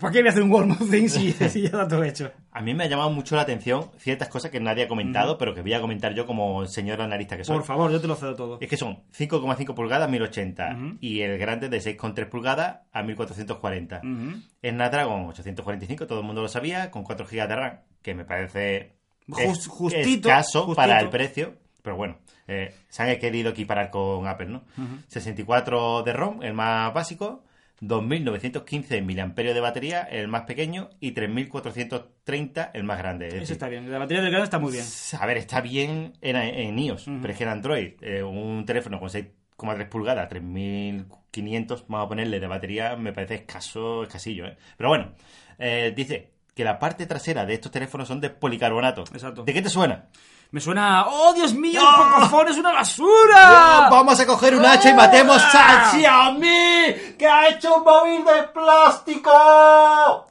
[0.00, 2.30] ¿para qué voy a hacer un World of Things si, si ya está todo hecho?
[2.52, 5.54] A mí me ha llamado mucho la atención ciertas cosas que nadie ha comentado, pero
[5.54, 7.56] que voy a comentar yo como señor analista que soy.
[7.56, 8.58] Por favor, yo te lo cedo todo.
[8.60, 13.98] Es que son 5,5 pulgadas 1080 y el grande de 6,3 pulgadas a 1440.
[14.04, 14.40] Ujú.
[14.62, 18.92] Snapdragon 845, todo el mundo lo sabía, con 4 GB de RAM, que me parece
[19.28, 20.76] Just- es- justito, escaso justito.
[20.76, 24.62] para el precio, pero bueno, eh, se han querido equiparar con Apple, ¿no?
[25.08, 27.42] 64 de ROM, el más básico,
[27.88, 33.28] 2.915 mAh de batería, el más pequeño, y 3.430 el más grande.
[33.28, 33.90] Es Eso decir, está bien.
[33.90, 34.84] La batería del grano está muy bien.
[35.18, 38.98] a ver, está bien en, en iOS, pero es que en Android, eh, un teléfono
[38.98, 44.56] con 6,3 pulgadas, 3.500, vamos a ponerle de batería, me parece escaso, escasillo, ¿eh?
[44.76, 45.12] Pero bueno,
[45.58, 49.02] eh, dice que la parte trasera de estos teléfonos son de policarbonato.
[49.12, 49.44] Exacto.
[49.44, 50.06] ¿De qué te suena?
[50.54, 51.06] Me suena.
[51.08, 51.80] ¡Oh, Dios mío!
[51.82, 51.90] ¡No!
[52.06, 53.88] ¡El Pocophone es una basura!
[53.90, 58.44] Vamos a coger un hacha y matemos a Xiaomi, que ha hecho un móvil de
[58.54, 59.32] plástico.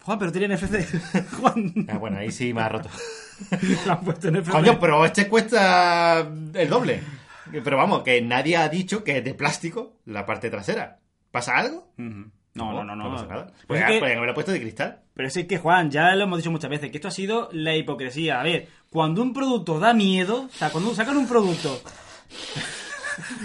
[0.01, 1.28] Juan, pero tiene NFC.
[1.41, 2.88] Juan, Ah, bueno, ahí sí me ha roto.
[3.86, 4.49] lo han puesto en NFC.
[4.51, 6.19] Coño, pero este cuesta
[6.53, 7.03] el doble.
[7.51, 10.99] Pero vamos, que nadie ha dicho que es de plástico la parte trasera.
[11.32, 11.89] ¿Pasa algo?
[11.97, 13.11] No, no, no, no.
[13.11, 13.45] pasa nada.
[13.47, 14.99] Pues Pues, es que- pues haberlo puesto de cristal.
[15.15, 17.76] Pero es que, Juan, ya lo hemos dicho muchas veces, que esto ha sido la
[17.76, 18.39] hipocresía.
[18.39, 21.82] A ver, cuando un producto da miedo, o sea, cuando sacan un producto...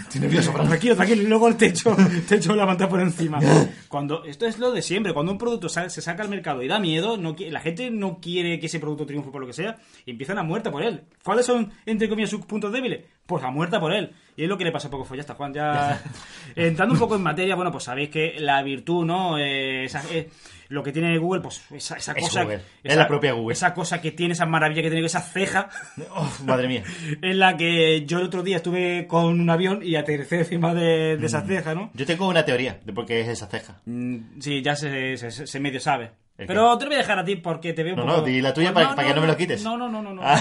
[0.01, 0.67] Estoy nervioso, Fran.
[0.67, 1.95] Tranquilo, tranquilo, y luego el techo,
[2.29, 3.39] techo la manta por encima.
[3.89, 6.69] Cuando, esto es lo de siempre, cuando un producto sa- se saca al mercado y
[6.69, 9.77] da miedo, no, la gente no quiere que ese producto triunfe por lo que sea,
[10.05, 11.05] y empiezan a muerta por él.
[11.23, 13.05] ¿Cuáles son, entre comillas, sus puntos débiles?
[13.27, 14.13] Pues a muerta por él.
[14.37, 16.03] Y es lo que le pasa a poco fue, ya está, Juan, ya...
[16.57, 19.39] Entrando un poco en materia, bueno, pues sabéis que la virtud, ¿no?
[19.39, 20.29] Eh, esa- eh,
[20.69, 22.43] lo que tiene Google, pues esa, esa Es cosa...
[22.43, 23.53] Google, es la propia Google.
[23.55, 25.71] Esa cosa que tiene, esa maravilla que tiene, esa ceja
[26.11, 26.83] Oh, madre mía.
[27.23, 31.17] en la que yo el otro día estuve con un avión y aterricé encima de,
[31.17, 31.25] de Mm.
[31.25, 31.91] esa ceja, ¿no?
[31.95, 33.81] Yo tengo una teoría de por qué es esa ceja.
[33.87, 36.11] Mm, Sí, ya se, se- medio sabe.
[36.37, 38.19] ¿El Pero te lo voy a dejar a ti porque te veo un No, poco...
[38.19, 39.65] no, di la tuya Pues para- para que no me lo quites.
[39.65, 40.13] No, no, no, no.
[40.15, 40.23] no.
[40.23, 40.41] Ah.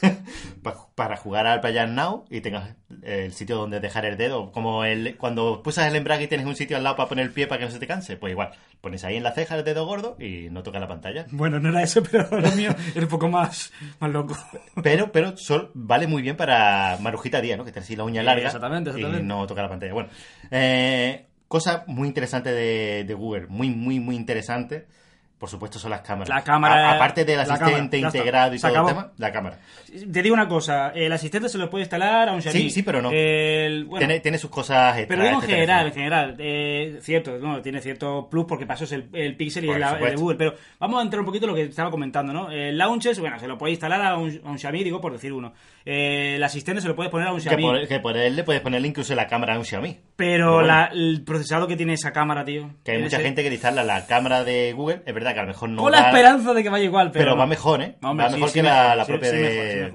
[0.62, 4.52] Pa- para jugar al Player Now y tengas el sitio donde dejar el dedo.
[4.52, 7.32] Como el, cuando pulsas el embrague y tienes un sitio al lado para poner el
[7.32, 8.16] pie para que no se te canse.
[8.16, 11.26] Pues igual, pones ahí en la ceja el dedo gordo y no toca la pantalla.
[11.30, 14.36] Bueno, no era eso, pero lo mío era un poco más, más loco.
[14.82, 17.64] Pero, pero sol, vale muy bien para Marujita Díaz, ¿no?
[17.64, 19.24] Que tiene así la uña larga exactamente, exactamente.
[19.24, 19.92] y no toca la pantalla.
[19.94, 20.08] Bueno,
[20.50, 24.86] eh, cosa muy interesante de, de Google, muy, muy, muy interesante.
[25.40, 26.28] Por supuesto son las cámaras.
[26.28, 28.88] La cámara- A- aparte del asistente cámara, integrado y todo acabó.
[28.90, 29.58] el tema, la cámara.
[30.12, 32.60] Te digo una cosa, el asistente se lo puede instalar a un Xiaomi.
[32.60, 33.10] Sí, sí, pero no.
[33.10, 35.08] El- bueno, tiene, tiene sus cosas extra.
[35.08, 38.84] Pero digo en este general, en general, eh, cierto, no, tiene cierto plus porque pasó
[38.84, 40.14] es el, el Pixel y el, el de.
[40.16, 40.36] Google.
[40.36, 42.50] Pero vamos a entrar un poquito en lo que estaba comentando, ¿no?
[42.50, 45.32] El Launcher, bueno, se lo puede instalar a un, a un Xiaomi, digo por decir
[45.32, 45.54] uno.
[45.84, 47.62] Eh, el asistente se lo puedes poner a un Que Xiaomi.
[47.62, 49.98] por, que por él le puedes ponerle incluso la cámara a un Xiaomi.
[50.16, 50.68] Pero bueno.
[50.68, 52.74] la- el procesado que tiene esa cámara, tío.
[52.84, 55.02] Que hay mucha ese- gente que le instala la cámara de Google.
[55.06, 55.82] Es verdad que a lo mejor no.
[55.82, 57.24] Con la da- esperanza de que vaya igual, pero.
[57.24, 57.96] Pero, va mejor, ¿eh?
[58.02, 59.92] Hombre, va mejor sí que la, la sí, propia de.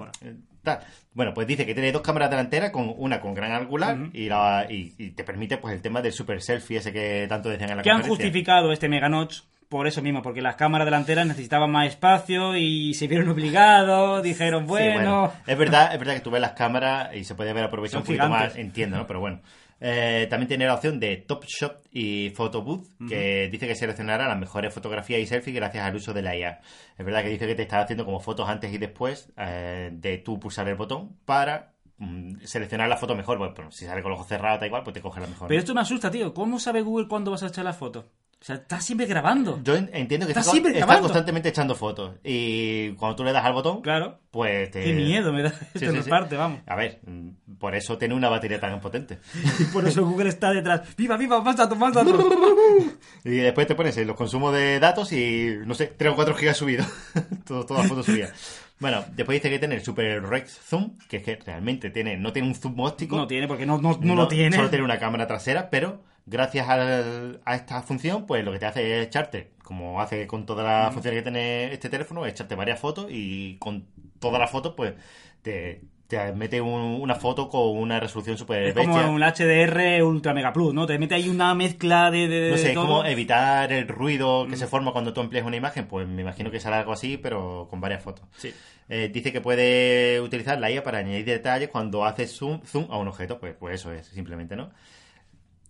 [0.64, 0.80] tal.
[1.14, 4.66] Bueno, pues dice que tiene dos cámaras delanteras, con una con gran angular y, la,
[4.70, 7.78] y, y te permite pues el tema del super selfie ese que tanto decían en
[7.78, 11.72] la que han justificado este Mega Notch por eso mismo, porque las cámaras delanteras necesitaban
[11.72, 15.32] más espacio y se vieron obligados, dijeron, Sí, bueno.
[15.46, 18.02] Es verdad, es verdad que tú ves las cámaras y se puede ver aprovechar Son
[18.02, 18.56] un poquito gigantes.
[18.56, 19.08] más, entiendo, ¿no?
[19.08, 19.42] Pero bueno.
[19.82, 24.28] Eh, también tiene la opción de Top Shot y Photo Booth, que dice que seleccionará
[24.28, 26.62] las mejores fotografías y selfies gracias al uso de la IA.
[26.98, 30.18] Es verdad que dice que te está haciendo como fotos antes y después eh, de
[30.20, 33.38] tú pulsar el botón para mm, seleccionar la foto mejor.
[33.38, 35.50] Pues, pues, si sale con los ojos cerrados, da igual, pues te coge la mejor.
[35.50, 36.34] Pero esto me asusta, tío.
[36.34, 38.06] ¿Cómo sabe Google cuándo vas a echar la foto?
[38.46, 39.60] O sea, estás siempre grabando.
[39.64, 42.12] Yo en- entiendo que Está está, siempre está constantemente echando fotos.
[42.24, 44.20] Y cuando tú le das al botón, Claro.
[44.30, 44.84] pues te...
[44.84, 46.08] Qué miedo me da Sí, sí.
[46.08, 46.60] parte, vamos.
[46.68, 49.18] A ver, mm, por eso tiene una batería tan potente.
[49.60, 50.82] Y por eso Google está detrás.
[50.96, 51.42] ¡Viva, viva!
[51.42, 52.14] ¡Más datos, más datos!
[53.24, 56.58] Y después te pones los consumos de datos y, no sé, 3 o 4 gigas
[56.58, 56.86] subidos.
[57.48, 58.32] Todas las fotos subidas.
[58.78, 62.32] Bueno, después dice que tiene el Super Rex Zoom, que es que realmente tiene, no
[62.32, 63.16] tiene un zoom óptico.
[63.18, 64.56] No tiene, porque no, no, no lo tiene.
[64.56, 68.66] Solo tiene una cámara trasera, pero gracias al- a esta función, pues lo que te
[68.66, 72.56] hace es echarte, como hace con todas las funciones que tiene este teléfono, es echarte
[72.56, 73.86] varias fotos y con
[74.20, 74.94] todas las fotos, pues
[75.42, 79.10] te, te mete un- una foto con una resolución super Es como bestia.
[79.12, 80.86] un HDR Ultra Mega Plus, ¿no?
[80.86, 84.50] Te mete ahí una mezcla de, de, No sé, de como evitar el ruido Mm.
[84.52, 87.18] que se forma cuando tú empleas una imagen, pues me imagino que será algo así,
[87.18, 88.26] pero con varias fotos.
[88.38, 88.54] Sí.
[88.88, 92.98] Eh, dice que puede utilizar la IA para añadir detalles cuando haces zoom, zoom a
[93.00, 94.70] un objeto, pues, pues eso es, simplemente, ¿no?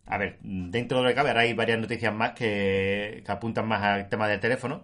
[0.08, 3.68] A ver, dentro de lo que cabe, ahora hay varias noticias más que, que apuntan
[3.68, 4.82] más al tema del teléfono,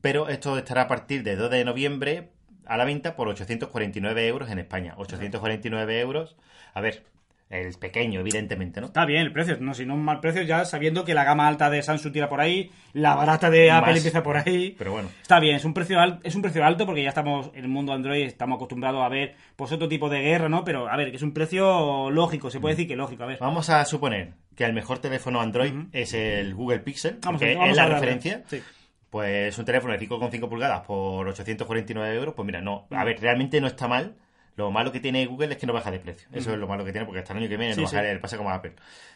[0.00, 2.30] pero esto estará a partir de 2 de noviembre
[2.66, 4.94] a la venta por 849 euros en España.
[4.96, 6.36] 849 euros,
[6.74, 7.02] a ver,
[7.50, 8.86] el pequeño, evidentemente, ¿no?
[8.86, 11.46] Está bien el precio, no, si no un mal precio ya sabiendo que la gama
[11.48, 13.96] alta de Samsung tira por ahí, la barata de Apple Más.
[13.98, 14.74] empieza por ahí.
[14.78, 15.10] Pero bueno.
[15.20, 17.68] Está bien, es un precio al- es un precio alto porque ya estamos en el
[17.68, 20.64] mundo Android, estamos acostumbrados a ver pues otro tipo de guerra, ¿no?
[20.64, 22.62] Pero a ver, que es un precio lógico, se Mm.
[22.62, 23.36] puede decir que lógico, a ver.
[23.38, 24.32] Vamos a suponer
[24.62, 28.42] que el mejor teléfono Android es el Google Pixel, Vamos, que es la referencia.
[28.46, 28.62] Sí.
[29.10, 32.86] Pues un teléfono de 5,5 pulgadas por 849 euros, pues mira, no.
[32.90, 34.14] A ver, realmente no está mal.
[34.56, 36.28] Lo malo que tiene Google es que no baja de precio.
[36.32, 37.96] Eso es lo malo que tiene, porque hasta el año que viene Sí, no sí.
[37.96, 38.74] bajará, pasa como Apple.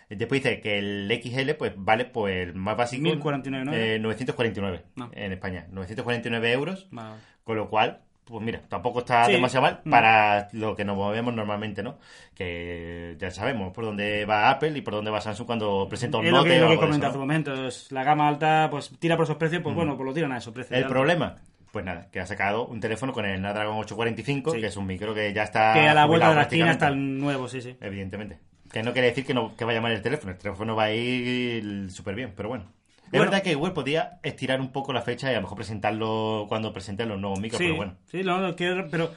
[0.09, 3.73] Después dice que el XL pues vale pues el más básico 1049, ¿no?
[3.75, 5.11] eh, 949 No.
[5.15, 5.67] en España.
[5.71, 7.17] 949 euros, Vale.
[7.45, 9.33] con lo cual, pues mira, tampoco está Sí.
[9.33, 9.91] demasiado mal Mm.
[9.91, 11.97] para lo que nos movemos normalmente, ¿no?
[12.35, 16.27] Que ya sabemos por dónde va Apple y por dónde va Samsung cuando presenta un
[16.27, 17.67] Es lo Note que, lo que algo de comenté hace un momento.
[17.69, 20.39] es la gama alta, pues tira por esos precios, pues bueno, pues lo tiran a
[20.39, 20.77] esos precios.
[20.77, 20.89] El ya.
[20.89, 21.37] problema,
[21.73, 24.61] pues nada, que ha sacado un teléfono con el Snapdragon 845, Sí.
[24.61, 25.73] que es un micro que ya está.
[25.75, 27.77] Que a la vuelta de la esquina está el nuevo, sí, sí.
[27.81, 28.39] Evidentemente.
[28.73, 30.33] Que no quiere decir que, no, que vaya mal el teléfono.
[30.33, 32.65] El teléfono va a ir súper bien, pero bueno.
[33.13, 36.47] Es verdad que Google podía estirar un poco la fecha y a lo mejor presentarlo
[36.49, 37.95] cuando presenten los nuevos micros, Sí, pero bueno.
[38.11, 39.11] sí, no, no, que- pero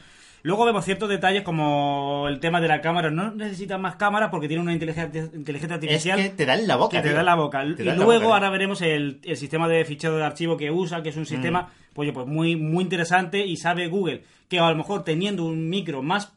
[0.43, 3.09] luego vemos ciertos detalles como el tema de la cámara.
[3.09, 6.67] No necesitan más cámara porque tiene una inteligencia, inteligencia Es artificial que te da en
[6.67, 6.97] la boca.
[7.01, 7.61] que te da en la boca.
[7.75, 11.01] Te y luego boca, ahora veremos el, el sistema de fichero de archivo que usa,
[11.03, 14.69] que es un sistema pues, oye, pues muy, muy interesante y sabe Google que a
[14.69, 16.33] lo mejor teniendo un micro más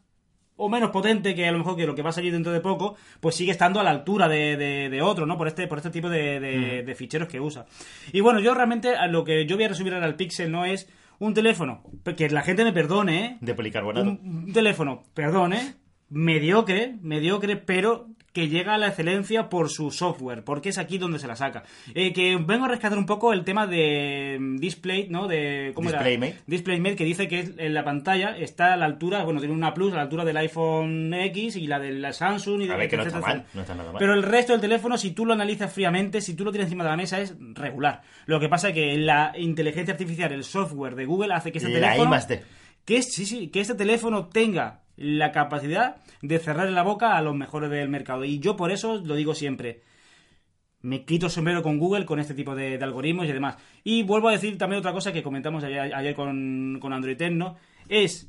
[0.56, 2.60] o menos potente que a lo mejor que lo que va a salir dentro de
[2.60, 5.36] poco, pues sigue estando a la altura de, de- de otro, ¿no?
[5.38, 7.66] Por este, por este tipo de, de- de ficheros que usa.
[8.12, 10.88] Y bueno, yo realmente lo que yo voy a resumir ahora al Pixel no es
[11.18, 11.82] un teléfono,
[12.16, 13.36] que la gente me perdone, ¿eh?
[13.40, 14.08] De policarbonato.
[14.10, 15.74] un, un teléfono, perdón, ¿eh?
[16.10, 21.18] mediocre, mediocre, pero que llega a la excelencia por su software, porque es aquí donde
[21.18, 21.64] se la saca.
[21.94, 25.28] Eh, que vengo a rescatar un poco el tema de mm, Display, ¿no?
[25.28, 25.98] De, ¿cómo era?
[25.98, 26.42] DisplayMate.
[26.46, 29.92] DisplayMate, que dice que en la pantalla está a la altura, bueno, tiene una Plus
[29.92, 33.02] a la altura del iPhone X y la de la Samsung y de que no
[33.04, 33.98] está mal, no está nada mal.
[33.98, 36.84] Pero el resto del teléfono, si tú lo analizas fríamente, si tú lo tienes encima
[36.84, 38.02] de la mesa, es regular.
[38.26, 41.70] Lo que pasa es que la inteligencia artificial, el software de Google, hace que este
[41.80, 42.16] La teléfono.
[42.84, 47.34] Que sí, sí, que este teléfono tenga la capacidad de cerrar la boca a los
[47.34, 48.24] mejores del mercado.
[48.24, 49.82] Y yo por eso lo digo siempre.
[50.80, 53.56] Me quito el sombrero con Google, con este tipo de, algoritmos y demás.
[53.84, 57.56] Y vuelvo a decir también otra cosa que comentamos ayer, con, con Android Techno.
[57.88, 58.28] Es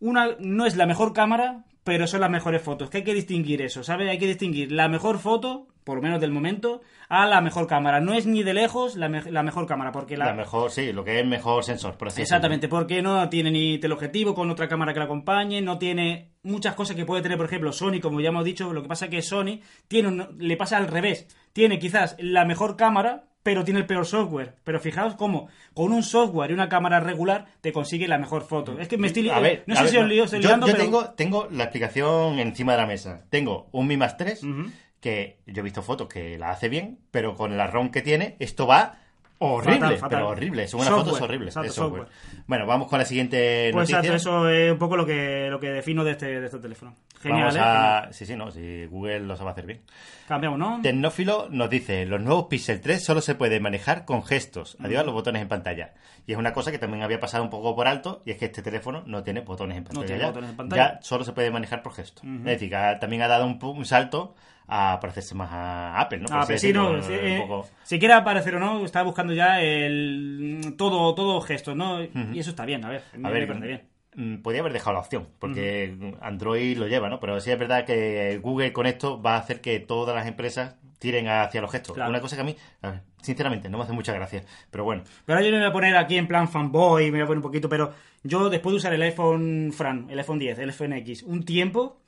[0.00, 2.90] una, no es la mejor cámara, pero son las mejores fotos.
[2.90, 4.08] Que hay que distinguir eso, ¿sabes?
[4.08, 8.00] Hay que distinguir la mejor foto, por lo menos del momento, a la mejor cámara.
[8.00, 11.02] No es ni de lejos la, me- la mejor cámara, porque La mejor, sí, lo
[11.04, 14.92] que es mejor sensor, por así Exactamente, porque no tiene ni teleobjetivo con otra cámara
[14.92, 18.28] que la acompañe, no tiene muchas cosas que puede tener, por ejemplo, Sony, como ya
[18.28, 19.58] hemos dicho, lo que pasa es que Sony
[19.88, 24.06] tiene un- le pasa al revés, tiene quizás la mejor cámara, pero tiene el peor
[24.06, 24.54] software.
[24.64, 28.78] Pero fijaos cómo con un software y una cámara regular te consigue la mejor foto.
[28.78, 30.66] Es que me estoy A ver, no sé ver, si os lío, estoy yo, liando,
[30.66, 33.24] yo pero tengo, tengo la explicación encima de la mesa.
[33.30, 34.70] Tengo un Mi Más 3, Ujú.
[35.00, 38.36] que yo he visto fotos que la hace bien, pero con el ROM que tiene,
[38.38, 39.00] esto va
[39.42, 40.18] horrible, Fatal, fatal.
[40.18, 40.68] pero horrible.
[40.68, 41.48] Son unas Software, fotos horribles.
[41.48, 42.06] exacto, es software.
[42.08, 42.42] software.
[42.46, 43.98] Bueno, vamos con la siguiente pues noticia.
[44.14, 46.94] exacto, eso es un poco lo que lo que defino de este de este teléfono.
[47.20, 47.60] Genial, Vamos ¿eh?
[47.60, 47.64] a...
[48.00, 48.14] Genial.
[48.14, 49.82] Sí, sí, no, si Google lo sabe hacer bien.
[50.26, 50.80] Cambiamos, ¿no?
[50.82, 55.04] Tecnófilo nos dice, los nuevos Pixel 3 solo se puede manejar con gestos, adiós a
[55.04, 55.92] los botones en pantalla.
[56.26, 58.46] Y es una cosa que también había pasado un poco por alto, y es que
[58.46, 60.06] este teléfono no tiene botones en pantalla.
[60.06, 60.26] tiene ya.
[60.28, 60.94] botones en pantalla.
[60.94, 62.24] Ya solo se puede manejar por gestos.
[62.24, 64.34] Es decir, que ha- también ha dado un, un salto
[64.74, 66.26] a parecerse más a Apple, ¿no?
[66.28, 69.34] Por Ah, pero sí, no, un eh, poco- si quiere aparecer o no, está buscando
[69.34, 72.02] ya el todo todo gestos, ¿no?
[72.02, 73.82] Y eso está bien, a ver, A me ver, bien.
[74.14, 77.20] mm, podría haber dejado la opción, porque Android lo lleva, ¿no?
[77.20, 80.76] Pero sí es verdad que Google con esto va a hacer que todas las empresas
[80.98, 81.94] tiren hacia los gestos.
[81.94, 82.10] Claro.
[82.10, 84.44] Una cosa que a mí, a ver, sinceramente, no me hace mucha gracia.
[84.70, 87.26] Pero bueno, Pero yo me voy a poner aquí en plan fanboy, me voy a
[87.26, 87.92] poner un poquito, pero
[88.22, 92.00] yo después de usar el iPhone Fran, el iPhone 10, el iPhone X, un tiempo,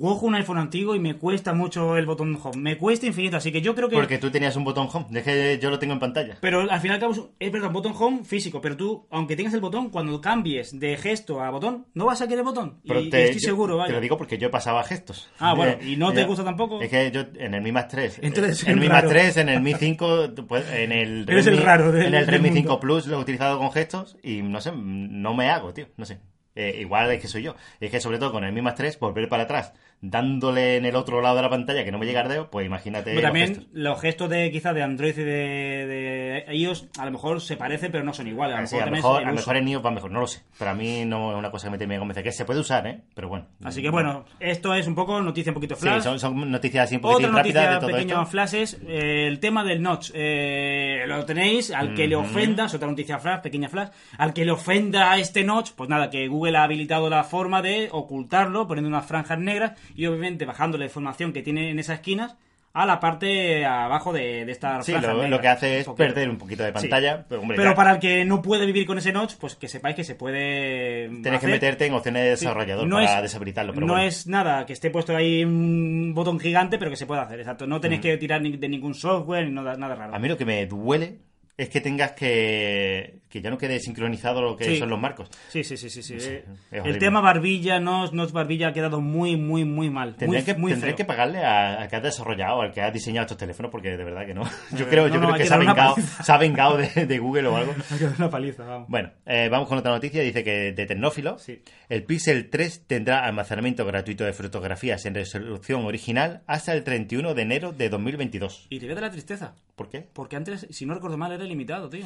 [0.00, 3.52] cojo un iPhone antiguo y me cuesta mucho el botón home, me cuesta infinito, así
[3.52, 3.96] que yo creo que...
[3.96, 6.36] porque tú tenías un botón home, es que yo lo tengo en pantalla.
[6.40, 9.90] Pero al final cabo es verdad, botón home físico, pero tú, aunque tengas el botón,
[9.90, 12.80] cuando cambies de gesto a botón, no vas a querer el botón.
[12.86, 13.92] Pero y, te, estoy yo- seguro, Te vaya.
[13.94, 15.28] lo digo porque yo pasaba gestos.
[15.38, 16.80] Ah, bueno, Eh, ¿y no te gusta tampoco?
[16.80, 19.08] Es que yo en el Mi Más 3, Entonces, en el Mi Más raro.
[19.10, 22.60] 3, en el Mi 5, pues, en el Eres el raro en el Redmi mundo.
[22.62, 26.04] 5 Plus lo he utilizado con gestos y no sé, no me hago, tío, no
[26.04, 26.18] sé.
[26.54, 27.54] Eh, igual es que soy yo.
[27.78, 30.94] Es que sobre todo con el Mi Más 3, volver para atrás, dándole en el
[30.96, 33.22] otro lado de la pantalla que no me llega el dedo, pues imagínate Pero los
[33.24, 33.66] también gestos.
[33.72, 37.90] los gestos de quizás de Android y de, de iOS a lo mejor se parecen
[37.90, 38.56] pero no son iguales.
[38.56, 40.42] A lo Sí, mejor a lo mejor, a en iOS va mejor, no lo sé.
[40.58, 42.22] Pero a mí no es una cosa que me termina de.
[42.22, 43.00] Que se puede usar, ¿eh?
[43.14, 43.46] Pero bueno.
[43.64, 46.02] Así que bueno, esto es un poco noticia un poquito Sí, flash.
[46.02, 48.30] son, son noticias así un Otra poquitín rápidas de todo pequeños esto.
[48.30, 48.78] flashes.
[48.86, 50.10] eh, el tema del notch.
[50.14, 51.70] eh, lo tenéis.
[51.72, 53.88] Al que le ofenda, es otra noticia flash, pequeña flash.
[54.16, 57.62] Al que le ofenda a este notch, pues nada, que Google ha habilitado la forma
[57.62, 61.96] de ocultarlo, poniendo unas franjas negras y obviamente bajando la información que tiene en esas
[61.96, 62.36] esquinas
[62.74, 66.04] a la parte abajo de, de esta Sí, lo, lo que hace es poquito.
[66.04, 66.74] perder un poquito de Sí.
[66.74, 67.24] pantalla.
[67.28, 69.96] Pero, hombre, Pero para el que no puede vivir con ese notch, pues que sepáis
[69.96, 71.08] que se puede.
[71.22, 72.44] tienes que meterte en opciones de Sí.
[72.44, 73.72] desarrollador No para es- deshabilitarlo.
[73.72, 74.06] Pero no bueno.
[74.06, 77.66] es nada que esté puesto ahí un botón gigante, pero que se puede hacer, exacto.
[77.66, 80.14] No tenéis que tirar ni- de ningún software ni nada, nada raro.
[80.14, 81.18] A mí lo que me duele
[81.58, 83.16] es que tengas que.
[83.28, 84.76] que ya no quede sincronizado lo que Sí.
[84.78, 85.28] son los marcos.
[85.48, 86.02] Sí, sí, sí, sí.
[86.02, 86.18] sí.
[86.18, 86.30] Sí,
[86.72, 90.14] Eh, el tema barbilla, no, no es barbilla, ha quedado muy, muy, muy mal.
[90.14, 92.90] Tendré, muy, que, muy tendré que pagarle a- al que ha desarrollado, al que ha
[92.90, 94.44] diseñado estos teléfonos, porque de verdad que no.
[94.72, 96.32] Yo Eh, creo, no, yo no, creo hay que, que se ha dar vengado, se
[96.32, 97.74] ha vengado de, de Google o algo.
[97.92, 98.88] Ha quedado una paliza, vamos.
[98.88, 100.22] Bueno, eh, vamos con otra noticia.
[100.22, 101.60] Dice que de Tecnófilo, Sí.
[101.88, 107.42] El Pixel 3 tendrá almacenamiento gratuito de fotografías en resolución original hasta el 31 de
[107.42, 108.66] enero de 2022.
[108.70, 109.54] Y te voy a dar la tristeza.
[109.76, 110.06] ¿Por qué?
[110.12, 112.04] Porque antes, si no recuerdo mal, era ilimitado, tío.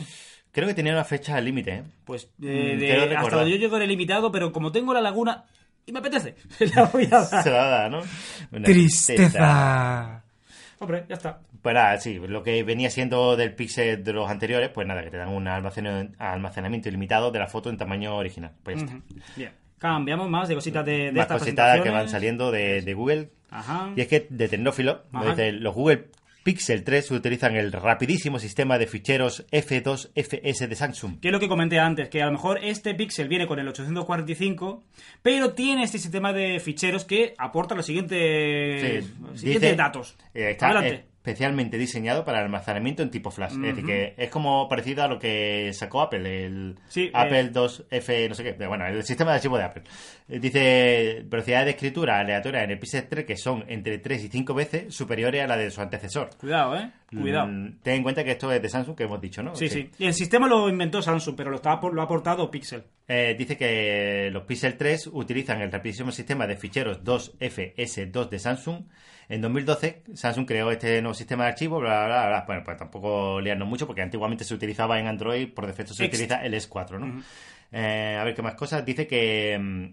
[0.52, 1.82] Creo que tenía una fecha límite, ¿eh?
[2.04, 5.44] Pues Mm, eh, de- hasta donde yo llego era ilimitado, pero como tengo la laguna
[5.86, 6.36] y me apetece,
[6.76, 7.42] la voy a dar.
[7.42, 8.02] Se la da, ¿no?
[8.52, 10.22] Una Tristeza.
[10.78, 11.40] Hombre, ya está.
[11.62, 15.10] Pues nada, sí, lo que venía siendo del Pixel de los anteriores, pues nada, que
[15.10, 18.50] te dan un almacen- almacenamiento ilimitado de la foto en tamaño original.
[18.64, 19.00] Pues ya está.
[19.36, 19.52] Bien.
[19.82, 23.30] Cambiamos más de cositas de, de Más estas cositas que van saliendo de, de Google.
[23.50, 23.90] Ajá.
[23.96, 26.04] Y es que de Tecnófilo, los Google
[26.44, 31.18] Pixel 3 utilizan el rapidísimo sistema de ficheros F2FS de Samsung.
[31.20, 33.66] Que es lo que comenté antes, que a lo mejor este Pixel viene con el
[33.68, 34.82] 845,
[35.22, 40.16] pero tiene este sistema de ficheros que aporta los siguientes, Sí, los siguientes dice- datos.
[40.32, 41.06] Eh, está Adelante.
[41.22, 43.52] Especialmente diseñado para almacenamiento en tipo flash.
[43.52, 47.52] Es decir, que es como parecido a lo que sacó Apple, el Sí, Apple eh.
[47.52, 48.66] 2F, no sé qué.
[48.66, 49.84] Bueno, el sistema de archivo de Apple.
[50.28, 54.28] Eh, Dice velocidades de escritura aleatoria en el Pixel 3 que son entre 3 y
[54.30, 56.30] 5 veces superiores a la de su antecesor.
[56.38, 56.90] Cuidado, eh.
[57.08, 57.46] Cuidado.
[57.46, 59.54] Mm, ten en cuenta que esto es de Samsung, que hemos dicho, ¿no?
[59.54, 59.90] Sí, sí.
[59.98, 62.82] Y el sistema lo inventó Samsung, pero lo, está, lo ha aportado Pixel.
[63.06, 68.82] Eh, dice que los Pixel 3 utilizan el rapidísimo sistema de ficheros 2FS2 de Samsung.
[69.32, 72.44] En 2012, Samsung creó este nuevo sistema de archivos, bla, bla, bla.
[72.46, 76.14] Bueno, pues tampoco liarnos mucho, porque antiguamente se utilizaba en Android, por defecto se Ex.
[76.14, 77.22] utiliza el S4, ¿no?
[77.72, 78.84] Eh, a ver qué más cosas.
[78.84, 79.86] Dice que mm,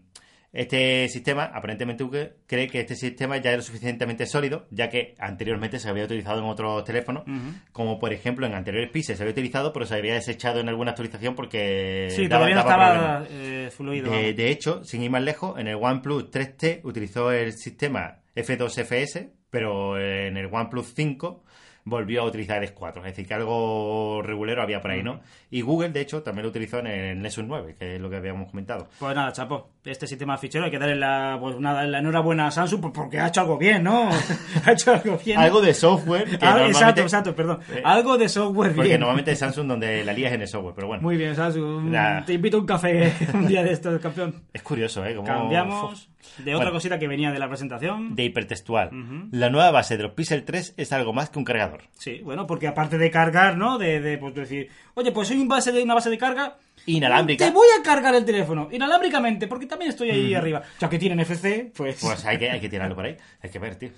[0.51, 5.79] este sistema, aparentemente Google cree que este sistema ya lo suficientemente sólido, ya que anteriormente
[5.79, 7.23] se había utilizado en otros teléfonos,
[7.71, 10.91] como por ejemplo en anteriores Pixel se había utilizado, pero se había desechado en alguna
[10.91, 12.83] actualización porque Sí, daba- todavía no daba
[13.23, 14.11] estaba eh, fluido.
[14.11, 19.29] De, de hecho, sin ir más lejos, en el OnePlus 3T utilizó el sistema F2FS,
[19.49, 21.43] pero en el OnePlus 5
[21.85, 22.97] volvió a utilizar el S4.
[22.99, 25.21] Es decir, que algo regulero había por ahí, ¿no?
[25.49, 28.17] Y Google, de hecho, también lo utilizó en el Nexus 9, que es lo que
[28.17, 28.87] habíamos comentado.
[28.99, 32.47] Pues nada, chapo, este sistema de fichero hay que darle la, pues nada, la enhorabuena
[32.47, 34.09] a Samsung porque ha hecho algo bien, ¿no?
[34.65, 35.39] ha hecho algo bien.
[35.39, 37.59] Algo de software que Ah, exacto, exacto, perdón.
[37.73, 38.99] Eh, algo de software Porque bien.
[38.99, 41.01] normalmente es Samsung donde la lías en el software, pero bueno.
[41.01, 41.93] Muy bien, Samsung.
[42.25, 44.43] Te invito a un café un día de estos, campeón.
[44.53, 45.15] Es curioso, ¿eh?
[45.15, 45.27] Como...
[45.27, 46.71] Cambiamos de otra Bueno.
[46.73, 48.15] cosita que venía de la presentación.
[48.15, 48.89] De hipertextual.
[49.31, 51.83] La nueva base de los Pixel 3 es algo más que un cargador.
[51.97, 53.77] Sí, bueno, porque aparte de cargar, ¿no?
[53.77, 56.57] De, de pues, decir, oye, pues soy un base de, una base de carga.
[56.85, 57.45] Inalámbrica.
[57.45, 60.61] Te voy a cargar el teléfono, inalámbricamente, porque también estoy ahí arriba.
[60.79, 61.97] Ya que tienen FC, pues.
[62.01, 63.15] Pues hay que, hay que tirarlo por ahí.
[63.41, 63.89] Hay que ver, tío.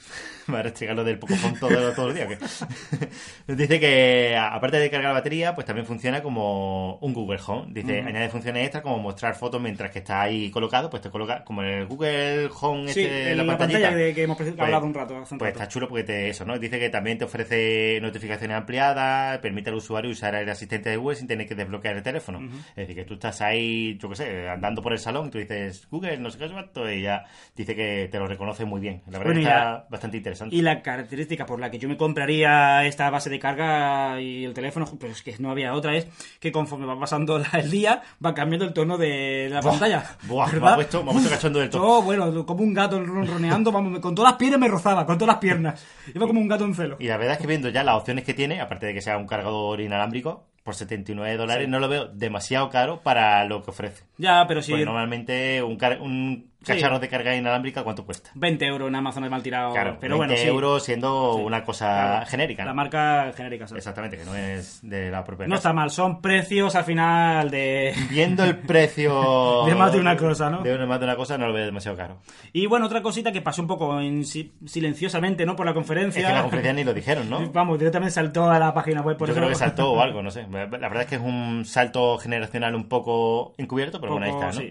[0.54, 2.28] Va a restregarlo del Pokémon todo, todo el día.
[3.48, 7.68] Dice que, aparte de cargar la batería, pues también funciona como un Google Home.
[7.74, 10.90] Dice, añade funciones extras como mostrar fotos mientras que está ahí colocado.
[10.90, 14.24] Pues te coloca como en el Google Home sí, este, en la, pantalla de que
[14.24, 15.18] hemos Pues- hablado un rato.
[15.18, 15.64] hace un Pues rato.
[15.64, 16.58] está chulo porque te eso, ¿no?
[16.60, 21.16] Dice que también te ofrece notificaciones ampliadas, permite al usuario usar el asistente de Google
[21.18, 22.40] sin tener que desbloquear el teléfono.
[22.72, 25.88] Es decir, que tú estás ahí, yo qué sé, andando por el salón tú dices
[25.90, 29.02] Google, no sé qué, cuánto, y ya dice que te lo reconoce muy bien.
[29.08, 30.56] La verdad Bueno, que está la- bastante interesante.
[30.56, 34.54] Y la característica por la que yo me compraría esta base de carga y el
[34.54, 36.08] teléfono, pero es que no había otra, es
[36.40, 40.04] que conforme va pasando el día, va cambiando el tono de la pantalla.
[40.24, 41.84] Buah, me ha puesto, me ha puesto cachondo del todo.
[41.84, 45.36] Oh, bueno, como un gato ronroneando, vamos, con todas las piernas me rozaba, con todas
[45.36, 45.86] las piernas.
[46.14, 46.98] Iba como un gato en celo.
[47.00, 49.18] Y la verdad es que viendo ya las opciones que tiene, aparte de que sea
[49.18, 54.04] un cargador inalámbrico, por 79 dólares no lo veo demasiado caro para lo que ofrece.
[54.18, 56.74] Ya, pero sí, Porque normalmente un, car- un Sí.
[56.74, 58.30] cacharro de carga inalámbrica, ¿cuánto cuesta?
[58.36, 59.74] 20 euros en Amazon es mal tirado.
[59.74, 60.48] Claro, pero 20 bueno, sí.
[60.48, 62.26] euros siendo una cosa Claro.
[62.28, 62.66] genérica.
[62.66, 63.68] La marca genérica.
[63.68, 63.82] ¿sabes?
[63.82, 65.70] Exactamente, que no es de la propia No casa.
[65.70, 67.94] está mal, son precios al final de...
[68.12, 69.66] Viendo el precio...
[69.66, 70.62] De más de una cosa, ¿no?
[70.62, 72.18] De más de una cosa no lo veo demasiado caro.
[72.54, 75.56] Y bueno, otra cosita que pasó un poco en si- silenciosamente, ¿no?
[75.56, 76.20] Por la conferencia.
[76.20, 77.50] Es que en la conferencia ni lo dijeron, ¿no?
[77.54, 79.18] Vamos, directamente saltó a la página web.
[79.18, 80.46] Por Yo eso creo que saltó o algo, no sé.
[80.52, 84.52] La verdad es que es un salto generacional un poco encubierto, pero bueno, ahí está,
[84.62, 84.68] ¿no?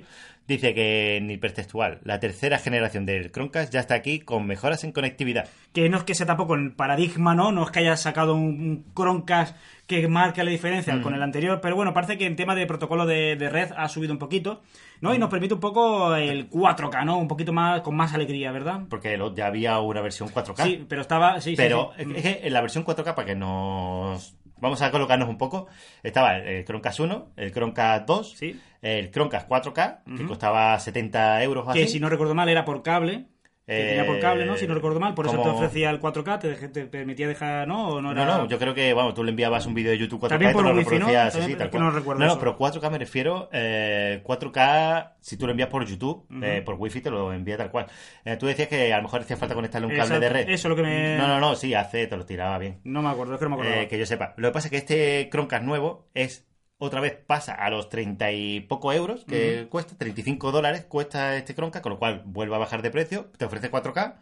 [0.51, 0.61] Sí.
[0.61, 4.93] Dice que en hipertextual, la tercera generación del Chromecast ya está aquí con mejoras en
[4.93, 5.49] conectividad.
[5.73, 7.53] Que no es que sea tampoco el paradigma, ¿no?
[7.53, 11.75] No es que haya sacado un, Chromecast que marque la diferencia con el anterior, pero
[11.75, 14.63] bueno, parece que en tema de protocolo de, de red ha subido un poquito,
[15.01, 15.15] ¿no?
[15.15, 17.19] Y nos permite un poco el 4K, ¿no?
[17.19, 18.83] Un poquito más, con más alegría, ¿verdad?
[18.89, 20.63] Porque ya había una versión 4K.
[20.63, 21.41] Sí, pero estaba...
[21.41, 22.05] Sí, sí, Pero sí.
[22.15, 24.37] es que en la versión 4K, para que nos...
[24.59, 25.69] Vamos a colocarnos un poco,
[26.03, 28.61] estaba el Chromecast 1, el Chromecast 2, Sí.
[28.83, 31.93] El Chromecast 4K, que costaba 70 euros o Que así.
[31.93, 33.26] si no recuerdo mal era por cable.
[33.66, 34.57] Que Eh, tenía por cable, ¿no?
[34.57, 35.14] Si no recuerdo mal.
[35.14, 37.91] Por eso te ofrecía el 4K, te, dej- te permitía dejar, ¿no?
[37.91, 38.39] ¿O no, No, era...
[38.39, 40.53] no, yo creo que, vamos, tú le enviabas un vídeo de YouTube 4K También y
[40.53, 40.78] te por lo ¿no?
[40.81, 41.83] reproducías así, es tal cual.
[41.85, 45.85] no recuerdo no, no, pero 4K me refiero, eh, 4K, si tú lo envías por
[45.87, 47.87] YouTube, eh, por wifi te lo envía tal cual.
[48.24, 50.49] Eh, tú decías que a lo mejor hacía falta conectarle un cable de red.
[50.49, 52.81] eso es lo que me- No, no, no, sí, hace, te lo tiraba bien.
[52.83, 53.83] No me acuerdo, es que no me acordaba.
[53.83, 54.35] Eh, que yo sepa.
[54.37, 56.50] Lo que pasa es que este Chromecast nuevo es
[56.81, 61.55] otra vez pasa a los 30 y poco euros que cuesta, 35 dólares cuesta este
[61.55, 64.16] Chromecast, con lo cual vuelve a bajar de precio, te ofrece 4K,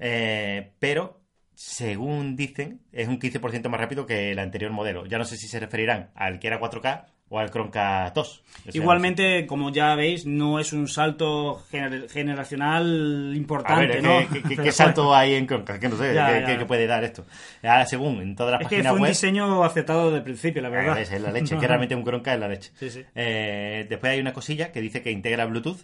[0.00, 1.20] eh, pero
[1.54, 5.06] según dicen es un 15% más rápido que el anterior modelo.
[5.06, 8.28] Ya no sé si se referirán al que era 4K o al Chromecast 2.
[8.28, 14.02] O sea, Igualmente, como ya veis, no es un salto gener- generacional A importante, ver,
[14.02, 14.18] ¿no?
[14.62, 15.80] ¿qué, salto hay en Chromecast?
[15.80, 16.46] Que no sé, Ya, ¿qué, ya.
[16.46, 17.24] qué- qué puede dar esto?
[17.62, 20.60] Ahora, según en todas las Es que páginas fue un diseño aceptado desde el principio,
[20.60, 20.94] la verdad.
[20.96, 22.70] Ah, Es, es la leche, que realmente un Chromecast es la leche.
[22.74, 23.02] Sí, sí.
[23.14, 25.78] Eh, después hay una cosilla que dice que integra Bluetooth,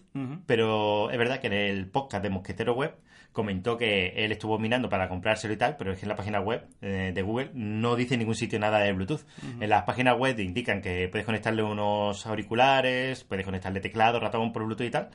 [0.46, 2.94] pero es verdad que en el podcast de Mosquetero Web
[3.32, 6.40] comentó que él estuvo mirando para comprárselo y tal, pero es que en la página
[6.40, 9.20] web eh, de Google no dice en ningún sitio nada de Bluetooth.
[9.60, 14.52] En las páginas web te indican que puedes conectarle unos auriculares, puedes conectarle teclado, ratón
[14.52, 15.08] por Bluetooth y tal.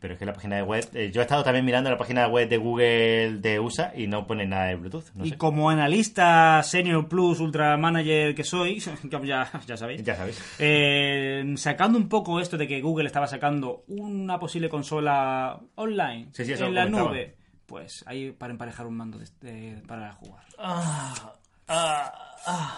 [0.00, 1.98] Pero es que en la página de web, eh, yo he estado también mirando la
[1.98, 5.06] página web de Google de USA y no pone nada de Bluetooth.
[5.16, 5.36] No y sé.
[5.36, 8.78] como analista senior plus ultra manager que soy,
[9.24, 10.40] ya, ya sabéis, Ya sabéis.
[10.60, 16.44] eh, sacando un poco esto de que Google estaba sacando una posible consola online Sí,
[16.44, 17.10] sí, eso en la comentaba.
[17.10, 17.34] nube,
[17.68, 20.42] pues ahí para emparejar un mando de- de- para jugar.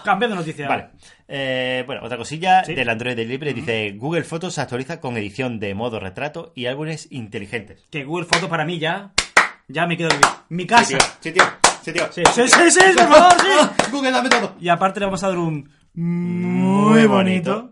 [0.03, 0.67] Cambiando de noticia.
[0.67, 0.89] Vale.
[1.27, 2.73] Eh, bueno, otra cosilla Sí.
[2.75, 6.65] del Android de Libre dice Google Fotos se actualiza con edición de modo retrato y
[6.65, 7.81] álbumes inteligentes.
[7.89, 9.11] Que Google Fotos para mí ya,
[9.69, 10.21] ya me quedo bien.
[10.49, 10.97] Mi casa.
[11.21, 11.43] sí, tío,
[11.83, 12.11] sí, tío.
[12.11, 13.47] Sí, sí, sí, sí, por favor, sí.
[13.91, 14.55] Google, dame todo.
[14.59, 17.71] Y aparte le vamos a dar un muy bonito.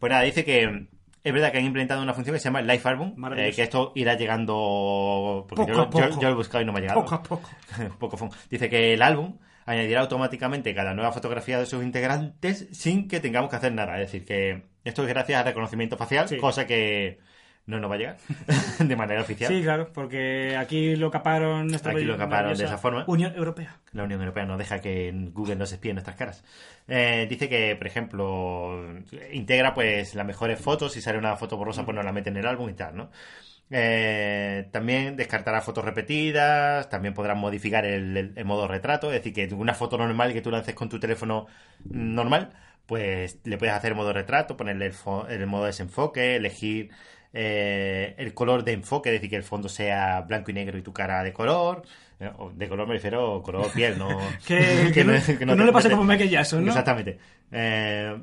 [0.00, 0.88] Pues nada, dice que
[1.28, 3.92] es verdad que han implementado una función que se llama Live Album, eh, que esto
[3.94, 5.46] irá llegando...
[5.48, 6.20] Porque Poco yo, a poco.
[6.20, 7.00] yo lo he buscado y no me ha llegado.
[7.02, 7.50] Poco a poco.
[7.98, 8.30] Poco fun.
[8.50, 13.50] Dice que el álbum añadirá automáticamente cada nueva fotografía de sus integrantes sin que tengamos
[13.50, 14.00] que hacer nada.
[14.00, 16.38] Es decir, que esto es gracias al reconocimiento facial, Sí.
[16.38, 17.18] cosa que
[17.68, 18.16] no nos va a llegar
[18.80, 19.52] de manera oficial.
[19.52, 21.72] Sí, claro, porque aquí lo caparon.
[21.72, 23.04] esta Aquí lo caparon de esa forma.
[23.06, 23.76] Unión Europea.
[23.92, 26.42] La Unión Europea no deja que Google nos espíe nuestras caras.
[26.88, 28.82] Eh, dice que, por ejemplo,
[29.32, 30.92] integra pues las mejores fotos.
[30.92, 33.10] Si sale una foto borrosa, pues no la mete en el álbum y tal, ¿no?
[33.70, 36.88] Eh, también descartará fotos repetidas.
[36.88, 39.08] También podrás modificar el, el- el modo retrato.
[39.12, 41.46] Es decir, que una foto normal que tú lances con tu teléfono
[41.84, 42.52] normal,
[42.86, 46.90] pues le puedes hacer modo retrato, ponerle el, fo- el modo desenfoque, elegir
[47.32, 50.82] eh, el color de enfoque, es decir, que el fondo sea blanco y negro y
[50.82, 51.82] tu cara de color.
[52.20, 54.08] Eh, De color me refiero color piel, no.
[54.46, 56.68] Que, que no, que no le pase como Michael Jackson, ¿no?
[56.70, 57.18] Exactamente.
[57.52, 58.16] Eh,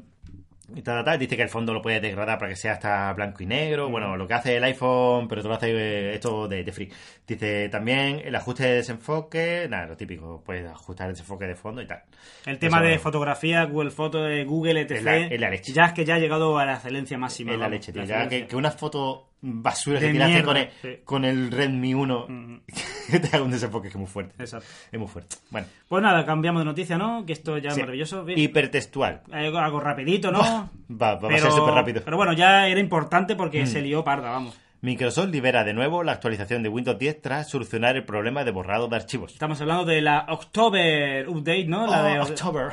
[0.74, 1.20] y tal, tal, tal.
[1.20, 3.90] Dice que el fondo lo puedes degradar para que sea hasta blanco y negro.
[3.90, 6.90] Bueno, lo que hace el iPhone, pero te lo hace eh, esto de, de free.
[7.28, 9.68] Dice también el ajuste de desenfoque.
[9.70, 10.42] Nada, lo típico.
[10.46, 12.04] Puedes ajustar el desenfoque de fondo y tal.
[12.46, 14.92] El tema Eso- de fotografía, Google Fotos, de Google, etc.
[14.92, 15.74] Es la- es la leche.
[15.74, 17.54] Ya es que ya ha llegado a la excelencia máxima.
[17.54, 18.02] Es la leche, tío.
[18.04, 21.02] la Ya que una foto basura De que tiraste mierda, con el, sí.
[21.04, 22.56] con el Redmi 1 Mm.
[23.12, 24.34] que te haga un desenfoque que es muy fuerte.
[24.42, 24.68] Exacto.
[24.92, 25.36] Es muy fuerte.
[25.52, 27.26] Bueno, Pues nada, cambiamos de noticia, ¿no?
[27.26, 28.24] Que esto ya es maravilloso.
[28.26, 28.40] Bien.
[28.40, 29.22] hipertextual.
[29.32, 30.40] Algo, algo rapidito, ¿no?
[30.40, 32.02] Va, va a ser súper rápido.
[32.04, 33.68] Pero bueno, ya era importante porque Mm.
[33.68, 34.58] se lió parda, vamos.
[34.86, 38.88] Microsoft libera de nuevo la actualización de Windows 10 tras solucionar el problema de borrado
[38.88, 39.34] de archivos.
[39.34, 41.88] Estamos hablando de la October Update, ¿no?
[41.88, 42.68] La de Oh, October.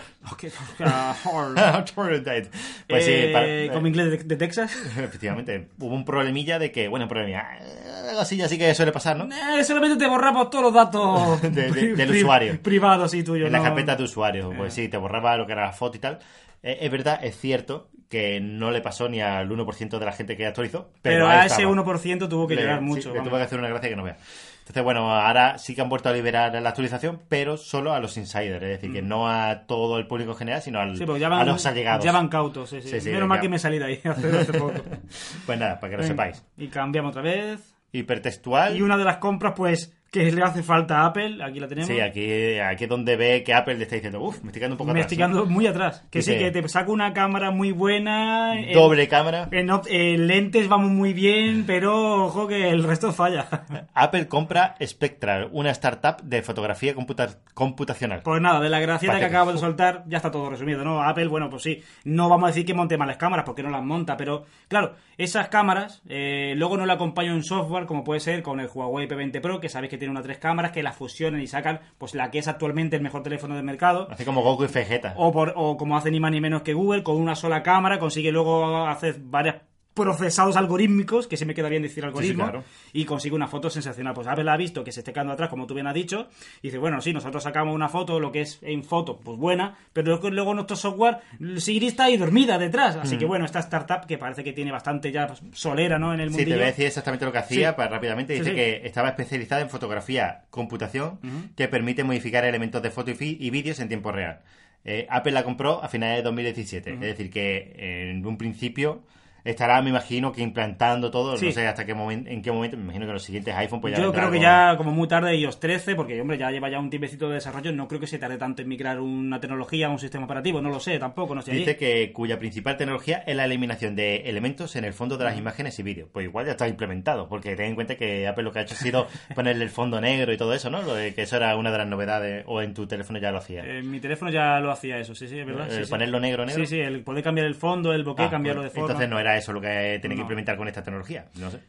[0.85, 1.59] Ah, hard.
[1.81, 2.51] October update.
[2.87, 4.71] Pues sí, Eh, para- como inglés de, de Texas.
[4.99, 5.69] efectivamente.
[5.79, 7.57] Hubo un problemilla de que, bueno, un problemilla.
[7.61, 9.27] eh, Algo así ya sí que suele pasar, ¿no?
[9.59, 12.61] Eh, solamente te borramos todos los datos De- de- del usuario.
[12.63, 13.47] privados y tuyos.
[13.47, 13.65] en la ¿no?
[13.65, 14.53] carpeta de usuario.
[14.55, 16.19] Pues sí, te borraba lo que era la foto y tal.
[16.63, 20.37] Eh, es verdad, es cierto que no le pasó ni al 1% de la gente
[20.37, 20.91] que actualizó.
[21.03, 21.71] Pero, a ese estaba.
[21.73, 23.09] 1% tuvo que Le- llorar sí, mucho.
[23.09, 23.29] le vamos.
[23.31, 24.17] tuvo que hacer una gracia que no vea.
[24.61, 28.17] Entonces, bueno, ahora sí que han vuelto a liberar la actualización, pero solo a los
[28.17, 30.97] insiders, es decir, que no a todo el público en general, sino al- Mm.
[30.99, 32.05] Sí, van, a los allegados.
[32.05, 32.71] ya van cautos.
[32.71, 32.89] Sí, sí.
[32.91, 34.75] Sí, sí, Menos mal que me salí de ahí hace, hace poco.
[35.47, 36.45] Pues nada, para que lo Venga, sepáis.
[36.59, 37.75] Y cambiamos otra vez.
[37.91, 38.77] Hipertextual.
[38.77, 41.89] Y una de las compras, pues, que le hace falta a Apple, aquí la tenemos.
[41.89, 44.75] Sí, aquí, aquí es donde ve que Apple le está diciendo, uff, me estoy quedando
[44.75, 45.33] un poco me atrás, estoy ¿no?
[45.33, 46.05] quedando muy atrás.
[46.11, 48.61] Que sí, que te saco una cámara muy buena.
[48.61, 49.49] en- Doble cámara.
[49.51, 53.47] En, lentes vamos muy bien, pero ojo que el resto falla.
[53.95, 58.21] Apple compra Spectral, una startup de fotografía computa- computacional.
[58.23, 61.03] Pues nada, de la gracieta que acabo de soltar, ya está todo resumido, ¿no?
[61.03, 63.83] Apple, bueno, pues sí, no vamos a decir que monte malas cámaras, porque no las
[63.83, 68.43] monta, pero claro, esas cámaras eh, luego no la acompaño en software, como puede ser
[68.43, 71.41] con el Huawei P20 Pro, que sabéis que tiene una tres cámaras, que las fusionan
[71.41, 74.09] y sacan, pues la que es actualmente el mejor teléfono del mercado.
[74.11, 75.15] Así como Goku y Vegeta.
[75.17, 78.01] O, por, o como hace ni más ni menos que Google, con una sola cámara
[78.01, 79.63] consigue luego hacer varias
[79.95, 82.65] procesados algorítmicos, que se me queda bien decir algoritmo, claro.
[82.93, 84.15] y consigue una foto sensacional.
[84.15, 86.29] Pues Apple ha visto que se esté quedando atrás, como tú bien has dicho,
[86.63, 89.77] y dice, bueno, sí, nosotros sacamos una foto, lo que es en foto, pues buena,
[89.93, 91.19] pero luego- nuestro software,
[91.59, 92.97] Siri está ahí dormida detrás.
[92.97, 96.15] Así que bueno, esta startup, que parece que tiene bastante ya solera, ¿no?
[96.15, 97.75] En el Sí, te voy a decir exactamente lo que hacía Sí.
[97.77, 98.33] para rápidamente.
[98.35, 101.19] Dice que estaba especializada en fotografía, computación,
[101.57, 104.41] que permite modificar elementos de foto y, y vídeos en tiempo real.
[104.85, 106.95] Eh, Apple la compró a finales de 2017.
[106.95, 109.03] Es decir, que en un principio
[109.45, 111.37] estará, me imagino, que implantando todo.
[111.37, 111.47] Sí.
[111.47, 112.77] No sé hasta qué momento, en qué momento.
[112.77, 115.09] Me imagino que los siguientes iPhone pues ya Yo creo que con- ya como muy
[115.09, 118.07] tarde iOS 13, porque hombre, ya lleva ya un tiempecito de desarrollo, no creo que
[118.07, 121.35] se tarde tanto en migrar una tecnología a un sistema operativo, no lo sé, tampoco,
[121.35, 121.53] no sé.
[121.53, 125.37] Dice que cuya principal tecnología es la eliminación de elementos en el fondo de las
[125.37, 126.09] imágenes y vídeos.
[126.13, 128.75] Pues igual ya está implementado, porque ten en cuenta que Apple lo que ha hecho
[128.75, 130.83] ha sido ponerle el fondo negro y todo eso, ¿no?
[130.83, 133.39] Lo de que eso era una de las novedades, o en tu teléfono ya lo
[133.39, 133.65] hacía.
[133.65, 135.67] En mi teléfono ya lo hacía eso, sí, sí, es verdad.
[135.67, 135.91] El sí, sí.
[135.91, 136.61] ponerlo negro, negro.
[136.65, 138.87] Sí, sí, el poder cambiar el fondo, el bokeh, Ah, cambiarlo de forma.
[138.87, 141.27] Entonces no era eso lo que tenía que implementar con esta tecnología.
[141.37, 141.61] No sé.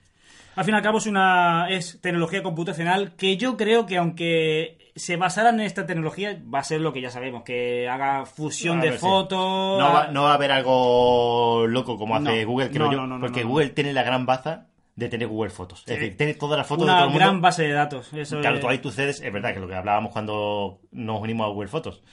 [0.56, 4.78] Al fin y al cabo es una es tecnología computacional que yo creo que aunque
[4.96, 8.80] se basaran en esta tecnología va a ser lo que ya sabemos, que haga fusión
[8.80, 8.98] de sí.
[9.00, 9.80] fotos.
[9.80, 12.48] No va, no va a haber algo loco como hace No.
[12.52, 13.20] Google, creo No, yo.
[13.20, 13.44] porque.
[13.44, 15.80] Google tiene la gran baza de tener Google Fotos.
[15.88, 17.20] Es decir, tiene todas las fotos de todo el mundo.
[17.20, 18.14] gran base de datos.
[18.14, 21.20] Eso Claro, es- tú ahí tú cedes, es verdad que lo que hablábamos cuando nos
[21.20, 22.04] unimos a Google Fotos.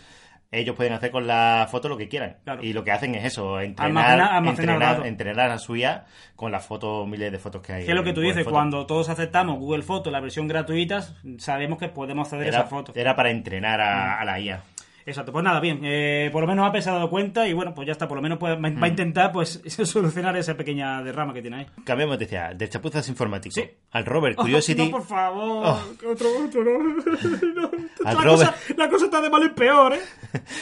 [0.52, 2.38] Ellos pueden hacer con la foto lo que quieran.
[2.42, 2.62] Claro.
[2.64, 7.06] Y lo que hacen es eso, entrenar, entrenar, entrenar a su IA con las fotos,
[7.06, 7.84] miles de fotos que hay.
[7.84, 8.52] que es lo que tú Google dices, Fotos.
[8.52, 11.02] cuando todos aceptamos Google Fotos, la versión gratuita,
[11.38, 12.92] sabemos que podemos acceder a Era, esa foto.
[12.96, 14.62] era para entrenar a, a la IA.
[15.10, 17.74] Exacto, pues nada, bien, eh, por lo menos Apple se ha dado cuenta y bueno,
[17.74, 18.80] pues ya está, por lo menos puede- va Mm.
[18.82, 21.66] va a intentar pues solucionar esa pequeña derrama que tiene ahí.
[21.84, 23.64] Cambiamos de noticia, del chapuzas informático Sí.
[23.92, 24.36] al Robert
[24.74, 24.84] Curiosity.
[24.84, 26.10] no, por favor, Oh.
[26.10, 26.78] otro, otro, no.
[27.60, 27.70] No,
[28.08, 28.50] Al la, Robert.
[28.52, 30.00] cosa, la cosa está de mal en peor, ¿eh?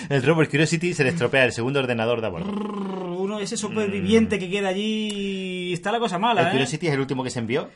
[0.09, 2.51] El Robert Curiosity se le estropea el segundo ordenador de a bordo.
[2.51, 6.45] Uno, ese superviviente que queda allí, está la cosa mala, Mm.
[6.45, 6.53] El ¿eh?
[6.53, 7.69] Curiosity es el último que se envió.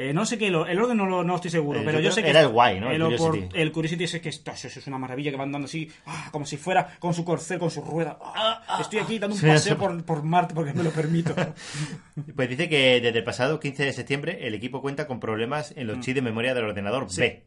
[0.00, 2.22] Eh, no sé qué, el orden no, lo- no estoy seguro, Eh, pero yo sé
[2.22, 2.88] que era el guay, ¿no?
[2.92, 3.48] El Curiosity.
[3.58, 6.46] el Curiosity es que esto, eso es una maravilla que van dando así, ah, como
[6.46, 8.16] si fuera con su corcel, con su rueda.
[8.22, 9.82] Ah, estoy aquí dando un Sí, paseo eso.
[9.82, 11.34] por, por Marte porque me lo permito.
[12.36, 15.86] Pues dice que desde el pasado 15 de septiembre el equipo cuenta con problemas en
[15.86, 15.90] Mm.
[15.90, 17.42] los chips de memoria del ordenador B.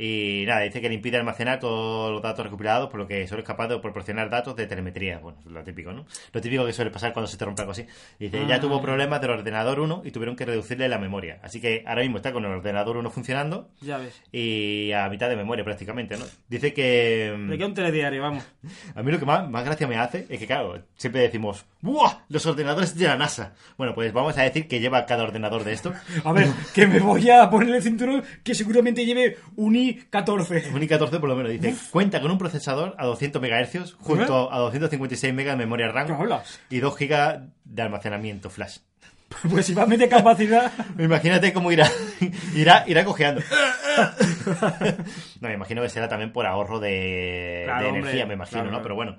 [0.00, 3.40] Y nada, dice que le impide almacenar todos los datos recopilados, por lo que solo
[3.40, 5.18] es capaz de proporcionar datos de telemetría.
[5.18, 6.06] Bueno, lo típico, ¿no?
[6.32, 7.84] Lo típico que suele pasar cuando se te rompe algo así.
[8.18, 8.60] Dice, ya Ah.
[8.60, 11.40] tuvo problemas del ordenador 1 y tuvieron que reducirle la memoria.
[11.42, 14.22] Así que ahora mismo está con el ordenador 1 funcionando ya ves.
[14.30, 16.24] y a mitad de memoria prácticamente, ¿no?
[16.48, 17.34] Dice que...
[17.36, 18.44] mm, Le queda un telediario, vamos.
[18.94, 22.18] a mí lo que más, más gracia me hace es que, claro, siempre decimos, ¡buah!
[22.28, 23.54] Los ordenadores de la NASA.
[23.76, 25.92] Bueno, pues vamos a decir que lleva cada ordenador de esto.
[26.24, 30.72] A ver, que me voy a poner el cinturón que seguramente lleve un i14.
[30.72, 34.58] Un i14 por lo menos dice, cuenta con un procesador a 200 MHz junto a
[34.58, 38.78] 256 MB de memoria ¿Qué RAM y 2 GB de almacenamiento flash.
[39.50, 40.72] Pues si va a meter capacidad...
[40.98, 41.90] Imagínate cómo irá,
[42.54, 43.42] irá, irá cojeando.
[45.40, 48.62] no, me imagino que será también por ahorro de, Claro, de hombre, energía, me imagino,
[48.62, 48.70] claro, ¿no?
[48.70, 48.82] claro.
[48.82, 49.18] Pero bueno,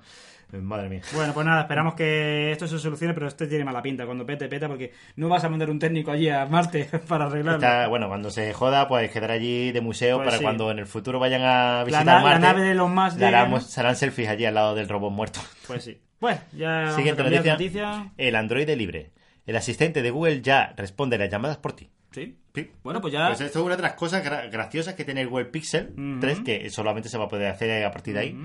[0.52, 1.00] madre mía.
[1.14, 4.06] Bueno, pues nada, esperamos que esto se solucione, pero esto tiene mala pinta.
[4.06, 7.58] Cuando pete, peta, porque no vas a mandar un técnico allí a Marte para arreglarlo.
[7.64, 10.42] Está- bueno, cuando se joda, pues quedará allí de museo Pues para sí.
[10.44, 12.40] cuando en el futuro vayan a visitar la Marte.
[12.40, 13.60] nave de Elon Musk le harán- llegue, ¿no?
[13.60, 15.40] se harán selfies allí al lado del robot muerto.
[15.66, 16.00] Pues sí.
[16.20, 17.52] Bueno, ya Siguiente de noticia.
[17.52, 18.12] noticia.
[18.18, 19.10] El Android libre.
[19.46, 21.90] El asistente de Google ya responde las llamadas por ti.
[22.12, 22.36] Sí.
[22.54, 22.70] Sí.
[22.82, 23.28] Bueno, pues ya...
[23.28, 26.20] Pues esto es una de las cosas gra- graciosas que tiene el Google Pixel Ujú.
[26.20, 28.36] 3, que solamente se va a poder hacer a partir de ahí.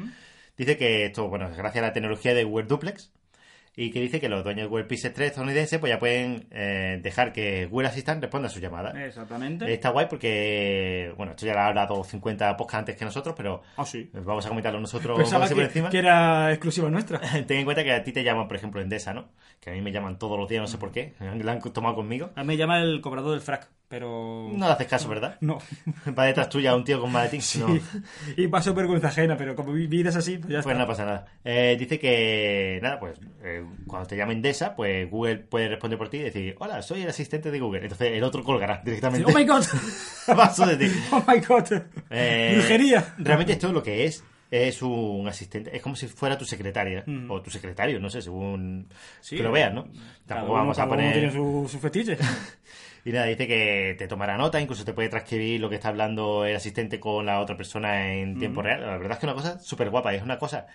[0.57, 3.11] Dice que esto, bueno, es gracias a la tecnología de Google Duplex.
[3.77, 6.97] Y que dice que los dueños de Google Pixel 3 estadounidenses pues ya pueden eh,
[7.03, 8.95] dejar que Google Assistant responda a sus llamadas.
[8.95, 9.73] Exactamente.
[9.73, 13.63] Está guay porque, bueno, esto ya lo ha hablado 50 podcasts antes que nosotros, pero
[13.75, 14.09] Ah, sí.
[14.13, 15.89] vamos a comentarlo nosotros Pensaba así por que, encima.
[15.89, 17.19] que era exclusiva nuestra.
[17.47, 19.27] Ten en cuenta que a ti te llaman, por ejemplo, Endesa, ¿no?
[19.59, 21.13] Que a mí me llaman todos los días, no sé por qué.
[21.19, 22.31] La han tomado conmigo.
[22.35, 24.49] A mí me llama el cobrador del frac, pero...
[24.53, 25.37] No le haces caso, ¿verdad?
[25.41, 25.59] No.
[26.17, 27.41] Va detrás tuya un tío con maletín.
[27.59, 27.79] No.
[28.37, 30.79] Y paso vergüenza ajena, pero como mi vida es así, pues ya Pues está.
[30.79, 31.25] no pasa nada.
[31.43, 36.09] Eh, dice que, nada, pues eh, cuando te llame Endesa, pues Google puede responder por
[36.09, 37.81] ti y decir, hola, soy el asistente de Google.
[37.83, 39.31] Entonces el otro colgará directamente.
[39.31, 39.63] Oh my god.
[40.27, 40.91] paso de ti.
[41.11, 41.65] Oh my god.
[42.09, 43.13] Eh, Brujería.
[43.17, 47.41] Realmente esto lo que es es un asistente, es como si fuera tu secretaria o
[47.41, 48.87] tu secretario, no sé, según
[49.19, 49.35] Sí.
[49.37, 49.87] que lo veas, ¿no?
[50.25, 52.17] Tampoco vamos a poner tiene su, su fetiche.
[53.05, 56.43] y nada, dice que te tomará nota, incluso te puede transcribir lo que está hablando
[56.43, 58.81] el asistente con la otra persona en tiempo real.
[58.81, 60.65] La verdad es que es una cosa súper guapa, y es una cosa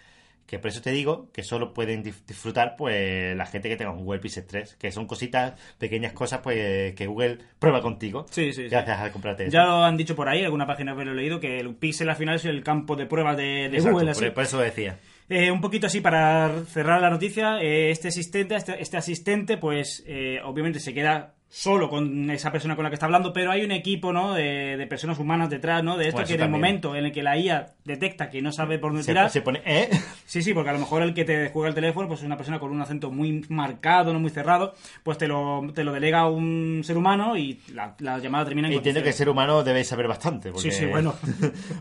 [0.46, 4.04] que por eso te digo que solo pueden disfrutar pues la gente que tenga un
[4.04, 8.26] Google Pixel 3, que son cositas, pequeñas cosas pues que Google prueba contigo.
[8.30, 8.68] Sí, sí, sí.
[8.68, 9.52] Gracias a comprarte eso.
[9.52, 12.08] Ya lo han dicho por ahí, alguna página que lo he leído, que el Pixel
[12.08, 14.12] al final es el campo de pruebas de, de Exacto, Google.
[14.12, 14.30] por, Así.
[14.30, 14.98] por eso decía.
[15.28, 20.02] Eh, un poquito así para cerrar la noticia, eh, este asistente, este, este asistente, pues
[20.06, 23.64] eh, obviamente se queda solo con esa persona con la que está hablando, pero hay
[23.64, 24.34] un equipo, ¿no?
[24.34, 25.96] De, de personas humanas detrás, ¿no?
[25.96, 28.52] De esto Bueno, que en el momento en el que la IA detecta que no
[28.52, 29.90] sabe por dónde Se, tirar, se pone, ¿eh?
[30.26, 32.36] Sí, sí, porque a lo mejor el que te juega el teléfono pues es una
[32.36, 36.28] persona con un acento muy marcado, no muy cerrado, pues te lo, te lo delega
[36.28, 40.06] un ser humano y la, la llamada termina en Entiendo que ser humano debe saber
[40.06, 40.52] bastante.
[40.52, 40.70] Porque...
[40.70, 41.16] Sí, sí, bueno.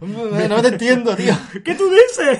[0.01, 1.33] no te entiendo, tío.
[1.63, 2.39] ¿Qué tú dices?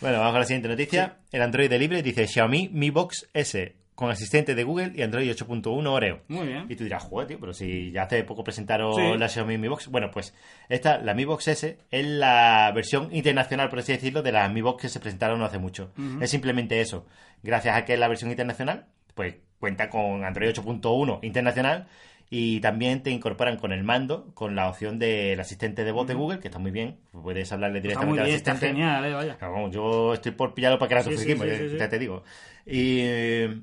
[0.00, 1.16] Bueno, vamos a la siguiente noticia.
[1.30, 5.28] El Android de libre dice Xiaomi Mi Box S con asistente de Google y Android
[5.28, 6.20] 8.1 Oreo.
[6.28, 6.66] Muy bien.
[6.68, 9.18] Y tú dirás, joder, tío, pero si ya hace poco presentaron Sí.
[9.18, 9.88] la Xiaomi Mi Box.
[9.88, 10.32] Bueno, pues
[10.68, 14.60] esta, la Mi Box S, es la versión internacional, por así decirlo, de la Mi
[14.60, 15.90] Box que se presentaron no hace mucho.
[16.20, 17.06] Es simplemente eso.
[17.42, 18.86] Gracias a que es la versión internacional,
[19.16, 21.88] pues cuenta con Android 8.1 internacional
[22.30, 26.14] y también te incorporan con el mando, con la opción del asistente de voz de
[26.14, 26.98] Google, que está muy bien.
[27.10, 28.76] Puedes hablarle Está directamente muy al está asistente.
[28.76, 29.38] genial, eh, vaya.
[29.40, 31.76] Vamos, yo estoy por pillarlo para que Sí, sí, sí.
[31.78, 32.22] ya te digo.
[32.64, 33.60] Y eh,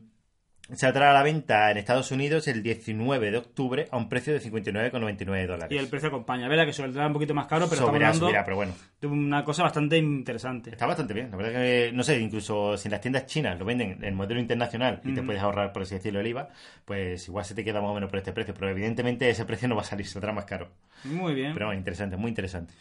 [0.74, 4.41] saldrá a la venta en Estados Unidos el 19 de octubre a un precio de
[4.41, 5.72] 59,99 dólares.
[5.72, 6.47] Y el precio acompaña.
[6.47, 8.74] Verá que saldrá un poquito más caro, pero subirá, estamos hablando subirá, pero bueno.
[8.99, 10.72] de una cosa bastante interesante.
[10.72, 11.30] Está bastante bien.
[11.32, 14.39] La verdad que, no sé, incluso si en las tiendas chinas lo venden en modelo
[14.39, 16.49] internacional y te puedes ahorrar, por así decirlo, el IVA,
[16.84, 18.53] pues igual se te queda más o menos por este precio.
[18.53, 20.70] Pero evidentemente ese precio no va a salir, saldrá más caro.
[21.03, 21.53] Muy bien.
[21.53, 22.74] Pero bueno, interesante, muy interesante.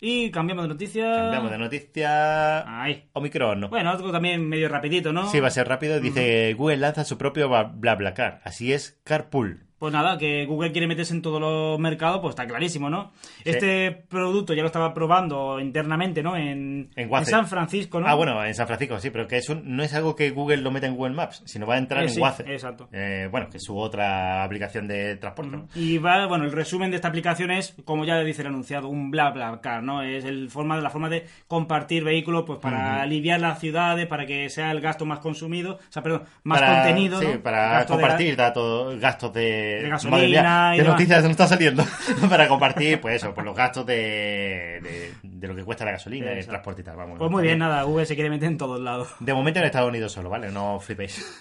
[0.00, 1.12] Y cambiamos de noticia.
[1.14, 2.82] Cambiamos de noticia.
[2.82, 3.08] Ahí.
[3.12, 3.68] Omicron, ¿no?
[3.68, 5.28] Bueno, algo también medio rapidito, ¿no?
[5.30, 6.00] Sí, va a ser rápido.
[6.00, 8.40] Dice Google lanza su propio Bla- BlaBlaCar.
[8.44, 9.66] Así es, Carpool.
[9.80, 13.12] Pues nada, que Google quiere meterse en todos los mercados, pues está clarísimo, ¿no?
[13.46, 16.36] Este producto ya lo estaba probando internamente, ¿no?
[16.36, 17.24] En, En.
[17.24, 18.06] San Francisco, ¿no?
[18.06, 20.58] Ah, bueno, en San Francisco, sí, pero que es un- no es algo que Google
[20.58, 22.42] lo meta en Google Maps, sino va a entrar Eh, en sí, Waze.
[22.52, 22.88] exacto.
[22.92, 25.50] Eh, bueno, que es su otra aplicación de transporte.
[25.56, 25.66] ¿no?
[25.74, 29.10] Y va, bueno, el resumen de esta aplicación es, como ya dice el anunciado, un
[29.10, 30.02] bla bla car, ¿no?
[30.02, 34.50] Es el forma la forma de compartir vehículos, pues para aliviar las ciudades, para que
[34.50, 37.40] sea el gasto más consumido, o sea, perdón, más Para- contenido, Sí, ¿no?
[37.42, 39.69] para Gasto de- compartir datos, gastos de...
[39.82, 40.94] De gasolina Madre mía, y ¿Qué demás.
[40.98, 41.84] noticias nos está saliendo?
[42.30, 46.32] para compartir, pues eso, por los gastos de, de, de lo que cuesta la gasolina,
[46.32, 46.96] el transporte y tal.
[46.96, 49.08] Vamos, Pues muy bien, nada, Google se quiere meter en todos lados.
[49.20, 50.50] De momento en Estados Unidos solo, ¿vale?
[50.50, 51.38] No flipéis.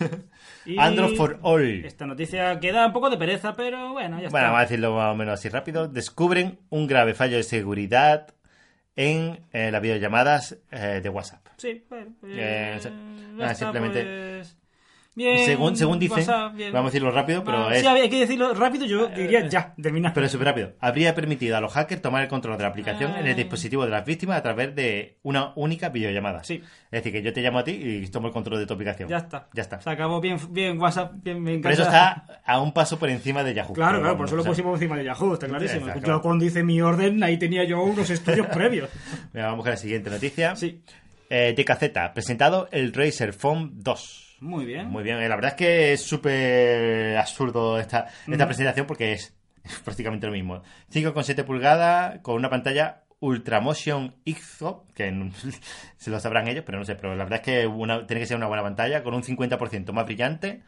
[0.65, 1.85] Y Android for All.
[1.85, 4.41] Esta noticia queda un poco de pereza, pero bueno, ya Bueno, está.
[4.43, 5.87] vamos a decirlo más o menos así rápido.
[5.87, 8.27] Descubren un grave fallo de seguridad
[8.95, 11.45] en eh, las videollamadas eh, de WhatsApp.
[11.57, 12.11] Sí, bueno.
[12.23, 12.89] Eh, eh,
[13.35, 14.57] nada, está, simplemente- pues,
[15.19, 16.71] Bien, según según dicen, bien.
[16.71, 19.73] vamos a decirlo rápido, pero Ah, es, Sí, hay que decirlo rápido, yo diría ya,
[19.81, 20.13] terminar.
[20.13, 20.71] pero es súper rápido.
[20.79, 23.35] Habría permitido a los hackers tomar el control de la aplicación en el Ah.
[23.35, 26.43] dispositivo de las víctimas a través de una única videollamada.
[26.45, 26.63] Sí.
[26.89, 29.09] Es decir, que yo te llamo a ti y tomo el control de tu aplicación.
[29.09, 29.49] Ya está.
[29.53, 29.81] Ya está.
[29.81, 33.43] Se acabó bien, bien WhatsApp, bien, me Pero eso está a un paso por encima
[33.43, 33.73] de Yahoo.
[33.73, 35.87] Claro, claro, por eso lo o sea, pusimos encima de Yahoo, está clarísimo.
[35.87, 36.21] Está Yo claro.
[36.21, 38.89] cuando hice mi orden, ahí tenía yo unos estudios previos.
[39.33, 40.55] Venga, vamos con la siguiente noticia.
[40.55, 40.81] Sí,
[41.31, 44.28] Eh, DKZ, presentado el Razer Phone 2.
[44.41, 44.87] Muy bien.
[44.89, 49.33] Muy bien, eh, la verdad es que es súper absurdo esta, esta presentación porque es,
[49.63, 50.61] es prácticamente lo mismo.
[50.91, 55.31] 5,7 pulgadas con una pantalla Ultramotion IXO, que
[55.97, 58.27] se lo sabrán ellos, pero no sé, pero la verdad es que una- tiene que
[58.27, 60.63] ser una buena pantalla con un 50% más brillante.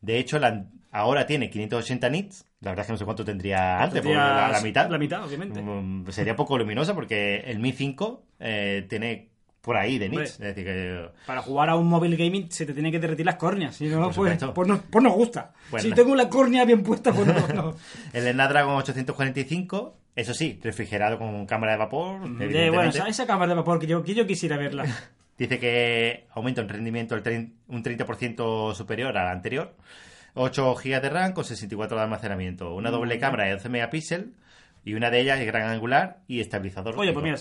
[0.00, 3.76] De hecho, la- ahora tiene 580 nits, la verdad es que no sé cuánto tendría
[3.80, 4.90] antes, porque Tendría la, la mitad.
[4.90, 5.62] La mitad, obviamente.
[5.62, 9.30] Mm, Sería poco luminosa porque el Mi 5 eh, tiene
[9.62, 10.08] por ahí de.
[10.08, 10.24] Hombre.
[10.24, 13.36] Es decir, que Para jugar a un móvil gaming se te tiene que derretir las
[13.36, 15.52] córneas, si no, Por pues, pues, no, pues no gusta.
[15.70, 15.82] Bueno.
[15.82, 17.48] Si tengo la córnea bien puesta, pues no.
[17.48, 17.76] no.
[18.12, 22.16] El Snapdragon 845, eso sí, refrigerado con cámara de vapor.
[22.16, 22.70] Eh, evidentemente.
[22.70, 24.84] bueno, esa, esa cámara de vapor que yo, que yo quisiera verla.
[25.38, 29.74] Dice que aumenta el rendimiento un 30% superior al anterior.
[30.34, 32.74] 8 GB de RAM con 64 de almacenamiento.
[32.74, 34.26] Una doble cámara de 12 megapíxeles
[34.84, 36.98] y una de ellas es gran angular y estabilizador.
[36.98, 37.36] Oye, pues mira,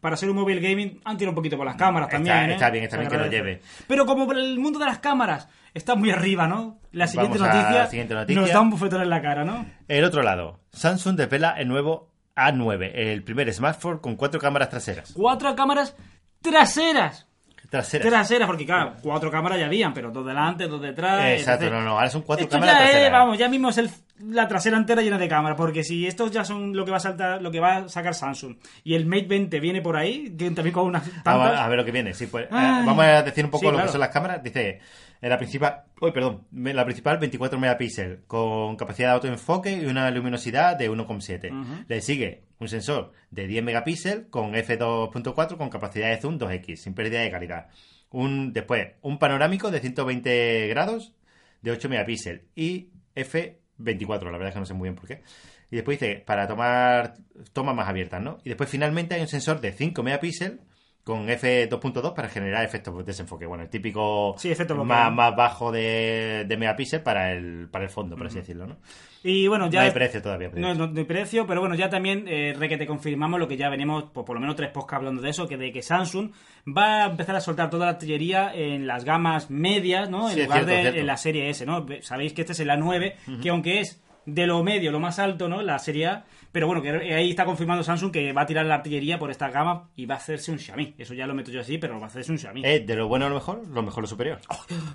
[0.00, 2.50] para ser un móvil gaming han tirado un poquito por las cámaras Está- también.
[2.50, 2.52] ¿eh?
[2.54, 3.60] está bien, está bien que lo lleve.
[3.86, 6.78] Pero como el mundo de las cámaras está muy arriba, ¿no?
[6.92, 8.40] La siguiente, la noticia, siguiente noticia.
[8.40, 9.66] nos da un bufetón en la cara, ¿no?
[9.88, 15.12] El otro lado, Samsung desvela el nuevo A9, el primer smartphone con cuatro cámaras traseras.
[15.14, 15.94] Cuatro cámaras
[16.40, 17.26] traseras.
[17.70, 18.06] Traseras.
[18.08, 21.24] Traseras, porque claro, cuatro cámaras ya habían, pero dos delante, dos detrás.
[21.38, 23.90] Exacto, no, no, ahora son cuatro Esto cámaras ya es, vamos, ya mismo es el-
[24.30, 27.00] la trasera entera llena de cámaras, porque si estos ya son lo que va a
[27.00, 30.50] saltar, lo que va a sacar Samsung y el Mate 20 viene por ahí, que
[30.52, 31.34] también con unas tantas.
[31.58, 32.14] a, a ver lo que viene.
[32.14, 32.86] Sí, pues, eh, Ay.
[32.86, 33.86] vamos a decir un poco Sí, lo claro.
[33.88, 34.42] que son las cámaras.
[34.42, 34.80] Dice,
[35.28, 40.76] la principal, uy, perdón, la principal 24 megapíxeles con capacidad de autoenfoque y una luminosidad
[40.76, 41.86] de 1,7.
[41.88, 46.94] Le sigue un sensor de 10 megapíxeles con f2.4 con capacidad de zoom 2x, sin
[46.94, 47.68] pérdida de calidad.
[48.10, 51.14] Un, después, un panorámico de 120 grados
[51.62, 55.22] de 8 megapíxeles y f24, la verdad es que no sé muy bien por qué.
[55.70, 57.14] Y después dice, para tomar
[57.52, 58.38] tomas más abiertas, ¿no?
[58.44, 60.60] Y después finalmente hay un sensor de 5 megapíxeles
[61.06, 63.46] con F2.2 para generar efectos de desenfoque.
[63.46, 64.52] Bueno, el típico Sí,
[64.84, 68.78] más, más bajo de, de megapíxel para el, para el fondo, por así decirlo, ¿no?
[69.22, 69.82] Y bueno, ya.
[69.82, 70.50] No hay precio todavía.
[70.52, 73.56] No, no, hay precio, pero bueno, ya también eh, re que te confirmamos lo que
[73.56, 76.32] ya venimos, pues, por lo menos tres podcasts hablando de eso, que de que Samsung
[76.76, 80.28] va a empezar a soltar toda la artillería en las gamas medias, ¿no?
[80.28, 80.98] En Sí, lugar cierto, de cierto.
[81.00, 81.86] en la serie S, ¿no?
[82.00, 85.48] Sabéis que este es el A9, que aunque es de lo medio, lo más alto,
[85.48, 85.62] ¿no?
[85.62, 86.24] La serie A,
[86.56, 89.50] pero bueno, que ahí está confirmando Samsung que va a tirar la artillería por esta
[89.50, 90.94] gama y va a hacerse un Xiaomi.
[90.96, 92.62] Eso ya lo meto yo así, pero va a hacerse un Xiaomi.
[92.64, 94.40] Eh, de lo bueno a lo mejor, lo mejor lo superior.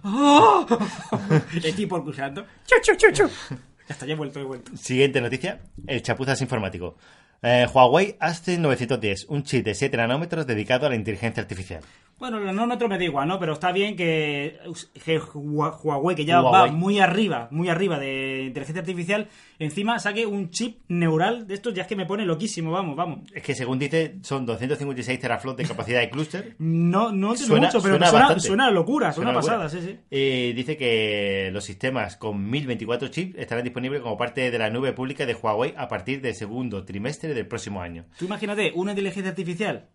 [1.63, 2.47] Estoy por cruzando.
[2.65, 3.29] Chu, chu, chu, chu.
[3.51, 3.57] Ya
[3.89, 4.75] está, ya he vuelto, he vuelto.
[4.75, 6.97] Siguiente noticia, el chapuzas informático.
[7.43, 11.81] Eh, Huawei Aston 910, un chip de 7 nanómetros dedicado a la inteligencia artificial.
[12.19, 13.39] Bueno, el nanómetro me da igual, ¿no?
[13.39, 14.59] Pero está bien que,
[15.03, 16.69] que Hua- Huawei, que ya Huawei.
[16.69, 19.27] va muy arriba, muy arriba de inteligencia artificial,
[19.57, 23.21] encima saque un chip neural de estos, ya es que me pone loquísimo, vamos, vamos.
[23.33, 26.55] Es que según dice, son 256 teraflops de capacidad de clúster.
[26.59, 29.97] No, no entiendo Suena- mucho, pero suena suena, suena locura, suena, pasada, sí, sí.
[30.11, 34.93] Y dice que los sistemas con 1024 chips estarán disponibles como parte de la nube
[34.93, 38.05] pública de Huawei a partir del segundo trimestre del próximo año.
[38.17, 39.89] Tú imagínate una inteligencia artificial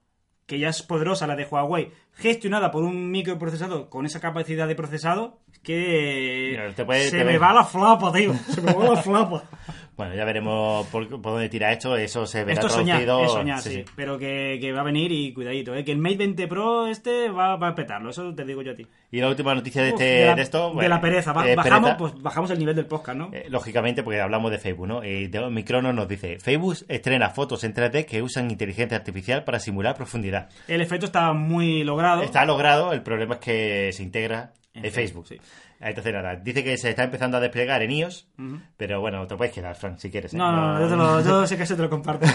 [0.46, 4.76] que ya es poderosa, la de Huawei, gestionada por un microprocesador con esa capacidad de
[4.76, 8.32] procesado, que Mira, te puede- se te me ve- va la flapa, tío.
[8.34, 9.42] Se me va la flapa.
[9.96, 11.96] Bueno, ya veremos por, por dónde tira esto.
[11.96, 13.24] Eso se verá Esto traducido.
[13.24, 13.84] es soñar, sí, sí, sí.
[13.96, 15.84] Pero que, que va a venir y cuidadito, ¿eh?
[15.84, 18.74] que el Mate 20 Pro este va, va a petarlo, eso te digo yo a
[18.74, 18.86] ti.
[19.10, 20.74] Y la última noticia de, Uf, este, de, la, de esto.
[20.74, 21.96] de la pereza, ba- eh, bajamos, pereza.
[21.98, 23.30] pues bajamos el nivel del podcast, ¿no?
[23.32, 25.02] Eh, lógicamente, porque hablamos de Facebook, ¿no?
[25.04, 29.60] Y de Micronos nos dice: Facebook estrena fotos en 3D que usan inteligencia artificial para
[29.60, 30.50] simular profundidad.
[30.68, 32.22] El efecto está muy logrado.
[32.22, 34.52] Está logrado, el problema es que se integra
[34.84, 35.26] en, Facebook.
[35.28, 35.40] Sí.
[35.80, 38.28] Entonces, nada, dice que se está empezando a desplegar en iOS,
[38.76, 40.32] pero bueno, te lo puedes quedar, Frank, si quieres.
[40.34, 40.36] ¿eh?
[40.36, 42.26] No, no, no, yo, te lo, yo sé que se te lo comparto.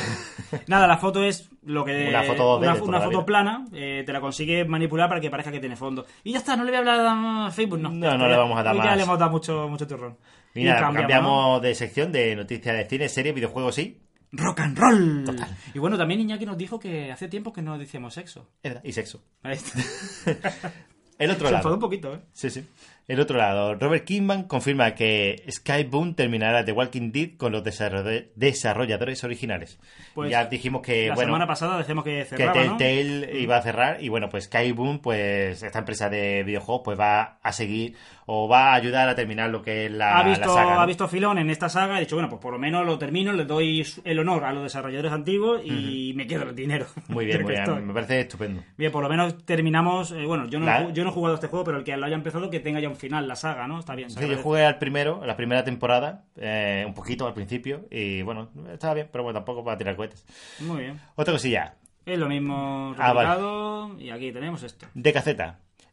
[0.68, 2.10] Nada, la foto es lo que.
[2.10, 5.52] Una foto de- una, una foto plana, eh, te la consigue manipular para que parezca
[5.52, 6.06] que tiene fondo.
[6.24, 7.00] Y ya está, no le voy a hablar
[7.48, 7.90] a Facebook, no.
[7.90, 8.98] No, Ya no le vamos a dar hoy Ya más.
[8.98, 10.18] le hemos dado mucho, mucho turrón.
[10.54, 11.60] Nada, cambiamos, ¿no?
[11.62, 14.02] de sección de noticias de cine, series, videojuegos, sí.
[14.34, 15.26] Rock and roll.
[15.74, 18.50] Y bueno, también Iñaki nos dijo que hace tiempo que no decíamos sexo.
[18.64, 19.22] Es verdad, Y sexo.
[21.22, 21.74] El otro Se lado.
[21.74, 22.20] un poquito, ¿eh?
[22.34, 22.66] Sí, sí.
[23.08, 28.28] El otro lado, Robert Kingman confirma que Skyboom terminará The Walking Dead con los desarroll-
[28.36, 29.80] desarrolladores originales.
[30.14, 32.78] Pues, ya dijimos que, la bueno, semana pasada decíamos que que cerraba, ¿no?
[32.78, 37.40] Telltale iba a cerrar y bueno, pues Skyboom, pues esta empresa de videojuegos, pues va
[37.42, 37.96] a seguir
[38.26, 40.76] o va a ayudar a terminar lo que es la, ha visto, la saga.
[40.76, 40.82] ¿no?
[40.82, 42.98] ha visto filón en esta saga y ha dicho, bueno, pues por lo menos lo
[42.98, 46.86] termino, le doy el honor a los desarrolladores antiguos y me quedo el dinero.
[47.08, 47.88] Muy bien, muy bien.
[47.88, 48.64] Me parece estupendo.
[48.78, 50.12] Bien, por lo menos terminamos.
[50.12, 51.96] eh, bueno, yo no, La- yo no he jugado a este juego, pero el que
[51.98, 53.80] lo haya empezado, que tenga ya un final, la saga, ¿no?
[53.80, 54.10] Está bien.
[54.10, 58.50] Sí, yo jugué al primero, la primera temporada, eh, un poquito al principio, y bueno,
[58.72, 60.26] estaba bien, pero bueno, tampoco para tirar cohetes.
[60.60, 61.00] Muy bien.
[61.16, 61.76] Otra cosilla,
[62.06, 64.04] Es lo mismo Ah, vale.
[64.04, 64.88] Y aquí tenemos esto.
[64.94, 65.28] DKZ.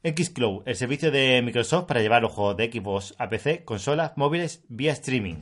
[0.04, 4.62] Xcloud, el servicio de Microsoft para llevar los juegos de Xbox a PC, consolas, móviles,
[4.68, 5.36] vía streaming.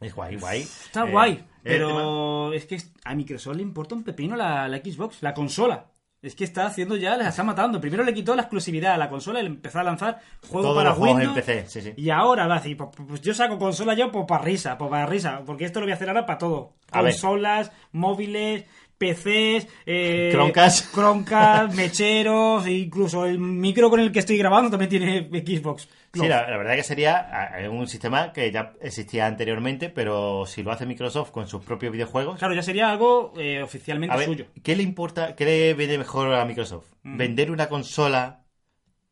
[0.00, 0.62] Es guay, guay.
[0.62, 4.78] Está Eh, guay, tema- pero es que a Microsoft le importa un pepino la, la
[4.78, 5.86] Xbox, la consola.
[6.22, 7.80] Es que está haciendo ya, les está matando.
[7.80, 10.76] Primero le quitó la exclusividad a la consola y le empezó a lanzar juegos Todos
[10.76, 11.36] para los juegos Windows.
[11.36, 11.92] en PC, sí, sí.
[11.96, 14.88] Y ahora va a decir, pues, pues yo saco consola yo pues para risa, pues
[14.88, 16.74] para risa, porque esto lo voy a hacer ahora para todo.
[16.92, 18.66] Consolas, móviles,
[19.02, 20.92] PCs, eh, Chromecast.
[20.94, 25.88] Chromecast, mecheros, e incluso el micro con el que estoy grabando también tiene Xbox.
[26.14, 30.70] Sí, la, la verdad que sería un sistema que ya existía anteriormente, pero si lo
[30.70, 34.46] hace Microsoft con sus propios videojuegos, Claro, ya sería algo eh, oficialmente A ver, suyo.
[34.62, 36.86] ¿qué le importa, qué le viene mejor a Microsoft?
[37.02, 37.16] Mm.
[37.16, 38.44] ¿Vender una consola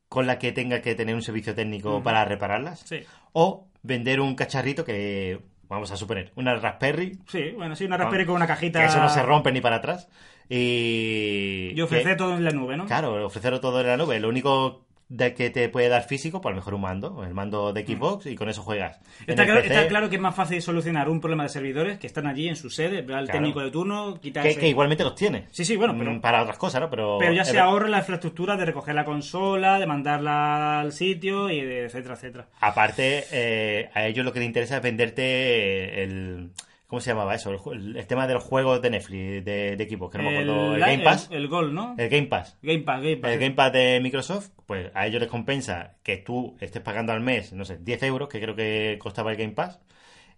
[0.08, 2.82] con la que tenga que tener un servicio técnico para repararlas?
[2.82, 2.86] Mm.
[2.86, 3.00] Sí.
[3.32, 5.40] ¿O vender un cacharrito que,
[5.70, 8.80] vamos a suponer, una Raspberry, Sí, bueno, sí, una Raspberry con una cajita.
[8.80, 10.09] que eso no se rompe ni para atrás,
[10.48, 11.72] y...
[11.74, 12.86] Y ofrecer que- todo en la nube, ¿no?
[12.86, 14.20] Claro, ofrecerlo todo en la nube.
[14.20, 17.34] Lo único de que te puede dar físico, pues a lo mejor un mando, el
[17.34, 19.00] mando de Xbox, y con eso juegas.
[19.26, 22.06] Está claro, PC, está claro que es más fácil solucionar un problema de servidores que
[22.06, 23.26] están allí en su sede, el Claro.
[23.26, 25.48] técnico de turno, quitar que, que igualmente los tiene.
[25.50, 26.88] Sí, sí, bueno, pero- Mm, Para otras cosas, ¿no?
[26.90, 31.50] Pero, Pero ya se ahorra la infraestructura de recoger la consola, de mandarla al sitio
[31.50, 32.46] y de etcétera, etcétera.
[32.60, 36.50] Aparte, eh, a ellos lo que les interesa es venderte el...
[36.90, 37.52] ¿Cómo se llamaba eso?
[37.72, 40.74] El, el tema de los juegos de Netflix, de, de equipos, que no me acuerdo.
[40.74, 41.28] El, Game Pass.
[41.30, 41.94] El, el Gol, ¿no?
[41.96, 42.58] El Game Pass.
[42.62, 43.30] Game Pass, Game Pass.
[43.30, 43.38] El.
[43.38, 47.52] Game Pass de Microsoft, pues a ellos les compensa que tú estés pagando al mes,
[47.52, 49.78] no sé, 10 euros, que creo que costaba el Game Pass.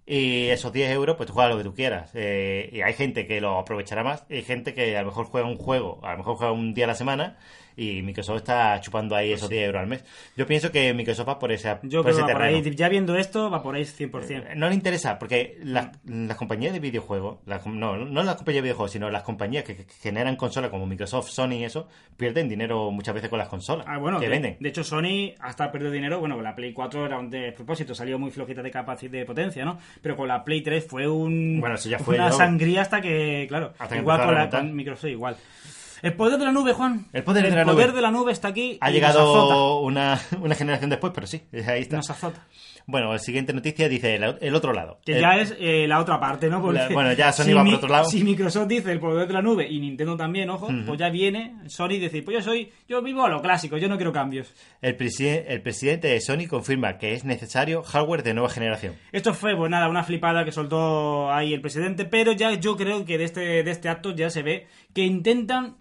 [0.04, 2.10] Y esos 10 euros, pues tú juegas lo que tú quieras.
[2.14, 4.24] Eh, y hay gente que lo aprovechará más.
[4.28, 6.74] Y hay gente que a lo mejor juega un juego, a lo mejor juega un
[6.74, 7.36] día a la semana.
[7.74, 10.04] y Microsoft está chupando ahí esos 10 euros al mes.
[10.36, 12.64] Yo pienso que Microsoft va por ese, Yo por creo ese que va por terreno.
[12.68, 14.30] ahí, ya viendo esto, va por ahí 100%.
[14.30, 18.62] Eh, No le interesa, porque las, las compañías de videojuegos, las no, no las compañías
[18.62, 21.88] de videojuegos, sino las compañías que, que generan consolas como Microsoft, Sony y eso,
[22.18, 24.56] pierden dinero muchas veces con las consolas Ah, bueno, que de, venden.
[24.60, 28.30] de hecho Sony hasta perdió dinero, bueno, la Play 4 era un despropósito, salió muy
[28.30, 29.78] flojita de capacidad de potencia, ¿no?
[30.01, 33.47] Pero con la Play 3 fue un Bueno, eso ya fue una sangría hasta que,
[33.48, 35.36] claro, Hasta igual con, la, con Microsoft igual.
[36.02, 37.06] El poder de la nube, Juan.
[37.12, 37.93] El poder de la nube.
[37.93, 41.97] de la nube está aquí Ha llegado una, una generación después, pero sí, ahí está.
[41.97, 42.47] Nos azota.
[42.86, 44.98] Bueno, la siguiente noticia dice el, el otro lado.
[45.04, 46.60] Que El- ya es eh, la otra parte, ¿no?
[46.60, 48.04] Porque La- bueno, ya Sony si va por otro lado.
[48.06, 51.54] Si Microsoft dice el poder de la nube y Nintendo también, ojo, pues ya viene
[51.68, 54.52] Sony y decir, pues yo soy, yo vivo a lo clásico, yo no quiero cambios.
[54.80, 58.94] El, el presidente de Sony confirma que es necesario hardware de nueva generación.
[59.12, 63.04] Esto fue, pues nada, una flipada que soltó ahí el presidente, pero ya yo creo
[63.04, 65.76] que de este, de este acto ya se ve que intentan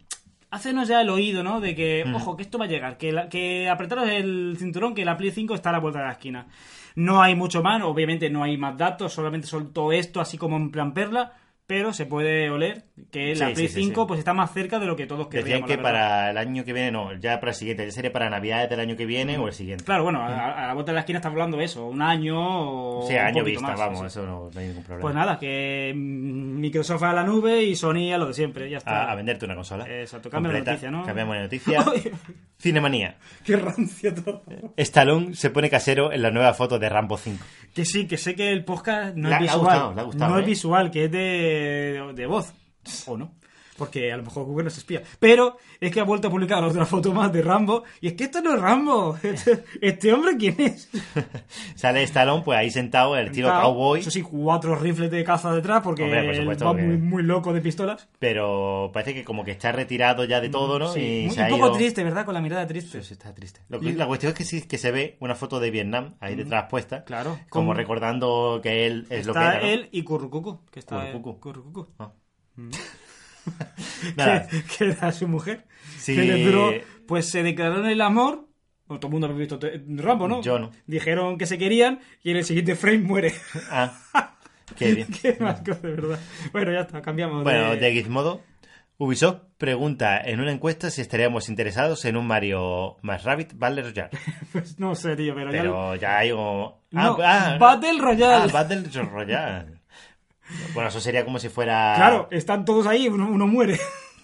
[0.49, 1.61] hacernos ya el oído, ¿no?
[1.61, 5.05] De que, ojo, que esto va a llegar, que, la- que apretaros el cinturón, que
[5.05, 6.47] la Play 5 está a la vuelta de la esquina.
[6.95, 10.71] No hay mucho más, obviamente no hay más datos, solamente soltó esto así como en
[10.71, 11.33] plan perla,
[11.71, 12.83] pero se puede oler
[13.13, 14.07] que la Sí, Play sí, sí, 5 sí.
[14.09, 15.69] pues está más cerca de lo que todos Decían querríamos.
[15.69, 15.99] que la verdad.
[16.01, 18.81] para el año que viene, no, ya para el siguiente, ya sería para Navidades del
[18.81, 19.85] año que viene o el siguiente.
[19.85, 22.35] Claro, bueno, a, a la vuelta de la esquina estamos hablando de eso, un año
[22.37, 25.01] o Sí, un año vista, más, vamos, eso no, no hay ningún problema.
[25.01, 29.05] Pues nada, que Microsoft a la nube y Sony a lo de siempre, ya está.
[29.05, 29.85] a, a venderte una consola.
[29.87, 30.71] Exacto, cambia Completa.
[30.71, 31.05] noticia, ¿no?
[31.05, 31.85] Cambiamos de noticia.
[32.59, 33.15] Cinemanía.
[33.45, 34.43] Qué rancio todo.
[34.77, 37.43] Stallone se pone casero en la nueva foto de Rambo 5.
[37.73, 39.59] Que sí, que sé que el podcast no es ha visual.
[39.61, 40.41] gustado, le ha gustado, no ¿eh?
[40.41, 41.60] es visual, que es de,
[42.13, 42.53] de voz.
[43.07, 43.35] ¿O no?
[43.81, 45.01] Porque a lo mejor Google nos espía.
[45.19, 47.83] Pero es que ha vuelto a publicar otra foto más de Rambo.
[47.99, 49.17] Y es que esto no es Rambo.
[49.23, 50.87] Este, este hombre, ¿quién es?
[51.75, 53.99] Sale Stallone, pues ahí sentado, el tiro Claro, cowboy.
[54.01, 57.23] Eso sí, cuatro rifles de caza detrás porque Hombre, por supuesto, va porque- muy, muy
[57.23, 58.07] loco de pistolas.
[58.19, 60.91] Pero parece que como que está retirado ya de todo, ¿no?
[60.93, 62.23] Sí, Y muy- se ha un poco ido- triste, ¿verdad?
[62.25, 63.01] Con la mirada triste.
[63.01, 63.61] Sí, sí, está triste.
[63.69, 66.35] Lo que- la cuestión es que sí que se ve una foto de Vietnam ahí
[66.35, 66.99] detrás puesta.
[66.99, 67.03] Mm.
[67.05, 67.39] Claro.
[67.49, 69.61] Como Con- recordando que él es lo que Está era.
[69.65, 69.67] ¿no?
[69.71, 70.59] él y Currucucu.
[70.71, 71.39] Que está Currucucu.
[71.39, 71.87] Currucucu.
[71.99, 72.11] Ah.
[72.57, 72.69] Mm.
[74.15, 74.47] Nada.
[74.49, 75.65] que, que era su mujer.
[75.97, 76.15] Sí.
[76.15, 76.71] Que duró,
[77.07, 78.47] pues se declararon el amor.
[78.87, 80.41] Bueno, todo el mundo ha visto Rambo, ¿no?
[80.41, 80.71] Yo no.
[80.85, 83.33] Dijeron que se querían y en el siguiente frame muere.
[83.69, 84.37] Ah,
[84.75, 85.07] qué bien.
[85.21, 86.19] Qué asco, de verdad.
[86.51, 87.43] Bueno, ya está, cambiamos.
[87.43, 87.77] Bueno, de...
[87.77, 88.41] de Gizmodo,
[88.97, 94.09] Ubisoft pregunta en una encuesta si estaríamos interesados en un Mario más Rabbit Battle Royale.
[94.51, 95.61] Pues no sé, tío, pero, ya...
[95.61, 96.83] Pero ya hay como...
[96.91, 98.45] No, Battle Royale.
[98.45, 99.80] Ah, Battle Royale.
[100.73, 101.93] Bueno, eso sería como si fuera...
[101.95, 103.79] Claro, están todos ahí, uno, uno muere,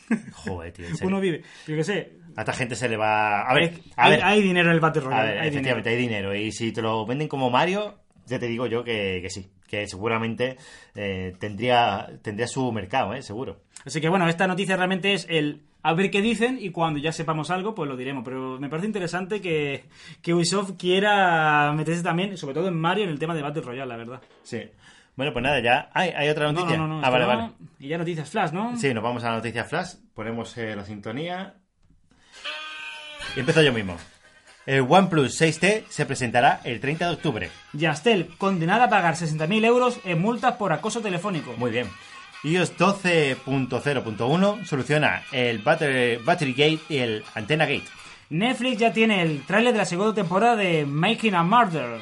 [0.34, 1.08] Joder, tío, en serio.
[1.08, 1.44] uno vive.
[1.68, 2.12] Yo qué sé.
[2.36, 3.42] A esta gente se le va...
[3.42, 5.30] A ver, a hay, ver, hay dinero en el Battle a Royale.
[5.32, 6.30] ver, hay efectivamente dinero.
[6.30, 6.48] hay dinero.
[6.48, 7.96] Y si te lo venden como Mario,
[8.26, 9.50] ya te digo yo que, que sí.
[9.68, 10.56] Que seguramente
[10.96, 13.22] eh, tendría, tendría su mercado, ¿eh?
[13.22, 13.62] Seguro.
[13.86, 17.12] Así que bueno, esta noticia realmente es el a ver qué dicen y cuando ya
[17.12, 18.24] sepamos algo, pues lo diremos.
[18.24, 19.86] Pero me parece interesante que,
[20.22, 23.90] que Ubisoft quiera meterse también, sobre todo en Mario, en el tema de Battle Royale,
[23.90, 24.22] la verdad.
[24.44, 24.62] Sí.
[25.18, 25.90] Bueno, pues nada, ya...
[25.94, 26.78] ¿Hay, hay otra No, noticia?
[26.78, 27.06] no, no, no.
[27.06, 27.50] ah, vale, vale.
[27.80, 28.78] Y ya noticias flash, ¿no?
[28.78, 31.56] Sí, nos vamos a la noticia flash, ponemos eh, la sintonía
[33.36, 33.98] y empiezo yo mismo.
[34.66, 37.50] El OnePlus 6T se presentará el 30 de octubre.
[37.74, 41.54] Yastel, condenada a pagar 60.000 euros en multas por acoso telefónico.
[41.58, 41.90] Muy bien.
[42.44, 47.86] iOS 12.0.1 soluciona el Battery, Battery Gate y el Antenna Gate.
[48.30, 52.02] Netflix ya tiene el tráiler de la segunda temporada de Making a Murder.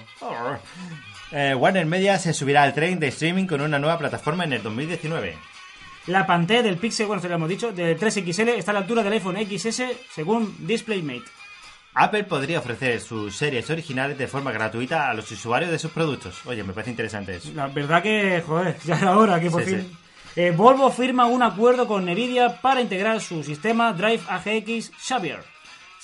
[1.37, 4.63] Eh, Warner Media se subirá al tren de streaming con una nueva plataforma en el
[4.63, 5.35] 2019.
[6.07, 9.03] La pantalla del Pixel, bueno, ya lo hemos dicho, de 3XL está a la altura
[9.03, 11.23] del iPhone XS según DisplayMate.
[11.93, 16.39] Apple podría ofrecer sus series originales de forma gratuita a los usuarios de sus productos.
[16.45, 17.51] Oye, me parece interesante eso.
[17.53, 19.81] La verdad que, joder, ya era hora que por Sí, fin.
[19.81, 19.97] sí.
[20.41, 25.39] Eh, Volvo firma un acuerdo con Nvidia para integrar su sistema Drive AGX Xavier.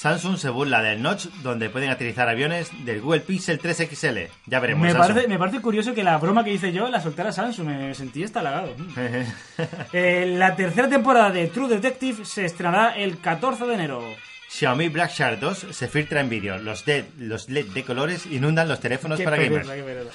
[0.02, 4.18] Samsung se burla del notch donde pueden aterrizar aviones del Google Pixel 3 XL.
[4.48, 4.82] Ya veremos.
[4.88, 7.94] Me parece, me parece curioso que la broma que hice yo la soltara Samsung, me
[7.94, 8.74] sentí estalagado.
[9.94, 14.02] Eh, la tercera temporada de True Detective se estrenará el 14 de enero.
[14.50, 16.58] Xiaomi Black Shark 2 se filtra en vídeo.
[16.58, 19.70] Los, LED, los LED de colores inundan los teléfonos Qué para gamers.
[19.70, 20.10] qué pereza.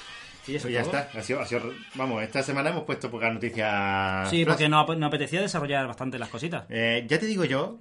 [0.48, 0.96] ¿Y eso Pues ya todo?
[0.98, 1.18] está.
[1.18, 4.30] Ha sido- ha sido- vamos, esta semana hemos puesto pocas noticias.
[4.30, 4.54] Sí, flash.
[4.54, 6.64] porque no, ap- no apetecía desarrollar bastante las cositas.
[6.70, 7.76] Eh, ya te digo yo.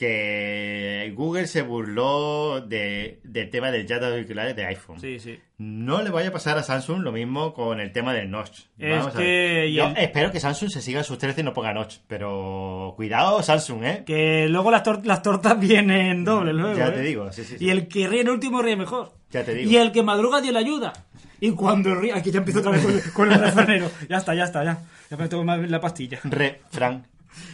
[0.00, 4.98] Que Google se burló de, del tema del jack de auriculares de iPhone.
[5.00, 5.38] Sí, sí.
[5.58, 8.60] No le vaya a pasar a Samsung lo mismo con el tema del notch.
[8.78, 11.52] Es Vamos a que- Yo el- espero que Samsung se siga sus 13 y no
[11.52, 11.96] ponga notch.
[12.08, 14.02] Pero cuidado, Samsung, ¿eh?
[14.06, 16.76] Que luego las, tor- las tortas vienen dobles luego.
[16.78, 16.92] Ya ¿eh?
[16.92, 17.64] te digo, sí, sí, sí.
[17.64, 19.12] Y el que ríe en último ríe mejor.
[19.30, 19.70] Ya te digo.
[19.70, 20.92] Y el que madruga Dios le ayuda.
[21.40, 22.12] Y cuando ríe.
[22.12, 23.90] Aquí ya empiezo otra vez con, el refranero.
[24.08, 24.78] Ya está, ya está, ya.
[25.10, 26.20] Ya me tomo más la pastilla.
[26.24, 27.06] Refrán.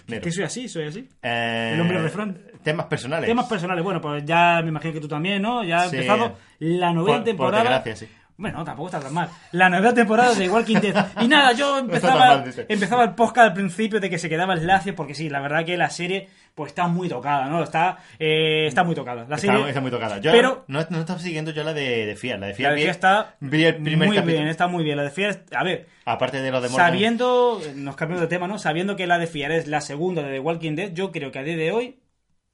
[0.08, 0.22] Nero.
[0.22, 1.08] Que soy así, soy así.
[1.22, 2.38] Eh, El hombre refrán.
[2.62, 3.28] Temas personales.
[3.28, 5.62] Temas personales, bueno, pues ya me imagino que tú también, ¿no?
[5.64, 5.96] Ya ha Sí.
[5.96, 7.62] empezado la novena Por- por temporada.
[7.62, 8.08] desgracia, sí.
[8.38, 9.30] Bueno, tampoco está tan mal.
[9.52, 10.94] La nueva temporada de Walking Dead.
[11.22, 14.66] Y nada, yo empezaba, mal, empezaba el podcast al principio de que se quedaba el
[14.66, 17.62] lacio, porque sí, la verdad que la serie pues está muy tocada, ¿no?
[17.62, 19.26] Está, eh, está muy tocada.
[19.28, 20.18] La serie, está muy tocada.
[20.20, 22.38] Yo pero no, no estaba siguiendo yo la de, de Fiat.
[22.40, 24.38] La de Fiat, la de está vi el primer muy capítulo.
[24.38, 24.96] bien, está muy bien.
[24.96, 26.86] La de Fia, a ver, Aparte de los de Morgan.
[26.88, 28.58] sabiendo, nos cambiamos de tema, ¿no?
[28.58, 31.38] Sabiendo que la de Fiar es la segunda de The Walking Dead, yo creo que
[31.38, 31.98] a día de hoy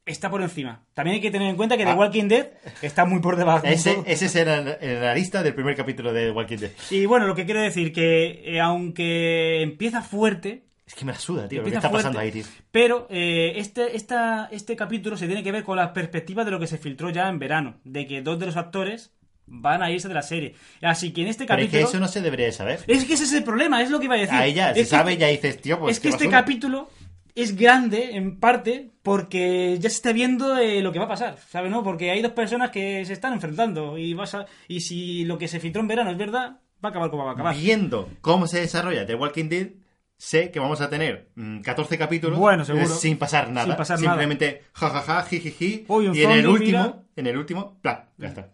[0.04, 0.82] está por encima.
[0.94, 1.94] También hay que tener en cuenta que The Ah.
[1.94, 2.48] Walking Dead
[2.82, 3.64] está muy por debajo.
[3.68, 6.70] Ese, ese en la lista del primer capítulo de The Walking Dead.
[6.90, 11.18] Y bueno, lo que quiero decir que eh, aunque empieza fuerte, Es que me la
[11.18, 11.62] suda, tío.
[11.62, 12.52] Lo que está pasando fuerte, ahí, tío.
[12.70, 16.60] pero eh, este, esta, este capítulo se tiene que ver con la perspectiva de lo
[16.60, 19.10] que se filtró ya en verano, de que dos de los actores
[19.46, 20.54] van a irse de la serie.
[20.82, 21.86] Así que en este Pero es capítulo...
[21.86, 22.80] que eso no se debería de saber.
[22.86, 24.34] Es que ese es el problema, es lo que iba a decir.
[24.34, 26.40] Ahí ya, se que- sabe, ya dices, tío, pues es que este basura.
[26.42, 26.90] capítulo
[27.34, 31.38] es grande, en parte, porque ya se está viendo eh, lo que va a pasar,
[31.48, 31.70] ¿sabes?
[31.70, 31.82] ¿No?
[31.82, 35.48] Porque hay dos personas que se están enfrentando y vas a, y si lo que
[35.48, 37.56] se filtró en verano es verdad, va a acabar como va a acabar.
[37.56, 39.68] Viendo cómo se desarrolla The Walking Dead,
[40.16, 42.84] sé que vamos a tener mm, 14 capítulos Bueno, seguro.
[42.84, 43.66] eh, sin pasar nada.
[43.66, 43.98] Sin pasar.
[43.98, 45.84] Simplemente jajaja, jijiji.
[45.88, 47.02] Uy, un y en el último, mira.
[47.16, 48.48] en el último, plan, ya está.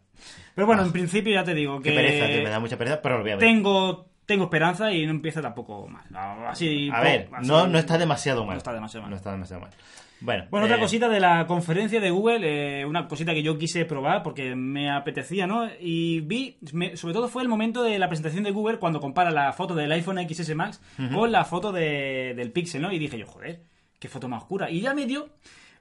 [0.55, 3.01] Pero bueno, en principio ya te digo Qué que pereza, tío, me da mucha pereza,
[3.03, 3.45] pero lo voy a ver.
[3.45, 6.05] tengo, tengo esperanza y no empieza tampoco mal.
[6.49, 8.55] Así, A ver, así- no, no está demasiado mal.
[8.55, 9.11] No está demasiado mal.
[9.11, 9.71] No está demasiado mal.
[10.21, 13.57] Bueno, Bueno, eh, otra cosita de la conferencia de Google, eh, una cosita que yo
[13.57, 15.69] quise probar porque me apetecía, ¿no?
[15.81, 19.31] Y vi, me- sobre todo fue el momento de la presentación de Google cuando compara
[19.31, 20.81] la foto del iPhone XS Max
[21.15, 22.91] con la foto de- del Pixel, ¿no?
[22.93, 23.61] Y dije yo, joder,
[24.01, 24.71] qué foto más oscura.
[24.71, 25.29] Y ya me dio,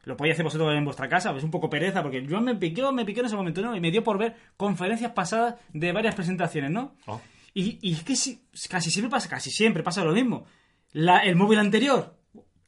[0.05, 2.83] lo podéis hacer vosotros en vuestra casa, es un poco pereza porque yo me piqué,
[2.91, 3.75] me piqué en ese momento, ¿no?
[3.75, 6.93] Y me dio por ver conferencias pasadas de varias presentaciones, ¿no?
[7.07, 7.19] Oh.
[7.55, 10.45] Y, y es que sí, casi siempre pasa, casi siempre pasa lo mismo.
[10.91, 12.15] La- el móvil anterior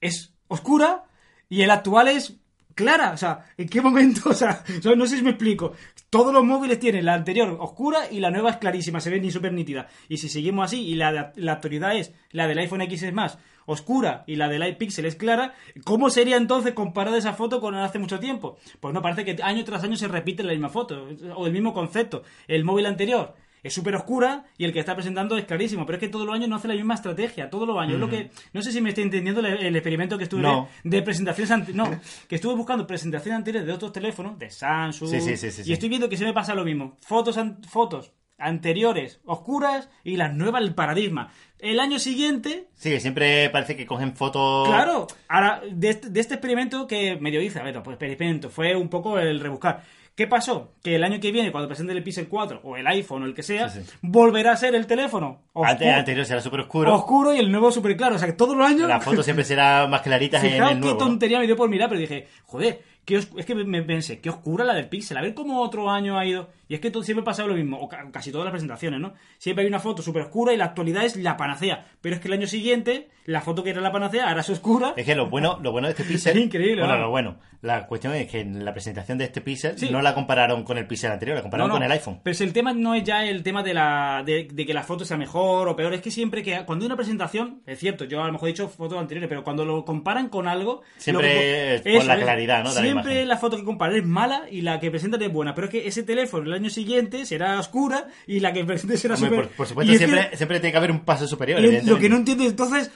[0.01, 1.03] es oscura
[1.49, 2.37] y el actual es
[2.75, 3.11] clara.
[3.11, 4.21] O sea, ¿en qué momento?
[4.29, 4.63] O sea,
[4.95, 5.73] no sé si me explico.
[6.09, 9.31] Todos los móviles tienen la anterior oscura y la nueva es clarísima, se ve ni
[9.31, 9.87] súper nítida.
[10.07, 13.37] Y si seguimos así y la, la actualidad es la del iPhone X es más
[13.65, 15.53] oscura y la del iPixel es clara,
[15.83, 18.57] ¿cómo sería entonces comparada esa foto con hace mucho tiempo?
[18.79, 21.71] Pues no, parece que año tras año se repite la misma foto o el mismo
[21.71, 22.23] concepto.
[22.47, 25.99] El móvil anterior es súper oscura y el que está presentando es clarísimo, pero es
[25.99, 27.99] que todos los años no hace la misma estrategia, todos los años.
[27.99, 30.67] Lo que no sé si me estoy entendiendo el, el experimento que estuve No.
[30.83, 31.89] de presentaciones ante- no,
[32.27, 35.89] que estuve buscando presentaciones anteriores de otros teléfonos, de Samsung, Sí, sí, sí, y estoy
[35.89, 36.97] viendo que se me pasa lo mismo.
[37.01, 38.11] Fotos an- fotos
[38.41, 41.31] anteriores oscuras y las nuevas el paradigma.
[41.59, 44.67] El año siguiente Sí, siempre parece que cogen fotos.
[44.69, 48.75] Claro, ahora, de este, de este experimento que medio hice, a ver, pues experimento, fue
[48.75, 49.83] un poco el rebuscar.
[50.19, 50.73] ¿Qué pasó?
[50.83, 53.33] Que el año que viene, cuando presente el Pixel 4 o el iPhone o el
[53.33, 53.89] que sea, Sí, sí.
[54.01, 56.93] volverá a ser el teléfono oscuro, anterior será súper oscuro.
[56.93, 58.17] oscuro y el nuevo súper claro.
[58.17, 58.89] O sea, que todos los años...
[58.89, 60.87] La foto siempre será más clarita en el qué nuevo.
[60.91, 60.97] ¿no?
[60.97, 64.29] tontería me dio por mirar, pero dije, joder, qué os- es que me pensé, qué
[64.29, 66.49] oscura la del Pixel, a ver cómo otro año ha ido.
[66.69, 69.13] Y es que todo, siempre pasa lo mismo, o ca- casi todas las presentaciones, ¿no?
[69.39, 71.85] Siempre hay una foto súper oscura y la actualidad es la panacea.
[71.99, 74.93] Pero es que el año siguiente, la foto que era la panacea ahora es oscura.
[74.95, 76.37] Es que lo bueno, lo bueno de este Pixel.
[76.37, 77.01] Es increíble, Bueno, ¿no?
[77.05, 77.37] lo bueno.
[77.61, 79.89] La cuestión es que en la presentación de este Pixel Sí.
[79.89, 82.21] no la compararon con el Pixel anterior, la compararon No, no, con el iPhone.
[82.23, 84.83] Pero si el tema no es ya el tema de, la, de, de que la
[84.83, 88.05] foto sea mejor o peor, es que siempre que cuando hay una presentación, es cierto,
[88.05, 90.83] yo a lo mejor he dicho fotos anteriores, pero cuando lo comparan con algo...
[90.97, 92.69] Siempre es por la claridad, ¿no?
[92.69, 93.27] de la Siempre imagen.
[93.27, 95.87] la foto que comparan es mala y la que presentan es buena, pero es que
[95.87, 99.67] ese teléfono el año siguiente será oscura y la que presente será Hombre, por, por
[99.67, 101.59] supuesto, que- siempre, siempre tiene que haber un paso superior.
[101.63, 102.91] y lo que no entiendo entonces...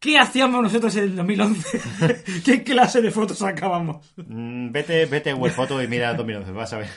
[0.00, 1.80] ¿Qué hacíamos nosotros en el 2011?
[2.44, 4.12] ¿Qué clase de fotos sacábamos?
[4.18, 6.88] Mm, Vete, vete a Photos y mira 2011, vas a ver.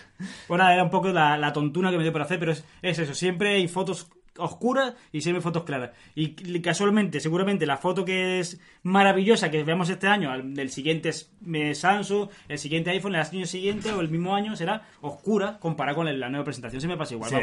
[0.49, 2.99] Bueno, era un poco la, la tontuna que me dio por hacer, pero es, es
[2.99, 3.13] eso.
[3.13, 5.91] Siempre hay fotos oscuras y hay fotos claras.
[6.15, 6.29] Y
[6.61, 11.11] casualmente, seguramente, la foto que es maravillosa que veamos este año, del siguiente
[11.53, 15.95] eh, Samsung, el siguiente iPhone, el año siguiente o el mismo año será oscura comparada
[15.95, 16.81] con la nueva presentación.
[16.81, 17.29] Se me pasa igual.
[17.29, 17.35] Sí,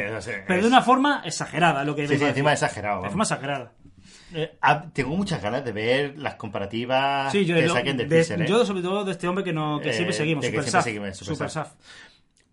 [0.47, 3.03] pero es- de una forma exagerada, lo que Sí, sí, encima exagerado.
[3.03, 3.73] De forma exagerada.
[4.35, 8.19] Eh, ah, tengo muchas ganas de ver las comparativas Sí, yo, que saquen del de-
[8.19, 8.43] Pixel.
[8.43, 8.47] ¿eh?
[8.49, 10.71] yo sobre todo de este hombre que, no, que Eh, siempre seguimos, que Super siempre
[10.73, 10.85] Saf.
[10.85, 11.69] seguimos, Super Super Saf.
[11.69, 11.77] Saf.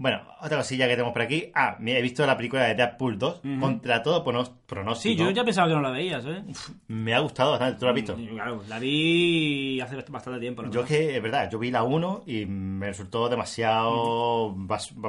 [0.01, 1.51] Bueno, otra cosilla que tenemos por aquí.
[1.53, 3.41] Ah, he visto la película de Deadpool 2.
[3.59, 4.95] Contra todo pronóstico.
[4.95, 6.41] Sí, yo ya pensaba que no la veías, ¿eh?
[6.87, 7.77] Me ha gustado bastante.
[7.77, 8.15] ¿Tú la has visto?
[8.17, 10.63] Sí, Claro, la vi hace bastante tiempo.
[10.71, 14.57] Yo es que, es verdad, yo vi la 1 y me resultó demasiado...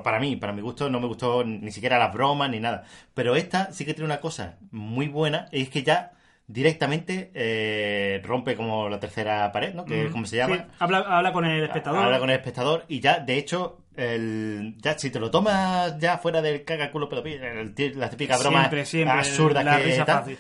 [0.05, 2.85] Para mí, para mi gusto, no me gustó ni siquiera las bromas ni nada.
[3.15, 6.13] Pero esta sí que tiene una cosa muy buena, es que ya
[6.47, 9.87] directamente eh, rompe como la tercera pared, ¿no?
[9.87, 10.57] Que es como se llama.
[10.57, 12.05] Sí, habla, habla con el espectador.
[12.05, 16.19] Habla con el espectador y ya, de hecho, el, ya si te lo tomas ya
[16.19, 19.79] fuera del caga culo pedo pi- el tí- las típicas bromas Siempre, siempre, absurdas la
[19.79, 20.39] que risa tal, fácil.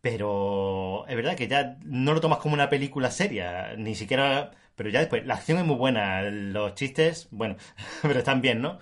[0.00, 4.52] Pero es verdad que ya no lo tomas como una película seria, ni siquiera...
[4.76, 7.56] Pero ya después, la acción es muy buena, los chistes, bueno,
[8.02, 8.78] pero están bien, ¿no?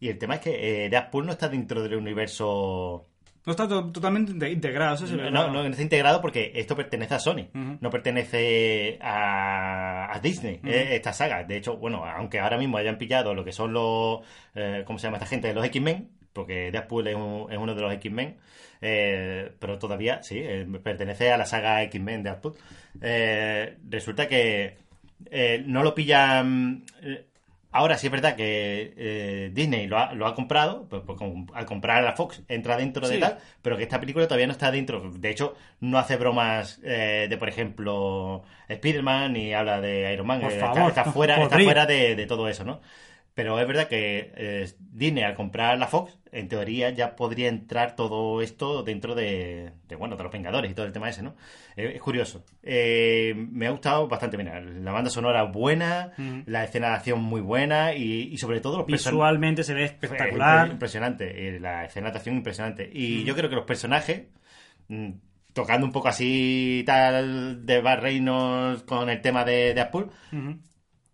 [0.00, 3.06] Y el tema es que eh, Deadpool no está dentro del universo
[3.46, 7.14] No está to- totalmente inte- integrado, eso no, no, no está integrado porque esto pertenece
[7.14, 7.46] a Sony,
[7.80, 11.44] no pertenece a, a Disney, eh, esta saga.
[11.44, 14.20] De hecho, bueno, aunque ahora mismo hayan pillado lo que son los.
[14.54, 15.54] eh, ¿Cómo se llama esta gente?
[15.54, 18.36] Los X-Men, porque Deadpool es, un- es uno de los X-Men,
[18.82, 22.54] eh, pero todavía, sí, eh, pertenece a la saga X-Men de Deadpool.
[23.88, 24.76] Resulta que
[25.66, 26.82] no lo pillan.
[27.76, 31.18] Ahora sí es verdad que eh, Disney lo ha, lo ha comprado, pues, pues,
[31.52, 33.20] al comprar a la Fox entra dentro de Sí.
[33.20, 35.10] tal, pero que esta película todavía no está dentro.
[35.10, 40.40] De hecho, no hace bromas eh, de, por ejemplo, Spider-Man ni habla de Iron Man.
[40.40, 42.80] Por favor, está, está fuera, está fuera de, de todo eso, ¿no?
[43.36, 47.94] Pero es verdad que eh, Disney al comprar la Fox, en teoría ya podría entrar
[47.94, 51.36] todo esto dentro de, de, bueno, de los Vengadores y todo el tema ese, ¿no?
[51.76, 52.46] Eh, es curioso.
[52.62, 56.14] Eh, me ha gustado bastante, mira, la banda sonora buena,
[56.46, 58.86] la escena de acción muy buena y, y sobre todo los.
[58.86, 60.68] Visualmente se ve Es espectacular.
[60.70, 62.88] Impresionante, la escena de acción impresionante.
[62.90, 64.22] Y yo creo que los personajes,
[64.88, 65.10] mm,
[65.52, 70.06] tocando un poco así tal de Bar Reynolds con el tema de, de Apple.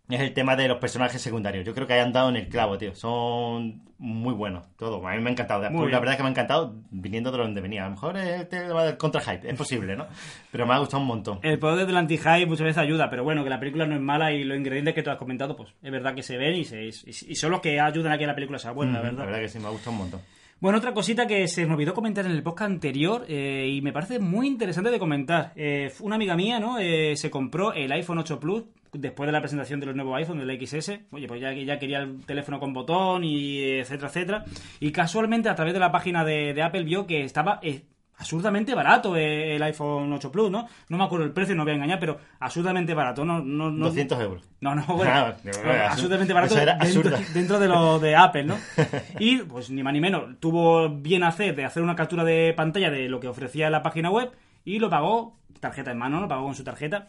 [0.09, 1.65] Es el tema de los personajes secundarios.
[1.65, 2.93] Yo creo que hayan dado en el clavo, tío.
[2.93, 5.05] Son muy buenos, todo.
[5.07, 5.61] A mí me ha encantado.
[5.71, 7.83] Muy Apple, la verdad es que me ha encantado viniendo de donde venía.
[7.83, 10.07] A lo mejor es el tema del contra-hype, es posible, ¿no?
[10.51, 11.39] Pero me ha gustado un montón.
[11.41, 14.33] El poder del anti-hype muchas veces ayuda, pero bueno, que la película no es mala
[14.33, 16.83] y los ingredientes que tú has comentado, pues es verdad que se ven y, se,
[16.83, 19.19] y, son los que ayudan a que la película sea buena, la verdad.
[19.19, 20.21] La verdad que sí, me ha gustado un montón.
[20.63, 23.91] Bueno, otra cosita que se me olvidó comentar en el podcast anterior eh, y me
[23.91, 25.51] parece muy interesante de comentar.
[25.57, 26.79] Eh, una amiga mía, ¿no?
[26.79, 28.63] Eh, se compró el iPhone 8 Plus
[28.93, 31.01] después de la presentación de los nuevos iPhone, del XS.
[31.11, 34.45] Oye, pues ya, quería el teléfono con botón y etcétera, etcétera.
[34.79, 37.81] Y casualmente a través de la página de, de Apple vio que estaba eh,
[38.23, 40.67] absurdamente barato eh, el iPhone 8 Plus, ¿no?
[40.87, 43.25] No me acuerdo el precio, no voy a engañar, pero absurdamente barato.
[43.25, 44.43] No, no, no, 200 euros.
[44.61, 45.51] no, no, bueno, Ah, bueno,
[45.93, 48.57] eso barato era dentro, dentro de lo de Apple, ¿no?
[49.19, 52.89] Y, pues ni más ni menos, tuvo bien hacer de hacer una captura de pantalla
[52.89, 54.31] de lo que ofrecía la página web
[54.63, 57.07] y lo pagó, tarjeta en mano, lo pagó con su tarjeta.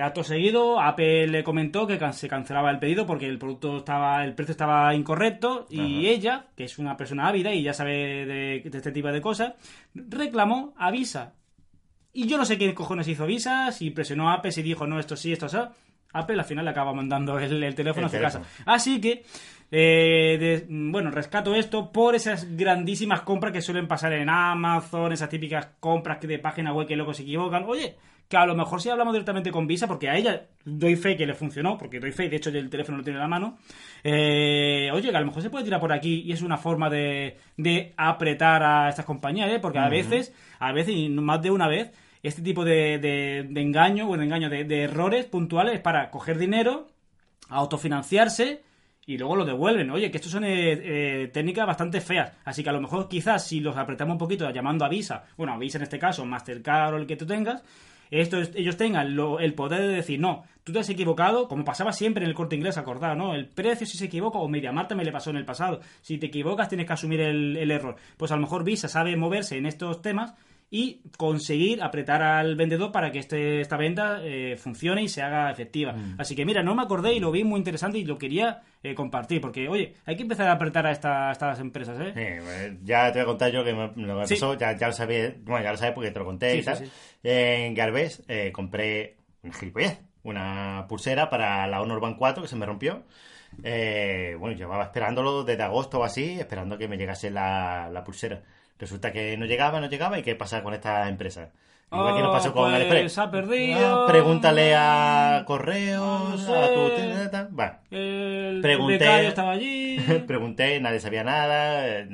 [0.00, 4.34] Acto seguido, Apple le comentó que se cancelaba el pedido porque el producto estaba, el
[4.34, 6.10] precio estaba incorrecto y Ajá.
[6.14, 9.54] ella, que es una persona ávida y ya sabe de, de este tipo de cosas,
[9.94, 11.34] reclamó a Visa
[12.12, 14.98] y yo no sé quién cojones hizo Visa, si presionó a Apple, si dijo no,
[14.98, 15.58] esto sí, esto sí.
[16.12, 18.44] Apple al final le acaba mandando el, el teléfono El a su teléfono.
[18.44, 18.62] casa.
[18.66, 19.22] Así que,
[19.70, 25.28] eh, de- bueno, rescato esto por esas grandísimas compras que suelen pasar en Amazon, esas
[25.28, 27.62] típicas compras que de página web que luego se equivocan.
[27.68, 27.94] Oye,
[28.30, 31.26] que a lo mejor si hablamos directamente con Visa, porque a ella doy fe que
[31.26, 33.58] le funcionó, porque doy fe, de hecho el teléfono lo tiene en la mano.
[34.04, 36.88] eh, oye, que a lo mejor se puede tirar por aquí y es una forma
[36.88, 39.58] de, de apretar a estas compañías, ¿eh?
[39.58, 41.90] porque a veces, a veces y más de una vez,
[42.22, 46.38] este tipo de, de, de engaño, bueno, engaño, de, de errores puntuales es para coger
[46.38, 46.86] dinero,
[47.48, 48.62] autofinanciarse
[49.06, 49.90] y luego lo devuelven.
[49.90, 52.32] Oye, que estos son eh, eh, técnicas bastante feas.
[52.44, 55.52] Así que a lo mejor quizás si los apretamos un poquito llamando a Visa, bueno,
[55.52, 57.62] a Visa en este caso, Mastercard o el que tú tengas,
[58.10, 61.64] esto es- ellos tengan lo- el poder de decir, no, tú te has equivocado, como
[61.64, 63.34] pasaba siempre en el corte inglés, acordado, ¿no?
[63.34, 65.80] El precio si se equivoca, o Media Marta me le pasó en el pasado.
[66.02, 67.96] Si te equivocas tienes que asumir el, el error.
[68.16, 70.34] Pues a lo mejor Visa sabe moverse en estos temas
[70.72, 75.50] y conseguir apretar al vendedor para que este, esta venta eh, funcione y se haga
[75.50, 75.94] efectiva.
[76.16, 78.94] Así que mira, no me acordé y lo vi muy interesante y lo quería eh,
[78.94, 82.12] compartir, porque oye, hay que empezar a apretar a, esta- a estas empresas, ¿eh?
[82.44, 84.34] Pues, ya te voy a contar yo que me- lo que Sí.
[84.34, 86.62] pasó, ya, ya lo sabía, bueno, ya lo sabes porque te lo conté Sí, y
[86.62, 86.90] tal.
[87.24, 92.54] En Garbés eh, compré una gilipollez, una pulsera para la Honor Band 4 que se
[92.56, 93.02] me rompió.
[93.64, 98.42] Eh, bueno, llevaba esperándolo desde agosto o así, esperando que me llegase la, la pulsera.
[98.80, 101.50] Resulta que no llegaba, no llegaba, ¿y qué pasa con esta empresa?
[101.92, 103.12] Igual que nos Oh, pasó con pues, AliExpress.
[103.12, 104.04] se ha perdido.
[104.04, 106.52] Ah, pregúntale a correos, No sé.
[106.54, 106.68] a
[107.24, 107.48] tu tal.
[107.50, 109.98] Bueno, El Pregunté- becario estaba allí.
[110.26, 111.84] pregunté, nadie sabía nada.
[111.88, 112.08] eh,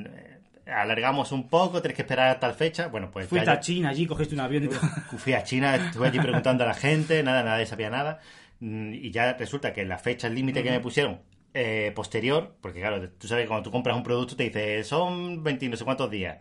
[0.66, 2.88] alargamos un poco, tenés que esperar a tal fecha.
[2.88, 4.80] Bueno, pues Fuiste a China allí, cogiste un avión y todo.
[5.18, 8.18] Fui a China, estuve allí preguntando a la gente, nada, nadie sabía nada.
[8.60, 11.20] Mm, Y ya resulta que la fecha límite que me pusieron
[11.58, 15.42] eh, posterior, porque claro, tú sabes que cuando tú compras un producto te dice son
[15.42, 16.38] 20 no sé cuántos días.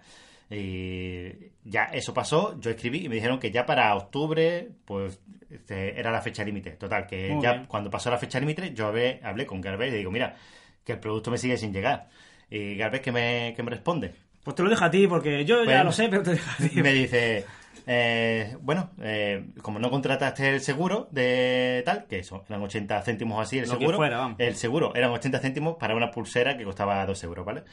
[0.49, 1.31] Y
[1.63, 5.19] ya eso pasó, yo escribí y me dijeron que ya para octubre, pues
[5.49, 6.71] este, era la fecha límite.
[6.71, 7.65] Total, que Muy ya bien.
[7.67, 10.35] cuando pasó la fecha límite, yo hablé, hablé con Garbés y le digo, mira,
[10.83, 12.09] que el producto me sigue sin llegar.
[12.49, 14.13] Y Garbés que me, que me responde.
[14.43, 15.83] Pues te lo dejo a ti, porque yo ya Bueno.
[15.85, 16.81] lo sé, pero te dejo a ti.
[16.81, 17.45] me dice,
[17.87, 23.41] eh, bueno, eh, como no contrataste el seguro de tal, que eso, eran 80 céntimos
[23.41, 24.39] así el Lo que seguro, fuera, vamos.
[24.39, 27.63] el seguro eran 80 céntimos para una pulsera que costaba 2 euros, ¿vale?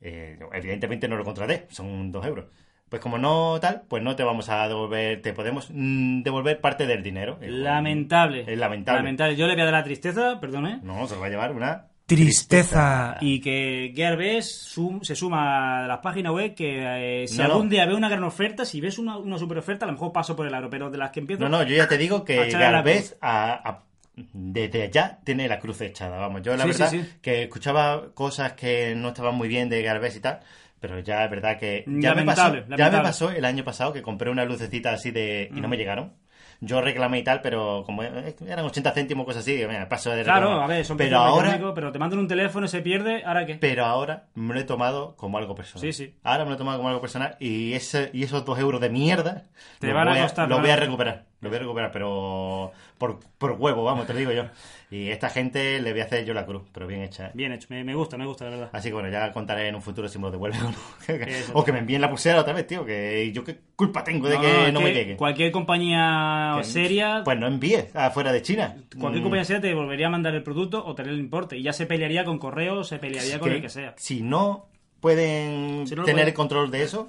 [0.00, 2.46] Eh, evidentemente no lo contraté, son 2 euros.
[2.88, 6.86] Pues como no tal, pues no te vamos a devolver, te podemos mm, devolver parte
[6.86, 7.38] del dinero.
[7.40, 8.44] Lamentable.
[8.46, 9.36] Es lamentable.
[9.36, 10.80] Yo le voy a dar la tristeza, perdón, ¿eh?
[10.82, 13.16] No, se lo va a llevar una Tristeza.
[13.20, 17.52] Y que Gearbest sum- se suma a las páginas web que eh, si No, no.
[17.54, 20.12] algún día veo una gran oferta, si ves una, una super oferta, a lo mejor
[20.12, 21.42] paso por el aro, pero de las que empiezo...
[21.42, 23.82] No, no, yo ya te digo que Garbés a- a-
[24.16, 26.18] desde ya tiene la cruz echada.
[26.18, 27.08] Vamos, yo la Sí, verdad sí, sí.
[27.20, 30.40] que escuchaba cosas que no estaban muy bien de Garbés y tal.
[30.80, 33.92] Pero ya es verdad que ya me, pasó, Lamentable, ya me pasó el año pasado
[33.94, 35.70] que compré una lucecita así de y no Mm.
[35.70, 36.12] me llegaron.
[36.64, 40.22] Yo reclamé y tal, pero como eh, eran 80 céntimos cosas así, mira, paso de
[40.22, 40.64] Claro, reclamar.
[40.70, 43.56] a ver, son pero ahora pero te mandan un teléfono, se pierde, ¿ahora qué?
[43.56, 45.80] pero ahora me lo he tomado como algo personal.
[45.80, 46.14] Sí, sí.
[46.22, 48.90] Ahora me lo he tomado como algo personal y ese y esos dos euros de
[48.90, 49.44] mierda
[49.78, 51.24] Te los van a costar, Los voy a- recuperar.
[51.44, 54.44] Los voy a recuperar, pero por, por huevo, vamos, te lo digo yo.
[54.90, 57.26] Y esta gente le voy a hacer yo la cruz, pero bien hecha.
[57.26, 57.30] ¿eh?
[57.34, 58.70] Bien hecho, me, me gusta, me gusta, de verdad.
[58.72, 60.76] Así que bueno, ya contaré en un futuro si me lo devuelven o no.
[61.54, 62.84] O que me envíen la pulsera otra vez, tío.
[62.84, 65.16] Que yo qué culpa tengo de No, que no, es me que llegue.
[65.16, 68.76] Cualquier compañía Que- seria, Pues no envíe afuera de China.
[68.98, 71.56] cualquier Mm, compañía seria te volvería a mandar el producto o tener el importe.
[71.58, 73.94] Y ya se pelearía con correo, se pelearía con que el que sea.
[73.96, 74.66] Si no
[75.00, 77.08] pueden Si no lo tener pueden- el control de eso,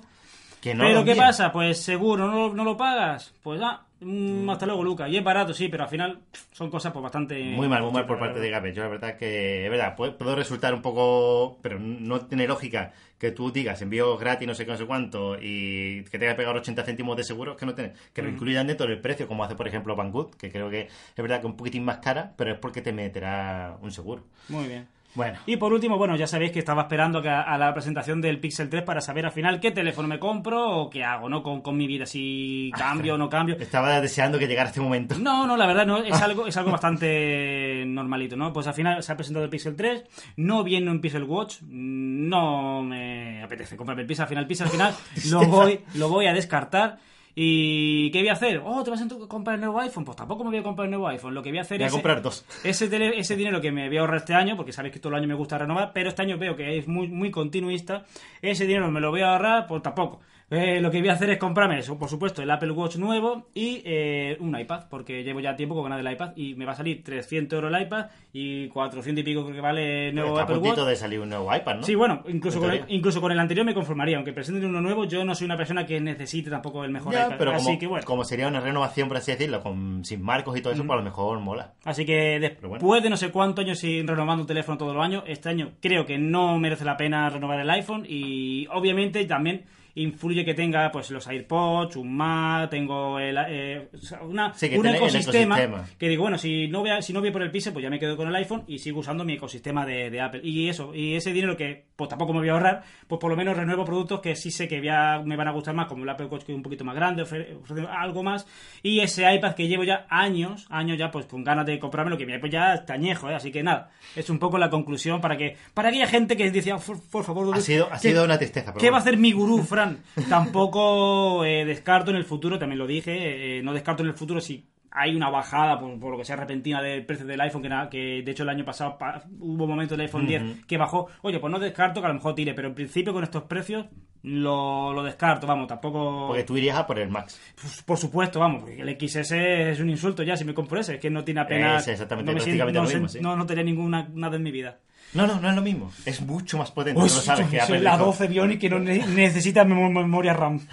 [0.61, 1.51] que no pero lo ¿qué pasa?
[1.51, 3.33] Pues seguro, ¿no, lo- no lo pagas?
[3.43, 5.07] Pues ah, mm, hasta luego, Luca.
[5.07, 6.19] Y es barato, sí, pero al final
[6.51, 7.41] son cosas pues bastante...
[7.43, 8.49] Muy mal, muy mal por parte de.
[8.49, 8.73] Gabe.
[8.73, 12.93] Yo la verdad que, es verdad, puede, puedo resultar un poco, pero no tiene lógica
[13.17, 16.37] que tú digas envío gratis no sé qué, no sé cuánto y que tenga que
[16.37, 19.43] pegar 80 céntimos de seguro, que no tiene, que lo incluyan dentro del precio, como
[19.43, 22.53] hace por ejemplo Banggood, que creo que es verdad que un poquitín más cara, pero
[22.53, 24.23] es porque te meterá un seguro.
[24.49, 24.87] Muy bien.
[25.15, 28.69] Bueno, Y por último, bueno, ya sabéis que estaba esperando a, la presentación del Pixel
[28.69, 31.41] 3 para saber al final qué teléfono me compro o qué hago, ¿no?
[31.41, 33.55] Con, con mi vida, si cambio o no cambio.
[33.57, 35.15] estaba deseando que llegara este momento.
[35.17, 38.51] No, no, la verdad no, es algo, es algo bastante normalito, ¿no?
[38.51, 40.03] Pues al final se ha presentado el Pixel 3,
[40.37, 44.67] no viene un Pixel Watch, no me apetece comprarme el Pixel, al final el Pixel
[44.67, 44.93] al final
[45.29, 46.99] lo voy, lo voy a descartar.
[47.37, 48.61] ¿Y qué voy a hacer?
[48.63, 50.05] Oh, ¿te vas a comprar el nuevo iPhone?
[50.05, 51.33] Pues tampoco me voy a comprar el nuevo iPhone.
[51.35, 51.91] Lo que voy a hacer Voy a es...
[51.93, 52.45] comprar dos.
[52.63, 55.11] Ese, tele- ese dinero que me voy a ahorrar este año, porque sabéis que todo
[55.13, 58.05] el año me gusta renovar, pero este año veo que es muy, muy continuista,
[58.41, 60.21] ese dinero me lo voy a ahorrar, pues tampoco.
[60.51, 63.47] Eh, lo que voy a hacer es comprarme, eso, por supuesto, el Apple Watch nuevo
[63.55, 66.73] y eh, un iPad, porque llevo ya tiempo con ganas del iPad y me va
[66.73, 70.29] a salir 300 euros el iPad y 400 y pico creo que vale el nuevo
[70.29, 70.89] Está a Apple puntito Watch.
[70.89, 71.83] de salir un nuevo iPad, ¿no?
[71.83, 75.05] Sí, bueno, incluso con, el, incluso con el anterior me conformaría, aunque presenten uno nuevo,
[75.05, 77.35] yo no soy una persona que necesite tampoco el mejor Ya, iPad.
[77.39, 78.05] pero Así como, que bueno.
[78.05, 80.97] como sería una renovación, por así decirlo, con, sin marcos y todo eso, pues a
[80.97, 81.73] lo mejor mola.
[81.85, 83.01] Así que después bueno.
[83.01, 86.05] de no sé cuántos años sin renovando un teléfono todos los años, este año creo
[86.05, 89.63] que no merece la pena renovar el iPhone y obviamente también
[89.95, 93.89] influye que tenga pues los AirPods, un Mac, tengo el, eh,
[94.21, 95.85] una, Sí, un ecosistema, ecosistema.
[95.97, 97.89] que digo, bueno, si no voy, a- si no voy por el piso, pues ya
[97.89, 100.41] me quedo con el iPhone y sigo usando mi ecosistema de, de Apple.
[100.43, 103.37] Y eso, y ese dinero que pues tampoco me voy a ahorrar, pues por lo
[103.37, 106.03] menos renuevo productos que sí sé que voy a- me van a gustar más, como
[106.03, 108.45] el Apple Watch que es un poquito más grande, ofre- ofrece algo más,
[108.83, 112.17] y ese iPad que llevo ya años, años ya pues con ganas de comprarme lo
[112.17, 113.35] que mi iPad ya está añejo, ¿eh?
[113.35, 116.75] así que nada, es un poco la conclusión para que para aquella gente que decía,
[116.77, 118.73] por, por favor, Ha sido, ha ¿qué- sido una tristeza.
[118.77, 119.84] ¿Qué va a hacer mi gurú, Fran?
[120.29, 124.39] Tampoco eh, descarto en el futuro, también lo dije, eh, no descarto en el futuro
[124.41, 124.65] si
[124.97, 127.89] hay una bajada, por, por lo que sea repentina, del precio del iPhone, que, na-
[127.89, 131.07] que de hecho el año pasado pa- hubo momentos del iPhone 10 que bajó.
[131.21, 133.87] Oye, pues no descarto que a lo mejor tire, pero en principio con estos precios
[134.23, 136.27] lo, lo descarto, vamos, tampoco...
[136.27, 137.39] Porque tú irías a por el Max.
[137.59, 140.95] Pues, por supuesto, vamos, porque el XS es un insulto ya si me compro ese,
[140.95, 141.83] es que no tiene apenas...
[141.83, 143.19] Es exactamente, no me siento- no lo mismo, sí.
[143.21, 144.79] No, no tenía ninguna nada en mi vida.
[145.15, 145.91] No, no, no es lo mismo.
[146.05, 146.99] Es mucho más potente.
[147.01, 148.05] Uy, lo sabes que Apple la dijo.
[148.05, 150.59] 12 Bionic que no ne- necesita mem- memoria RAM.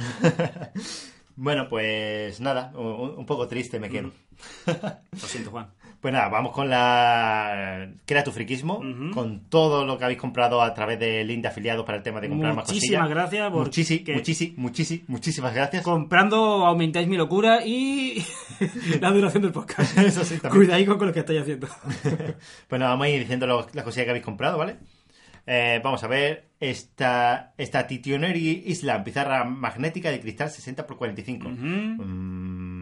[1.35, 4.11] Bueno, pues nada, un, un poco triste me quedo.
[4.67, 5.69] Lo siento, Juan.
[6.03, 7.89] Pues nada, vamos con la...
[8.05, 8.83] Crea tu friquismo,
[9.15, 12.21] con todo lo que habéis comprado a través del link de afiliados para el tema
[12.21, 13.09] de comprar más Muchísimas cosillas.
[13.09, 15.85] gracias por Muchísimas, que- muchísimas, muchísimas, muchísimas gracias.
[15.85, 18.21] Comprando aumentáis mi locura y
[19.01, 19.97] la duración del podcast.
[19.97, 20.67] Eso sí, también.
[20.67, 21.69] Cuidado con lo que estáis haciendo.
[22.69, 24.79] Bueno, vamos a ir diciendo lo- las cosillas que habéis comprado, ¿vale?
[25.47, 31.49] Eh, vamos a ver esta, esta Titioneri Islam, pizarra magnética de cristal 60 x 45.
[31.49, 32.82] Mm.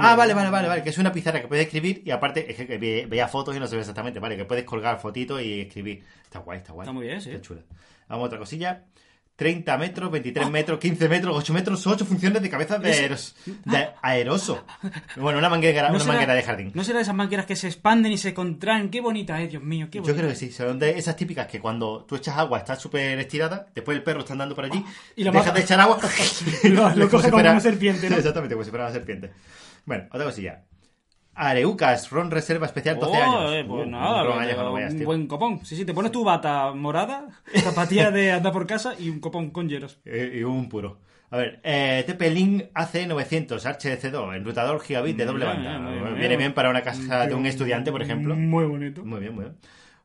[0.00, 2.56] Ah, vale, vale, vale, vale, que es una pizarra que puedes escribir y aparte es
[2.66, 5.60] que ve- veía fotos y no se ve exactamente, vale, que puedes colgar fotitos y
[5.62, 6.02] escribir.
[6.24, 6.84] Está guay, está guay.
[6.86, 7.30] Está muy bien, sí.
[7.30, 7.60] Está chula.
[8.08, 8.84] Vamos a otra cosilla.
[9.36, 13.88] 30 metros, 23 metros, 15 metros, 8 metros, 8 funciones de cabeza de, aeros- de
[14.02, 14.64] aeroso.
[15.14, 16.72] Bueno, una manguera, una será- manguera de jardín.
[16.74, 18.90] ¿No será de esas mangueras que se expanden y se contraen?
[18.90, 20.12] Qué bonita, eh, Dios mío, qué bonita.
[20.12, 23.16] Yo creo que sí, son de esas típicas que cuando tú echas agua está súper
[23.20, 24.84] estirada, después el perro está andando por allí,
[25.14, 26.00] Y lo dejas de echar agua
[26.64, 28.16] Y lo- lo coge como una serpiente, ¿no?
[28.18, 29.30] Exactamente, como si fuera una serpiente.
[29.88, 30.64] Bueno, otra cosilla.
[31.34, 33.52] Areucas, Ron Reserva Especial 12 Oh, años.
[33.54, 35.06] eh, pues Uh, nada, un pero tío.
[35.06, 35.64] buen copón.
[35.64, 39.50] Sí, sí, te pones tu bata morada, zapatilla de andar por casa y un copón
[39.50, 40.00] con hielos.
[40.04, 40.98] Eh, Y un puro.
[41.30, 45.78] A ver, eh, TP-Link AC900 HC2, enrutador gigabit de doble banda.
[45.78, 48.34] mira, Viene bien para una casa de un estudiante, por ejemplo.
[48.34, 49.04] Muy bonito.
[49.04, 49.56] Muy bien, muy bien.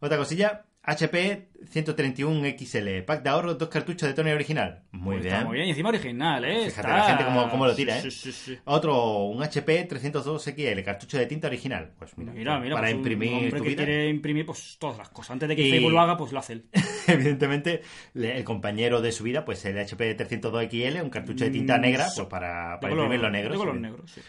[0.02, 4.84] Otra cosilla, HP 131 XL, pack de ahorro, dos cartuchos de Tony original.
[4.92, 5.48] Muy Está bien.
[5.48, 5.68] muy bien.
[5.68, 6.66] Y encima original, ¿eh?
[6.66, 8.02] Fíjate Está- la gente cómo- cómo lo tira, ¿eh?
[8.02, 8.58] Sí, sí, sí.
[8.66, 11.92] Otro, un HP 302 XL, cartucho de tinta original.
[11.98, 12.76] Pues mira, Mira, mira.
[12.76, 13.86] para pues un imprimir hombre tu que vida.
[13.86, 15.32] quiere imprimir pues todas las cosas.
[15.32, 16.66] Antes de que Y- Facebook lo haga, pues lo hace él.
[17.08, 17.82] Evidentemente,
[18.14, 21.82] el compañero de su vida, pues el HP 302 XL, un cartucho de tinta Mm,
[21.82, 23.52] negra, pues para, para color- imprimir los negros.
[23.54, 23.82] De color sí.
[23.82, 24.22] negro, sí.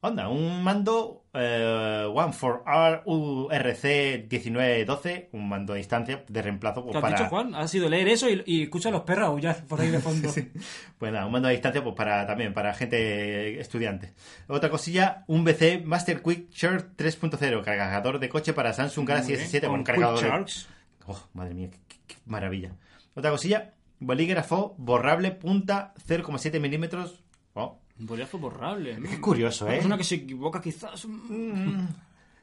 [0.00, 6.82] Onda, un mando eh, One for R URC 1912, un mando a distancia de reemplazo
[6.84, 7.16] pues, ¿Qué has para...
[7.16, 7.54] dicho, Juan?
[7.54, 10.30] Ha sido leer eso y, y escucha a los perros aullar por ahí de fondo.
[10.98, 14.12] Pues nada, un mando a distancia pues para también para gente estudiante.
[14.48, 19.40] Otra cosilla, un BC Master Quick Charge 3.0, cargador de coche para Samsung Galaxy Muy
[19.40, 19.50] bien.
[19.50, 20.52] S7 con un cargador de-.
[21.06, 22.72] Oh, madre mía, qué, qué- qué maravilla.
[23.14, 27.22] Otra cosilla, bolígrafo borrable punta 0,7 milímetros.
[27.98, 28.98] Un bolígrafo borrable.
[29.08, 29.76] qué curioso, Una ¿eh?
[29.78, 31.04] persona que se equivoca quizás.
[31.06, 31.86] Mm.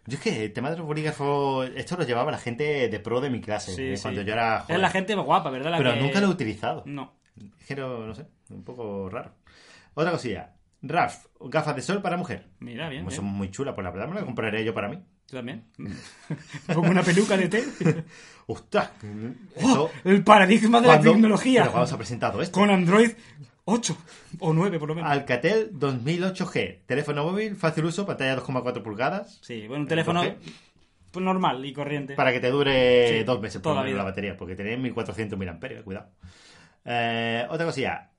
[0.06, 3.22] Yo es que el tema de los bolígrafos, esto lo llevaba la gente de pro
[3.22, 4.02] de mi clase, Sí, eh, sí.
[4.02, 4.76] cuando yo era joven.
[4.76, 5.72] Es la gente guapa, ¿verdad?
[5.72, 6.84] La Pero que- nunca lo he utilizado.
[6.86, 7.14] No.
[7.60, 9.34] Es que no, no sé, un poco raro.
[9.94, 12.50] Otra cosilla, RAF, gafas de sol para mujer.
[12.60, 13.02] Mira, bien.
[13.04, 13.16] Como bien.
[13.22, 15.00] son muy chulas, pues la verdad me las compraré yo para mí.
[15.26, 15.64] ¿Tú también?
[16.74, 17.64] Como una peluca de té.
[18.48, 18.90] ¡Ostras!
[19.64, 19.90] ¡Oh!
[20.04, 21.62] El paradigma de la ¿cuándo- tecnología.
[21.62, 22.60] ¿Pero cuándo se ha presentado esto?
[22.60, 23.12] Con Android
[23.65, 23.98] 8
[24.40, 25.10] o 9 por lo menos.
[25.10, 29.40] Alcatel 2008G, teléfono móvil, fácil uso, pantalla 2,4 pulgadas.
[29.41, 30.22] Sí, bueno, un teléfono
[31.14, 32.15] ¿Por pues, normal y corriente.
[32.15, 35.84] Para que te dure Sí, dos meses por la la batería, porque tiene 1400 mAh,
[35.84, 36.10] cuidado.
[36.84, 38.10] Eh, otra cosilla.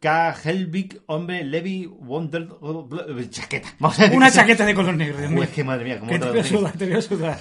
[0.00, 0.34] K.
[0.44, 2.48] Helvig, hombre, Levi, Wonder...
[3.30, 3.68] Chaqueta.
[3.78, 5.40] Vamos a decir Una sea- chaqueta de color negro, Dios mío.
[5.40, 7.38] Uy, es que madre mía, cómo Que te voy a sudar, te voy a sudar.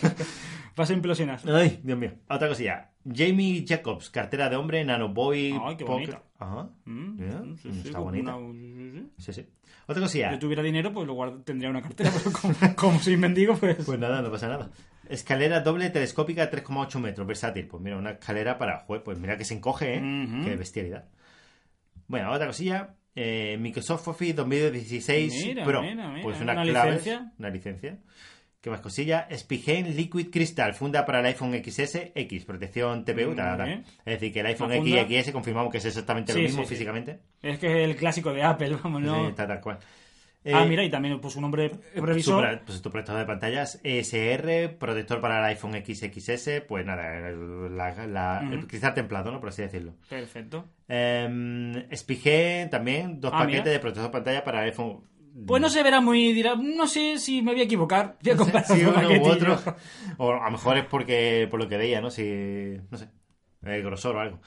[0.75, 1.39] Vas a implosionar.
[1.47, 2.11] Ay, Dios mío.
[2.29, 2.91] Otra cosilla.
[3.03, 5.59] Jamie Jacobs, cartera de hombre, Nanoboy.
[5.59, 6.21] Ay, qué bonita.
[6.39, 6.69] Ajá.
[6.85, 7.17] Mm,
[7.57, 8.35] sí, sí, está bonita.
[8.35, 9.45] una- sí, sí.
[9.87, 10.29] Otra cosilla.
[10.29, 13.55] Si yo tuviera dinero, pues lo guard- tendría una cartera, pero como, como soy mendigo,
[13.57, 13.77] pues...
[13.85, 14.71] Pues nada, no pasa nada.
[15.09, 17.67] Escalera doble telescópica 3,8 metros, versátil.
[17.67, 18.79] Pues mira, una escalera para...
[18.85, 19.99] Joder, pues mira que se encoge, ¿eh?
[19.99, 20.45] Ujú.
[20.45, 21.09] Qué bestialidad.
[22.07, 22.95] Bueno, otra cosilla.
[23.15, 25.81] eh, Microsoft Office 2016 Mira, Pro.
[25.81, 27.33] mira, mira, pues una, una clave, licencia.
[27.37, 27.97] Una licencia.
[28.61, 29.25] ¿Qué más cosilla?
[29.33, 33.85] Spigen Liquid Crystal, funda para el iPhone XS, X, protección TPU, bien.
[34.05, 35.01] Es decir, que el iPhone funda.
[35.01, 36.73] y XS confirmamos que es exactamente Sí, lo mismo sí, sí.
[36.75, 37.19] físicamente.
[37.41, 39.27] Es que es el clásico de Apple, vamos, ¿no?
[39.29, 39.77] Sí, tal, tal cual.
[39.81, 39.85] ah,
[40.43, 42.43] Eh, mira, y también pues un nombre revisor.
[42.43, 47.77] Supra- pues tu protector de pantallas ESR, protector para el iPhone XXS, pues nada, el,
[48.13, 49.39] la- cristal templado, ¿no?
[49.39, 49.93] Por así decirlo.
[50.09, 50.65] Perfecto.
[50.89, 51.87] Eh,
[52.69, 53.71] también, dos Ah, paquetes mira.
[53.71, 55.03] de protector de pantalla para el iPhone.
[55.45, 56.33] Pues no se verá muy...
[56.33, 58.17] Dirá, no sé si me voy a equivocar.
[58.23, 59.59] Voy a No sé comprar si otro uno u otro.
[60.17, 62.09] O a lo mejor es porque, por lo que veía, ¿no?
[62.11, 62.23] Si,
[62.89, 63.09] no sé,
[63.63, 64.39] el grosor o algo.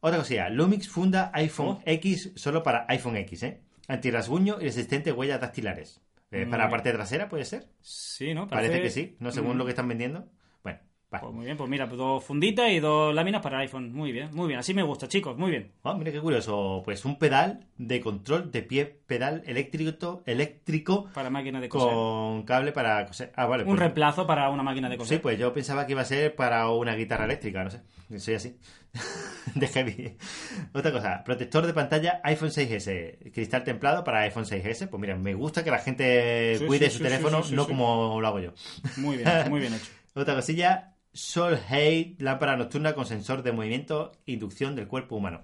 [0.00, 1.82] Otra cosilla, Lumix funda iPhone Oh.
[1.84, 3.62] X solo para iPhone X, ¿eh?
[3.88, 6.00] Antirrasguño y resistente huellas dactilares.
[6.32, 7.68] Eh, para la parte trasera, ¿puede ser?
[7.80, 8.48] Sí, ¿no?
[8.48, 9.58] Parece que sí, no según Mm.
[9.58, 10.28] lo que están vendiendo.
[11.08, 13.92] Pues muy bien, pues mira, pues dos funditas y dos láminas para iPhone.
[13.92, 14.58] Muy bien, muy bien.
[14.58, 15.72] Así me gusta, chicos, muy bien.
[15.84, 16.82] Ah, mira qué curioso.
[16.84, 21.94] Pues un pedal de control de pie, pedal eléctrico, eléctrico Para máquinas de coser.
[21.94, 23.32] con cable para coser.
[23.36, 23.62] Ah, vale.
[23.62, 25.18] Un pues- reemplazo para una máquina de coser.
[25.18, 27.82] Sí, pues yo pensaba que iba a ser para una guitarra eléctrica, no sé.
[28.18, 28.58] Soy así.
[29.54, 30.16] de heavy.
[30.74, 33.32] Otra cosa, protector de pantalla iPhone 6S.
[33.32, 34.88] Cristal templado para iPhone 6S.
[34.88, 38.20] Pues mira, me gusta que la gente Sí, cuide sí, su sí, teléfono, no como
[38.20, 38.52] lo hago yo.
[38.98, 39.86] Muy bien, muy bien hecho.
[40.14, 45.42] Otra cosilla, Sol Hate, lámpara nocturna con sensor de movimiento, inducción del cuerpo humano.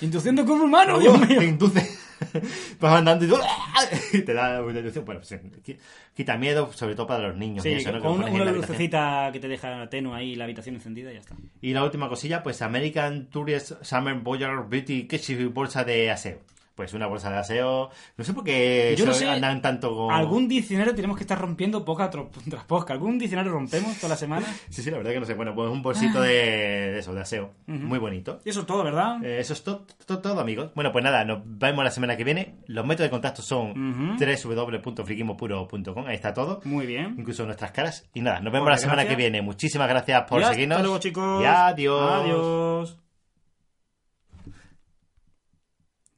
[0.00, 1.38] Inducción de cuerpo humano, Dios mío.
[1.38, 1.88] Te induce.
[2.80, 5.04] Vas andando y, y te da una inducción.
[5.04, 5.78] Bueno, pues, qui-
[6.14, 7.62] quita miedo, sobre todo para los niños.
[7.62, 11.14] Sí, eso, con lo una, lucecita que te deja tenue ahí la habitación encendida y
[11.14, 11.36] ya está.
[11.62, 16.40] Y la última cosilla, pues American Tourist Summer Voyager Beauty Kitchen bolsa de aseo.
[16.78, 17.90] Pues una bolsa de aseo.
[18.16, 20.14] No sé por qué Yo no se sé, andan tanto con.
[20.14, 22.92] Algún diccionario tenemos que estar rompiendo poca tras posca.
[22.92, 24.46] ¿Algún diccionario rompemos toda la semana?
[24.70, 25.34] Sí, sí, la verdad que no sé.
[25.34, 27.50] Bueno, pues un bolsito de, de eso, de aseo.
[27.66, 28.38] Muy bonito.
[28.44, 29.24] Y eso es todo, ¿verdad?
[29.24, 30.70] Eh, eso es to- to- todo, amigos.
[30.76, 32.54] Bueno, pues nada, nos vemos la semana que viene.
[32.68, 34.16] Los métodos de contacto son Ujú.
[34.54, 36.06] www.friquimopuro.com.
[36.06, 36.60] Ahí está todo.
[36.62, 37.16] Muy bien.
[37.18, 38.08] Incluso nuestras caras.
[38.14, 39.16] Y nada, nos vemos la semana gracias.
[39.16, 39.42] que viene.
[39.42, 40.80] Muchísimas gracias por Y hasta seguirnos.
[40.82, 41.42] luego, chicos.
[41.42, 42.12] Y adiós.
[42.12, 42.98] Adiós.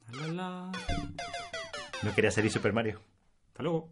[0.13, 0.71] la, la.
[2.03, 3.01] No quería salir Super Mario.
[3.49, 3.89] Hasta luego.